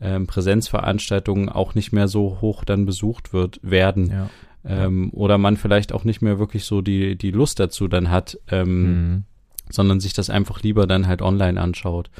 ähm, 0.00 0.26
Präsenzveranstaltungen 0.26 1.48
auch 1.48 1.74
nicht 1.74 1.92
mehr 1.92 2.06
so 2.08 2.38
hoch 2.40 2.64
dann 2.64 2.86
besucht 2.86 3.32
wird 3.32 3.58
werden. 3.62 4.10
ja. 4.10 4.30
Ähm, 4.66 5.10
oder 5.12 5.36
man 5.36 5.56
vielleicht 5.58 5.92
auch 5.92 6.04
nicht 6.04 6.22
mehr 6.22 6.38
wirklich 6.38 6.64
so 6.64 6.80
die, 6.80 7.16
die 7.16 7.30
Lust 7.32 7.60
dazu 7.60 7.86
dann 7.86 8.10
hat, 8.10 8.38
ähm, 8.50 8.82
Mhm. 8.84 9.24
sondern 9.70 10.00
sich 10.00 10.14
das 10.14 10.30
einfach 10.30 10.62
lieber 10.62 10.86
dann 10.86 11.06
halt 11.06 11.20
online 11.20 11.60
anschaut. 11.60 12.10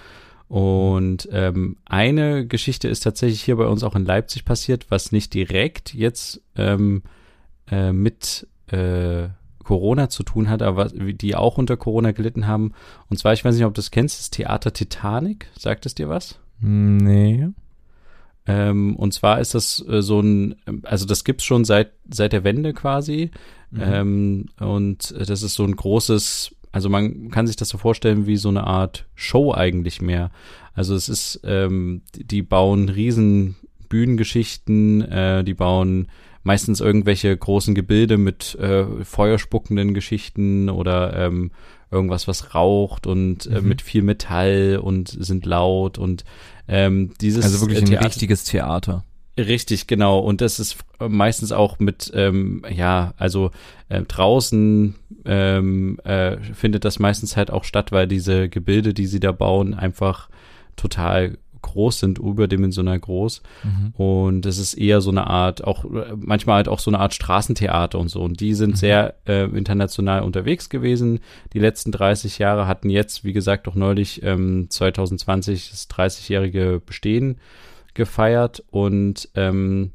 Und 0.48 1.26
ähm, 1.32 1.78
eine 1.86 2.46
Geschichte 2.46 2.86
ist 2.88 3.00
tatsächlich 3.00 3.42
hier 3.42 3.56
bei 3.56 3.64
uns 3.66 3.82
auch 3.82 3.96
in 3.96 4.04
Leipzig 4.04 4.44
passiert, 4.44 4.90
was 4.90 5.10
nicht 5.10 5.32
direkt 5.32 5.94
jetzt 5.94 6.42
ähm, 6.56 7.02
äh, 7.70 7.92
mit 7.92 8.46
äh, 8.70 9.28
Corona 9.64 10.08
zu 10.08 10.22
tun 10.22 10.48
hat, 10.48 10.62
aber 10.62 10.86
die 10.86 11.34
auch 11.34 11.58
unter 11.58 11.76
Corona 11.76 12.12
gelitten 12.12 12.46
haben. 12.46 12.72
Und 13.10 13.18
zwar, 13.18 13.32
ich 13.32 13.44
weiß 13.44 13.54
nicht, 13.54 13.64
ob 13.64 13.74
du 13.74 13.80
das 13.80 13.90
kennst, 13.90 14.20
das 14.20 14.30
Theater 14.30 14.72
Titanic. 14.72 15.48
Sagt 15.58 15.86
es 15.86 15.94
dir 15.94 16.08
was? 16.08 16.38
Nee. 16.60 17.48
Ähm, 18.46 18.96
und 18.96 19.14
zwar 19.14 19.40
ist 19.40 19.54
das 19.54 19.84
äh, 19.88 20.02
so 20.02 20.20
ein, 20.20 20.56
also 20.82 21.06
das 21.06 21.24
gibt's 21.24 21.44
schon 21.44 21.64
seit 21.64 21.92
seit 22.12 22.32
der 22.32 22.44
Wende 22.44 22.74
quasi. 22.74 23.30
Mhm. 23.70 23.82
Ähm, 23.82 24.46
und 24.60 25.14
das 25.18 25.42
ist 25.42 25.54
so 25.54 25.64
ein 25.64 25.74
großes, 25.74 26.54
also 26.70 26.88
man 26.88 27.30
kann 27.30 27.46
sich 27.46 27.56
das 27.56 27.70
so 27.70 27.78
vorstellen 27.78 28.26
wie 28.26 28.36
so 28.36 28.50
eine 28.50 28.66
Art 28.66 29.06
Show 29.14 29.52
eigentlich 29.52 30.02
mehr. 30.02 30.30
Also 30.74 30.94
es 30.94 31.08
ist, 31.08 31.40
ähm, 31.44 32.02
die, 32.14 32.24
die 32.24 32.42
bauen 32.42 32.88
riesen 32.88 33.56
Bühnengeschichten, 33.88 35.02
äh, 35.02 35.44
die 35.44 35.54
bauen 35.54 36.08
meistens 36.44 36.80
irgendwelche 36.80 37.36
großen 37.36 37.74
Gebilde 37.74 38.16
mit 38.18 38.54
äh, 38.56 38.84
feuerspuckenden 39.04 39.92
Geschichten 39.94 40.70
oder 40.70 41.16
ähm, 41.16 41.50
irgendwas, 41.90 42.28
was 42.28 42.54
raucht 42.54 43.06
und 43.06 43.46
äh, 43.46 43.60
Mhm. 43.60 43.68
mit 43.68 43.82
viel 43.82 44.02
Metall 44.02 44.78
und 44.82 45.08
sind 45.08 45.46
laut 45.46 45.98
und 45.98 46.24
ähm, 46.68 47.12
dieses 47.20 47.44
Also 47.44 47.60
wirklich 47.62 47.78
äh, 47.80 47.82
ein 47.82 47.86
Theater- 47.88 48.06
richtiges 48.06 48.44
Theater. 48.44 49.04
Richtig, 49.36 49.88
genau. 49.88 50.20
Und 50.20 50.40
das 50.40 50.60
ist 50.60 50.76
äh, 51.00 51.08
meistens 51.08 51.50
auch 51.50 51.80
mit, 51.80 52.12
ähm, 52.14 52.62
ja, 52.72 53.14
also 53.16 53.50
äh, 53.88 54.02
draußen 54.02 54.94
ähm, 55.24 55.98
äh, 56.04 56.36
findet 56.38 56.84
das 56.84 56.98
meistens 57.00 57.36
halt 57.36 57.50
auch 57.50 57.64
statt, 57.64 57.90
weil 57.90 58.06
diese 58.06 58.48
Gebilde, 58.48 58.94
die 58.94 59.06
sie 59.06 59.18
da 59.20 59.32
bauen, 59.32 59.74
einfach 59.74 60.28
total 60.76 61.36
groß 61.74 61.98
sind, 61.98 62.18
überdimensional 62.18 62.98
groß. 62.98 63.42
Mhm. 63.64 63.90
Und 63.94 64.46
es 64.46 64.58
ist 64.58 64.74
eher 64.74 65.00
so 65.00 65.10
eine 65.10 65.26
Art, 65.26 65.62
auch 65.64 65.84
manchmal 66.16 66.56
halt 66.56 66.68
auch 66.68 66.78
so 66.78 66.90
eine 66.90 67.00
Art 67.00 67.12
Straßentheater 67.14 67.98
und 67.98 68.08
so. 68.08 68.22
Und 68.22 68.40
die 68.40 68.54
sind 68.54 68.70
Mhm. 68.70 68.76
sehr 68.76 69.14
äh, 69.26 69.44
international 69.44 70.22
unterwegs 70.22 70.70
gewesen. 70.70 71.20
Die 71.52 71.58
letzten 71.58 71.92
30 71.92 72.38
Jahre 72.38 72.66
hatten 72.66 72.88
jetzt, 72.88 73.24
wie 73.24 73.32
gesagt, 73.32 73.68
auch 73.68 73.74
neulich 73.74 74.22
ähm, 74.22 74.66
2020 74.70 75.70
das 75.70 75.90
30-jährige 75.90 76.80
Bestehen 76.84 77.36
gefeiert. 77.94 78.62
Und 78.70 79.28
ähm, 79.34 79.90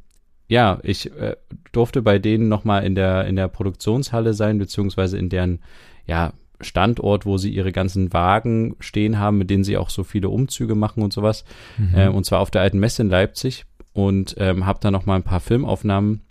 ja, 0.48 0.80
ich 0.84 1.12
äh, 1.15 1.36
durfte 1.72 2.02
bei 2.02 2.20
denen 2.20 2.50
nochmal 2.50 2.84
in 2.84 2.96
der, 2.96 3.26
in 3.26 3.36
der 3.36 3.48
Produktionshalle 3.48 4.34
sein, 4.34 4.58
beziehungsweise 4.58 5.18
in 5.18 5.30
deren, 5.30 5.60
ja, 6.08 6.34
Standort, 6.62 7.26
wo 7.26 7.38
sie 7.38 7.50
ihre 7.54 7.72
ganzen 7.72 8.12
Wagen 8.13 8.76
stehen 8.80 9.19
haben, 9.19 9.38
mit 9.38 9.50
denen 9.50 9.63
sie 9.63 9.78
auch 9.78 9.89
so 9.89 10.04
viele 10.04 10.30
Umzüge 10.30 10.76
machen 10.76 11.04
und 11.04 11.13
sowas. 11.13 11.45
Mhm. 11.78 11.95
Äh, 11.95 12.08
und 12.10 12.26
zwar 12.26 12.39
auf 12.39 12.52
der 12.52 12.62
alten 12.62 12.80
Messe 12.80 13.02
in 13.04 13.10
Leipzig 13.10 13.65
und 13.93 14.36
ähm, 14.38 14.65
habe 14.65 14.80
da 14.82 14.91
noch 14.91 15.06
mal 15.06 15.15
ein 15.15 15.24
paar 15.24 15.39
Filmaufnahmen 15.39 16.22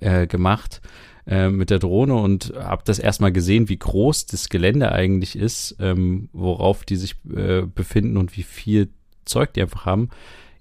äh, 0.00 0.26
gemacht 0.26 0.80
äh, 1.26 1.48
mit 1.48 1.70
der 1.70 1.78
Drohne 1.78 2.14
und 2.14 2.52
habe 2.58 2.82
das 2.84 2.98
erstmal 2.98 3.32
gesehen, 3.32 3.68
wie 3.68 3.78
groß 3.78 4.26
das 4.26 4.48
Gelände 4.48 4.92
eigentlich 4.92 5.36
ist, 5.36 5.76
ähm, 5.80 6.28
worauf 6.32 6.84
die 6.84 6.96
sich 6.96 7.14
äh, 7.34 7.62
befinden 7.62 8.16
und 8.16 8.36
wie 8.36 8.42
viel 8.42 8.88
Zeug 9.24 9.52
die 9.54 9.62
einfach 9.62 9.86
haben. 9.86 10.10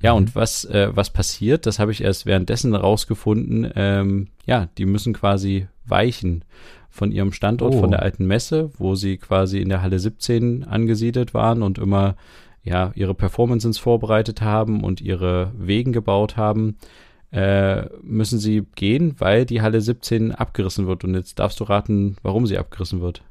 Ja, 0.01 0.11
Mhm. 0.11 0.17
und 0.17 0.35
was, 0.35 0.65
äh, 0.65 0.89
was 0.93 1.11
passiert, 1.11 1.65
das 1.65 1.79
habe 1.79 1.91
ich 1.91 2.01
erst 2.03 2.25
währenddessen 2.25 2.75
rausgefunden. 2.75 3.71
Ähm, 3.75 4.27
ja, 4.45 4.67
die 4.77 4.85
müssen 4.85 5.13
quasi 5.13 5.67
weichen 5.85 6.43
von 6.95 7.11
ihrem 7.11 7.31
Standort, 7.33 7.73
Oh. 7.73 7.79
von 7.79 7.89
der 7.91 8.03
alten 8.03 8.27
Messe, 8.27 8.69
wo 8.77 8.93
sie 8.93 9.17
quasi 9.17 9.59
in 9.59 9.69
der 9.69 9.81
Halle 9.81 9.97
17 9.97 10.63
angesiedelt 10.63 11.33
waren 11.33 11.63
und 11.63 11.79
immer 11.79 12.15
ja 12.63 12.91
ihre 12.93 13.15
Performances 13.15 13.79
vorbereitet 13.79 14.41
haben 14.43 14.83
und 14.83 15.01
ihre 15.01 15.51
Wegen 15.57 15.91
gebaut 15.91 16.37
haben, 16.37 16.77
äh, 17.31 17.87
müssen 18.03 18.37
sie 18.37 18.61
gehen, 18.75 19.15
weil 19.17 19.45
die 19.47 19.63
Halle 19.63 19.81
17 19.81 20.31
abgerissen 20.31 20.85
wird. 20.85 21.03
Und 21.03 21.15
jetzt 21.15 21.39
darfst 21.39 21.59
du 21.59 21.63
raten, 21.63 22.15
warum 22.21 22.45
sie 22.45 22.59
abgerissen 22.59 23.01
wird. 23.01 23.23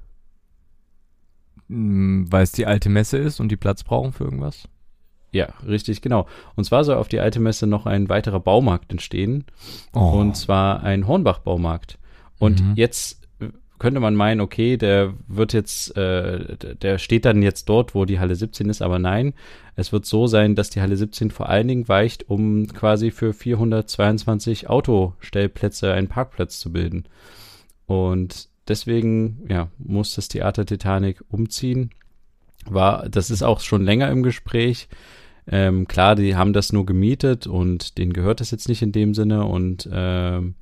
Mm, 1.69 2.25
Weil 2.31 2.43
es 2.43 2.53
die 2.53 2.67
alte 2.67 2.89
Messe 2.89 3.17
ist 3.19 3.39
und 3.41 3.49
die 3.51 3.57
Platz 3.57 3.85
brauchen 3.85 4.13
für 4.13 4.25
irgendwas? 4.25 4.69
Ja, 5.31 5.47
richtig, 5.67 6.03
genau. 6.03 6.27
Und 6.57 6.65
zwar 6.65 6.85
soll 6.85 6.97
auf 6.97 7.09
die 7.09 7.21
alte 7.21 7.41
Messe 7.41 7.67
noch 7.67 7.87
ein 7.87 8.09
weiterer 8.09 8.41
Baumarkt 8.41 8.91
entstehen. 8.91 9.45
Und 9.93 10.37
zwar 10.37 10.83
ein 10.83 11.07
Hornbach-Baumarkt. 11.07 11.99
Und 12.39 12.61
Mhm. 12.61 12.73
jetzt 12.75 13.22
könnte 13.83 13.99
man 13.99 14.15
meinen, 14.15 14.41
okay, 14.41 14.77
der 14.77 15.13
wird 15.27 15.53
jetzt, 15.53 15.97
äh, 15.97 16.57
der 16.77 16.99
steht 16.99 17.25
dann 17.25 17.43
jetzt 17.43 17.69
dort, 17.69 17.97
wo 17.97 18.05
die 18.05 18.21
Halle 18.21 18.37
17 18.37 18.71
ist, 18.71 18.81
aber 18.81 19.01
nein, 19.01 19.35
es 19.75 19.93
wird 19.93 20.07
so 20.07 20.29
sein, 20.29 20.55
dass 20.55 20.71
die 20.71 20.81
Halle 20.81 20.97
17 20.97 21.33
vor 21.33 21.49
allen 21.49 21.67
Dingen 21.67 21.89
weicht, 21.89 22.31
um 22.31 22.69
quasi 22.69 23.11
für 23.11 23.33
422 23.33 24.71
Autostellplätze 24.71 25.93
einen 25.93 26.07
Parkplatz 26.07 26.61
zu 26.61 26.73
bilden. 26.73 27.07
Und 27.87 28.51
deswegen, 28.69 29.49
ja, 29.49 29.69
muss 29.79 30.15
das 30.15 30.29
Theater 30.29 30.65
Titanic 30.65 31.21
umziehen. 31.29 31.91
War, 32.67 33.09
das 33.09 33.33
ist 33.33 33.43
auch 33.43 33.59
schon 33.59 33.83
länger 33.83 34.13
im 34.13 34.23
Gespräch. 34.23 34.89
Ähm, 35.49 35.89
klar, 35.89 36.15
die 36.15 36.37
haben 36.37 36.53
das 36.53 36.73
nur 36.73 36.87
gemietet 36.87 37.49
und 37.49 37.99
denen 37.99 38.13
gehört 38.13 38.39
das 38.39 38.53
jetzt 38.53 38.69
nicht 38.69 38.83
in 38.83 38.93
dem 38.93 39.13
Sinne 39.13 39.45
und 39.45 39.89
ähm, 39.93 40.55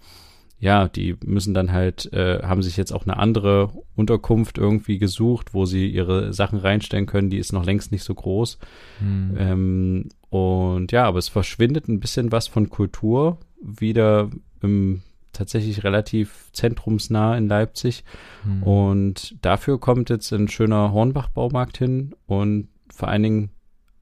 ja, 0.60 0.88
die 0.88 1.16
müssen 1.24 1.54
dann 1.54 1.72
halt, 1.72 2.12
äh, 2.12 2.42
haben 2.42 2.62
sich 2.62 2.76
jetzt 2.76 2.92
auch 2.92 3.04
eine 3.04 3.16
andere 3.16 3.72
Unterkunft 3.96 4.58
irgendwie 4.58 4.98
gesucht, 4.98 5.54
wo 5.54 5.64
sie 5.64 5.88
ihre 5.88 6.34
Sachen 6.34 6.58
reinstellen 6.58 7.06
können. 7.06 7.30
Die 7.30 7.38
ist 7.38 7.54
noch 7.54 7.64
längst 7.64 7.92
nicht 7.92 8.04
so 8.04 8.14
groß. 8.14 8.58
Hm. 8.98 9.36
Ähm, 9.38 10.08
und 10.28 10.92
ja, 10.92 11.04
aber 11.06 11.18
es 11.18 11.28
verschwindet 11.28 11.88
ein 11.88 11.98
bisschen 11.98 12.30
was 12.30 12.46
von 12.46 12.68
Kultur 12.68 13.38
wieder 13.62 14.30
im 14.60 15.02
tatsächlich 15.32 15.82
relativ 15.84 16.50
zentrumsnah 16.52 17.38
in 17.38 17.48
Leipzig. 17.48 18.04
Hm. 18.42 18.62
Und 18.62 19.36
dafür 19.40 19.80
kommt 19.80 20.10
jetzt 20.10 20.30
ein 20.32 20.48
schöner 20.48 20.92
Hornbach-Baumarkt 20.92 21.78
hin 21.78 22.14
und 22.26 22.68
vor 22.92 23.08
allen 23.08 23.22
Dingen 23.22 23.50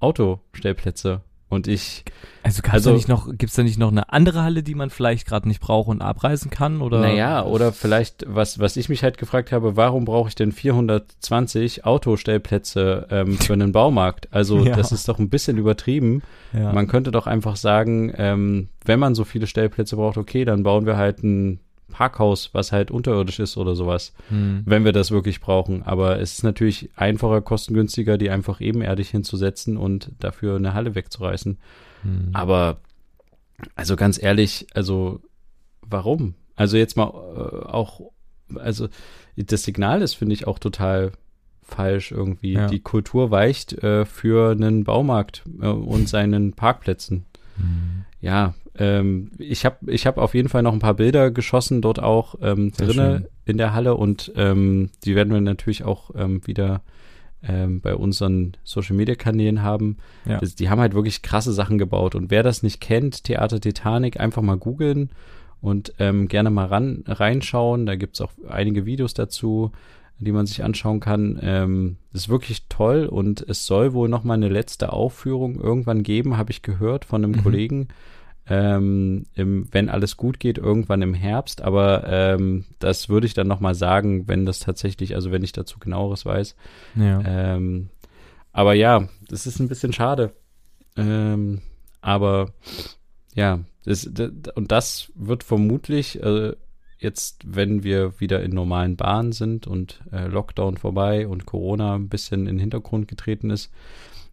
Autostellplätze. 0.01 1.23
Und 1.51 1.67
ich, 1.67 2.05
Also, 2.43 2.63
also- 2.69 2.91
da 2.91 2.97
nicht 2.97 3.09
noch, 3.09 3.29
gibt's 3.37 3.55
da 3.57 3.63
nicht 3.63 3.79
noch 3.79 3.91
eine 3.91 4.13
andere 4.13 4.43
Halle, 4.43 4.63
die 4.63 4.75
man 4.75 4.91
vielleicht 4.91 5.27
gerade 5.27 5.49
nicht 5.49 5.61
braucht 5.61 5.89
und 5.89 6.03
abreisen 6.03 6.51
kann? 6.51 6.83
Oder? 6.83 7.01
naja, 7.01 7.45
oder 7.45 7.73
vielleicht, 7.73 8.25
was, 8.29 8.59
was 8.59 8.77
ich 8.77 8.89
mich 8.91 9.03
halt 9.03 9.17
gefragt 9.17 9.51
habe, 9.51 9.75
warum 9.77 10.05
brauche 10.05 10.29
ich 10.29 10.35
denn 10.35 10.53
420 10.53 11.85
Autostellplätze 11.85 13.07
ähm, 13.11 13.39
für 13.39 13.53
einen 13.55 13.73
Baumarkt? 13.73 14.29
Also 14.31 14.59
Ja. 14.65 14.77
das 14.77 14.93
ist 14.93 15.09
doch 15.09 15.19
ein 15.19 15.31
bisschen 15.31 15.57
übertrieben. 15.59 16.23
Ja. 16.53 16.73
Man 16.73 16.87
könnte 16.87 17.11
doch 17.11 17.27
einfach 17.27 17.57
sagen, 17.57 18.13
ähm, 18.17 18.69
wenn 18.85 18.99
man 19.01 19.15
so 19.15 19.25
viele 19.25 19.47
Stellplätze 19.47 19.97
braucht, 19.97 20.19
okay, 20.19 20.45
dann 20.45 20.63
bauen 20.63 20.87
wir 20.87 20.97
halt 20.97 21.23
einen 21.23 21.61
Parkhaus, 21.91 22.51
was 22.53 22.73
halt 22.73 22.91
unterirdisch 22.91 23.39
ist 23.41 23.57
oder 23.57 23.75
sowas, 23.75 24.13
Hm. 24.29 24.63
wenn 24.67 24.85
wir 24.85 24.93
das 24.93 25.11
wirklich 25.11 25.41
brauchen. 25.41 25.83
Aber 25.83 26.21
es 26.21 26.35
ist 26.35 26.45
natürlich 26.45 26.91
einfacher, 26.97 27.41
kostengünstiger, 27.41 28.19
die 28.19 28.31
einfach 28.31 28.61
ebenerdig 28.61 29.11
hinzusetzen 29.11 29.77
und 29.77 30.13
dafür 30.21 30.57
eine 30.57 30.75
Halle 30.75 30.95
wegzureißen. 30.95 31.59
Hm. 32.03 32.31
Aber 32.33 32.79
also 33.75 33.97
ganz 33.97 34.23
ehrlich, 34.23 34.67
also 34.75 35.21
warum? 35.83 36.35
Also 36.57 36.77
jetzt 36.77 36.97
mal 36.97 37.09
äh, 37.09 37.67
auch, 37.67 38.01
also 38.55 38.89
das 39.37 39.63
Signal 39.63 40.03
ist, 40.03 40.15
finde 40.15 40.35
ich, 40.35 40.47
auch 40.47 40.59
total 40.59 41.13
falsch 41.63 42.13
irgendwie. 42.13 42.55
Ja. 42.55 42.67
Die 42.67 42.81
Kultur 42.81 43.31
weicht 43.31 43.73
äh, 43.83 44.05
für 44.05 44.53
einen 44.53 44.85
Baumarkt 44.85 45.45
äh, 45.61 45.67
und 45.67 46.09
seinen 46.09 46.53
Parkplätzen. 46.55 47.27
Hm. 47.57 48.05
Ja, 48.21 48.55
ähm, 48.79 49.31
ich 49.39 49.65
habe 49.65 49.77
ich 49.91 50.07
hab 50.07 50.19
auf 50.19 50.35
jeden 50.35 50.49
Fall 50.49 50.63
noch 50.63 50.73
ein 50.73 50.79
paar 50.79 50.95
Bilder 50.95 51.31
geschossen, 51.31 51.83
dort 51.83 52.01
auch 52.03 52.37
ähm, 52.41 52.73
drinne 52.73 53.29
in 53.45 53.59
der 53.59 53.75
Halle 53.75 53.95
und 53.95 54.33
ähm, 54.37 54.91
die 55.05 55.15
werden 55.15 55.33
wir 55.33 55.41
natürlich 55.41 55.85
auch 55.85 56.11
ähm, 56.15 56.47
wieder 56.47 56.83
ähm, 57.43 57.81
bei 57.81 57.95
unseren 57.95 58.57
Social 58.65 58.97
Media 58.97 59.15
Kanälen 59.15 59.63
haben. 59.63 59.97
Ja. 60.27 60.39
Das, 60.39 60.55
die 60.55 60.71
haben 60.71 60.81
halt 60.81 60.95
wirklich 60.95 61.23
krasse 61.23 61.53
Sachen 61.53 61.79
gebaut 61.79 62.15
und 62.15 62.31
wer 62.31 62.43
das 62.43 62.63
nicht 62.63 62.81
kennt, 62.81 63.25
Theater 63.25 63.61
Titanic, 63.61 64.19
einfach 64.21 64.43
mal 64.43 64.57
googeln 64.57 65.11
und 65.61 65.93
ähm, 65.99 66.29
gerne 66.29 66.51
mal 66.51 66.67
ran, 66.67 67.05
reinschauen. 67.07 67.87
Da 67.87 67.97
gibt's 67.97 68.21
auch 68.21 68.33
einige 68.49 68.87
Videos 68.87 69.15
dazu, 69.15 69.73
die 70.21 70.33
man 70.33 70.47
sich 70.47 70.65
anschauen 70.65 71.01
kann. 71.01 71.39
Ähm, 71.43 71.97
das 72.13 72.23
ist 72.23 72.29
wirklich 72.29 72.67
toll 72.69 73.07
und 73.07 73.41
es 73.49 73.67
soll 73.67 73.93
wohl 73.93 74.09
noch 74.09 74.25
mal 74.25 74.35
eine 74.35 74.49
letzte 74.49 74.93
Aufführung 74.93 75.61
irgendwann 75.61 76.03
geben, 76.03 76.37
habe 76.37 76.51
ich 76.51 76.63
gehört 76.63 77.05
von 77.05 77.23
einem 77.25 77.33
Mhm. 77.33 77.43
Kollegen. 77.43 77.89
Ähm, 78.51 79.27
im, 79.35 79.67
wenn 79.73 79.91
alles 79.91 80.17
gut 80.17 80.41
geht, 80.41 80.57
irgendwann 80.57 81.03
im 81.03 81.13
Herbst, 81.13 81.61
aber 81.61 82.05
ähm, 82.07 82.65
das 82.79 83.11
würde 83.11 83.27
ich 83.27 83.35
dann 83.35 83.47
noch 83.47 83.61
mal 83.61 83.75
sagen, 83.75 84.27
wenn 84.27 84.47
das 84.47 84.61
tatsächlich, 84.61 85.15
also 85.15 85.31
wenn 85.31 85.45
ich 85.45 85.53
dazu 85.53 85.79
genaueres 85.79 86.25
weiß. 86.25 86.57
Ja. 86.97 87.21
Ähm, 87.27 87.91
aber 88.53 88.73
ja, 88.73 89.09
das 89.29 89.47
ist 89.47 89.61
ein 89.61 89.69
bisschen 89.69 89.93
schade. 89.93 90.33
Ähm, 90.97 91.61
aber 92.01 92.53
ja, 93.35 93.61
das, 93.85 94.09
das, 94.11 94.31
und 94.55 94.73
das 94.73 95.13
wird 95.15 95.45
vermutlich 95.45 96.23
äh, 96.23 96.55
jetzt, 96.99 97.43
wenn 97.47 97.85
wir 97.85 98.21
wieder 98.21 98.43
in 98.43 98.53
normalen 98.53 98.97
Bahnen 98.97 99.33
sind 99.33 99.67
und 99.67 100.01
äh, 100.13 100.27
Lockdown 100.27 100.77
vorbei 100.77 101.29
und 101.29 101.47
Corona 101.47 101.95
ein 101.95 102.09
bisschen 102.09 102.41
in 102.41 102.57
den 102.57 102.59
Hintergrund 102.59 103.09
getreten 103.09 103.51
ist, 103.51 103.71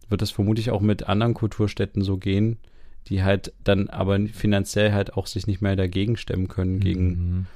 wird 0.08 0.22
das 0.22 0.30
vermutlich 0.30 0.70
auch 0.70 0.80
mit 0.80 1.08
anderen 1.08 1.34
Kulturstätten 1.34 2.02
so 2.02 2.16
gehen, 2.16 2.58
die 3.08 3.22
halt 3.22 3.52
dann 3.64 3.88
aber 3.88 4.18
finanziell 4.32 4.92
halt 4.92 5.14
auch 5.14 5.26
sich 5.26 5.46
nicht 5.46 5.60
mehr 5.62 5.76
dagegen 5.76 6.16
stemmen 6.16 6.48
können 6.48 6.80
gegen 6.80 7.06
Mhm. 7.08 7.46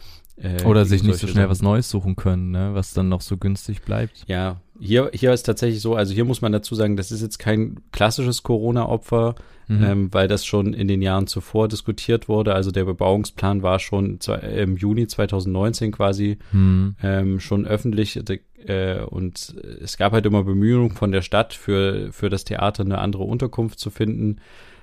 äh, 0.44 0.62
Oder 0.64 0.80
gegen 0.82 0.88
sich 0.90 1.02
nicht 1.02 1.18
so 1.18 1.26
schnell 1.26 1.42
Sachen. 1.44 1.50
was 1.50 1.62
Neues 1.62 1.90
suchen 1.90 2.16
können, 2.16 2.50
ne? 2.50 2.70
was 2.72 2.94
dann 2.94 3.08
noch 3.08 3.20
so 3.20 3.36
günstig 3.36 3.82
bleibt. 3.82 4.24
Ja, 4.26 4.60
hier, 4.78 5.10
hier 5.12 5.32
ist 5.34 5.42
tatsächlich 5.42 5.80
so, 5.82 5.94
also 5.94 6.14
hier 6.14 6.24
muss 6.24 6.40
man 6.40 6.52
dazu 6.52 6.74
sagen, 6.74 6.96
das 6.96 7.12
ist 7.12 7.20
jetzt 7.20 7.38
kein 7.38 7.80
klassisches 7.92 8.42
Corona-Opfer, 8.42 9.34
Mhm. 9.68 9.84
ähm, 9.84 10.08
weil 10.12 10.26
das 10.26 10.44
schon 10.44 10.72
in 10.74 10.88
den 10.88 11.00
Jahren 11.00 11.28
zuvor 11.28 11.68
diskutiert 11.68 12.28
wurde. 12.28 12.54
Also 12.54 12.72
der 12.72 12.86
Bebauungsplan 12.86 13.62
war 13.62 13.78
schon 13.78 14.18
zwei- 14.18 14.38
im 14.38 14.76
Juni 14.76 15.06
2019 15.06 15.92
quasi 15.92 16.38
Hm. 16.50 16.96
ähm, 17.02 17.38
schon 17.38 17.66
öffentlich 17.66 18.18
äh, 18.66 19.00
und 19.02 19.54
es 19.82 19.96
gab 19.96 20.12
halt 20.12 20.26
immer 20.26 20.42
Bemühungen 20.42 20.90
von 20.90 21.12
der 21.12 21.22
Stadt 21.22 21.54
für, 21.54 22.08
für 22.12 22.28
das 22.30 22.42
Theater 22.44 22.82
eine 22.84 22.98
andere 22.98 23.22
Unterkunft 23.22 23.78
zu 23.78 23.90
finden. 23.90 24.38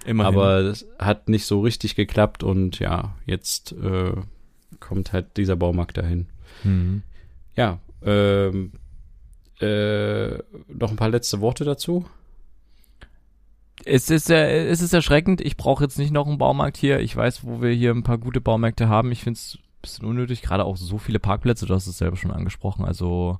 Immerhin. 0.06 0.34
Aber 0.34 0.64
das 0.64 0.86
hat 1.00 1.30
nicht 1.30 1.46
so 1.46 1.62
richtig 1.62 1.96
geklappt 1.96 2.44
und 2.44 2.80
ja, 2.80 3.16
jetzt 3.26 3.74
äh, 3.74 4.14
kommt 4.80 5.14
halt 5.14 5.38
dieser 5.38 5.56
Baumarkt 5.56 5.98
dahin. 5.98 6.28
Hm. 6.64 7.04
Ja, 7.56 7.80
ähm, 8.04 8.72
äh, 9.60 10.38
noch 10.68 10.92
ein 10.92 10.96
paar 10.96 11.10
letzte 11.10 11.42
Worte 11.42 11.66
dazu. 11.66 12.06
Es 13.86 14.10
ist, 14.10 14.30
äh, 14.30 14.68
es 14.68 14.82
ist 14.82 14.94
erschreckend. 14.94 15.42
Ich 15.42 15.58
brauche 15.58 15.84
jetzt 15.84 15.98
nicht 15.98 16.12
noch 16.12 16.28
einen 16.28 16.38
Baumarkt 16.38 16.78
hier. 16.78 17.00
Ich 17.00 17.16
weiß, 17.16 17.44
wo 17.44 17.62
wir 17.62 17.72
hier 17.72 17.92
ein 17.92 18.04
paar 18.04 18.18
gute 18.18 18.42
Baumärkte 18.42 18.90
haben. 18.90 19.12
Ich 19.12 19.24
finde 19.24 19.38
es 19.38 19.58
ein 19.58 19.82
bisschen 19.82 20.06
unnötig. 20.06 20.42
Gerade 20.42 20.66
auch 20.66 20.78
so 20.78 20.98
viele 20.98 21.20
Parkplätze. 21.20 21.66
Du 21.66 21.74
hast 21.74 21.88
es 21.88 21.98
selber 21.98 22.18
schon 22.18 22.32
angesprochen. 22.32 22.86
Also, 22.86 23.40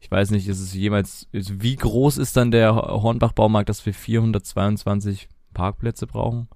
ich 0.00 0.10
weiß 0.10 0.30
nicht, 0.30 0.48
ist 0.48 0.60
es 0.60 0.72
jemals, 0.72 1.28
ist, 1.32 1.62
wie 1.62 1.76
groß 1.76 2.18
ist 2.18 2.36
dann 2.36 2.50
der 2.50 2.74
Hornbach-Baumarkt, 2.74 3.68
dass 3.68 3.84
wir 3.86 3.94
422 3.94 5.28
Parkplätze 5.56 6.06
brauchen? 6.06 6.48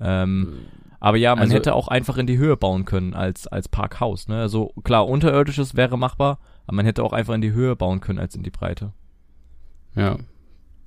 Ähm, 0.00 0.54
aber 0.98 1.16
ja, 1.18 1.34
man 1.34 1.42
Also- 1.44 1.54
hätte 1.54 1.74
auch 1.74 1.88
einfach 1.88 2.16
in 2.18 2.26
die 2.26 2.38
Höhe 2.38 2.56
bauen 2.56 2.84
können 2.84 3.14
als, 3.14 3.46
als 3.46 3.68
Parkhaus. 3.68 4.28
Ne? 4.28 4.40
Also 4.40 4.72
klar, 4.82 5.06
unterirdisches 5.06 5.76
wäre 5.76 5.96
machbar, 5.98 6.38
aber 6.66 6.76
man 6.76 6.86
hätte 6.86 7.02
auch 7.04 7.12
einfach 7.12 7.34
in 7.34 7.40
die 7.42 7.52
Höhe 7.52 7.76
bauen 7.76 8.00
können 8.00 8.18
als 8.18 8.34
in 8.34 8.42
die 8.42 8.50
Breite. 8.50 8.92
Ja, 9.94 10.16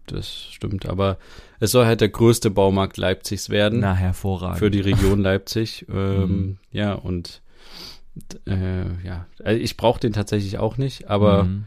das 0.08 0.28
stimmt. 0.52 0.88
Aber 0.88 1.18
es 1.60 1.72
soll 1.72 1.86
halt 1.86 2.02
der 2.02 2.10
größte 2.10 2.50
Baumarkt 2.52 2.98
Leipzigs 2.98 3.50
werden 3.50 3.80
Na, 3.82 3.94
hervorragend. 3.94 4.60
für 4.60 4.72
die 4.72 4.82
Region 4.82 5.20
Leipzig. 5.22 5.86
Ähm, 5.94 6.28
Mhm. 6.30 6.58
Ja, 6.72 6.94
und 6.94 7.42
äh, 8.48 8.86
ja, 9.06 9.26
also 9.44 9.60
ich 9.60 9.76
brauche 9.78 10.00
den 10.00 10.14
tatsächlich 10.14 10.58
auch 10.60 10.78
nicht, 10.78 11.10
aber 11.10 11.44
Mhm. 11.46 11.66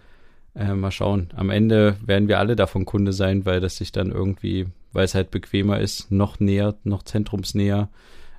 äh, 0.55 0.75
mal 0.75 0.91
schauen. 0.93 1.29
Am 1.35 1.51
Ende 1.51 1.97
werden 2.05 2.29
wir 2.29 2.39
alle 2.39 2.55
davon 2.57 2.85
Kunde 2.85 3.13
sein, 3.13 3.45
weil 3.47 3.61
das 3.61 3.77
sich 3.77 3.91
dann 3.93 4.11
irgendwie, 4.13 4.67
weil 4.97 5.05
es 5.05 5.15
halt 5.15 5.31
bequemer 5.31 5.79
ist, 5.79 6.11
noch 6.11 6.41
näher, 6.41 6.75
noch 6.85 7.03
zentrumsnäher. 7.03 7.89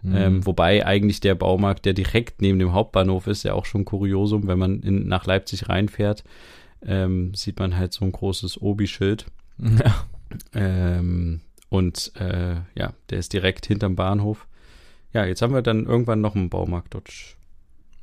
Mhm. 0.02 0.16
Ähm, 0.16 0.46
wobei 0.46 0.86
eigentlich 0.86 1.20
der 1.20 1.36
Baumarkt, 1.36 1.86
der 1.86 1.94
direkt 1.94 2.42
neben 2.42 2.60
dem 2.60 2.74
Hauptbahnhof 2.74 3.28
ist, 3.28 3.44
ja 3.44 3.54
auch 3.54 3.66
schon 3.66 3.86
Kuriosum, 3.86 4.48
wenn 4.48 4.60
man 4.60 4.82
in, 4.82 5.08
nach 5.08 5.26
Leipzig 5.26 5.70
reinfährt, 5.70 6.24
ähm, 6.86 7.34
sieht 7.34 7.60
man 7.60 7.78
halt 7.78 7.94
so 7.94 8.06
ein 8.06 8.12
großes 8.12 8.62
Obi-Schild. 8.62 9.26
Ja. 9.60 10.06
Ähm, 10.54 11.42
und 11.70 12.12
äh, 12.20 12.56
ja, 12.76 12.94
der 13.10 13.18
ist 13.20 13.34
direkt 13.34 13.66
hinterm 13.66 13.96
Bahnhof. 13.96 14.48
Ja, 15.14 15.26
jetzt 15.26 15.42
haben 15.42 15.54
wir 15.54 15.62
dann 15.62 15.86
irgendwann 15.86 16.22
noch 16.22 16.36
einen 16.36 16.50
Baumarkt 16.50 16.94
dort 16.94 17.10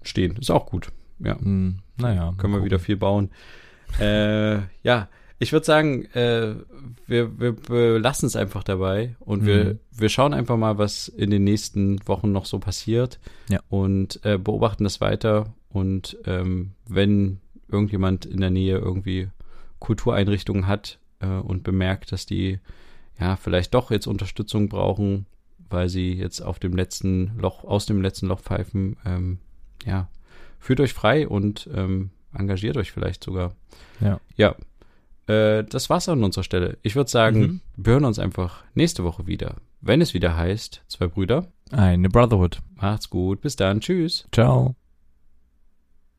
stehen. 0.03 0.37
Ist 0.37 0.51
auch 0.51 0.67
gut. 0.67 0.89
Ja, 1.19 1.39
Hm, 1.39 1.79
naja. 1.97 2.35
können 2.39 2.55
wir 2.55 2.65
wieder 2.65 2.79
viel 2.79 2.97
bauen. 2.97 3.31
Äh, 4.01 4.57
ja, 4.83 5.09
ich 5.39 5.53
würde 5.53 5.67
sagen, 5.67 6.05
äh, 6.15 6.55
wir, 7.07 7.39
wir 7.41 7.53
belassen 7.53 8.27
es 8.27 8.37
einfach 8.37 8.63
dabei 8.65 9.17
und 9.21 9.45
wir, 9.47 9.65
Mhm. 9.65 9.79
wir 9.91 10.09
schauen 10.09 10.33
einfach 10.35 10.57
mal, 10.57 10.79
was 10.79 11.09
in 11.09 11.31
den 11.31 11.45
nächsten 11.45 11.99
Wochen 12.07 12.33
noch 12.33 12.47
so 12.47 12.59
passiert 12.59 13.19
Ja. 13.51 13.61
und 13.69 14.21
äh, 14.25 14.39
beobachten 14.39 14.85
das 14.85 15.01
weiter. 15.01 15.53
Und 15.71 16.17
ähm, 16.25 16.71
wenn 16.89 17.41
irgendjemand 17.69 18.27
in 18.27 18.41
der 18.41 18.51
Nähe 18.51 18.79
irgendwie 18.79 19.29
Kultureinrichtungen 19.81 20.67
hat 20.67 20.99
äh, 21.21 21.27
und 21.27 21.63
bemerkt, 21.63 22.13
dass 22.13 22.27
die 22.27 22.59
ja 23.21 23.37
vielleicht 23.37 23.75
doch 23.75 23.91
jetzt 23.91 24.07
Unterstützung 24.07 24.69
brauchen, 24.69 25.27
weil 25.69 25.89
sie 25.89 26.13
jetzt 26.15 26.41
auf 26.41 26.59
dem 26.59 26.75
letzten 26.75 27.37
Loch, 27.39 27.65
aus 27.65 27.87
dem 27.87 28.01
letzten 28.03 28.29
Loch 28.29 28.41
pfeifen, 28.41 28.97
ähm, 29.05 29.39
ja, 29.85 30.09
fühlt 30.59 30.81
euch 30.81 30.93
frei 30.95 31.29
und 31.29 31.69
ähm, 31.75 32.11
engagiert 32.33 32.77
euch 32.77 32.93
vielleicht 32.93 33.23
sogar. 33.25 33.55
Ja. 34.01 34.21
Ja. 34.37 34.55
Äh, 35.27 35.65
das 35.65 35.89
war's 35.91 36.09
an 36.09 36.23
unserer 36.25 36.45
Stelle. 36.45 36.79
Ich 36.83 36.97
würde 36.97 37.11
sagen, 37.11 37.41
Mhm. 37.41 37.61
wir 37.77 37.93
hören 37.95 38.05
uns 38.05 38.19
einfach 38.19 38.63
nächste 38.75 39.05
Woche 39.05 39.27
wieder. 39.27 39.57
Wenn 39.81 40.01
es 40.01 40.15
wieder 40.15 40.37
heißt, 40.37 40.83
zwei 40.89 41.07
Brüder. 41.09 41.47
Eine 41.71 42.09
Brotherhood. 42.09 42.61
Macht's 42.77 43.11
gut. 43.11 43.41
Bis 43.41 43.57
dann. 43.57 43.81
Tschüss. 43.81 44.27
Ciao. 44.33 44.75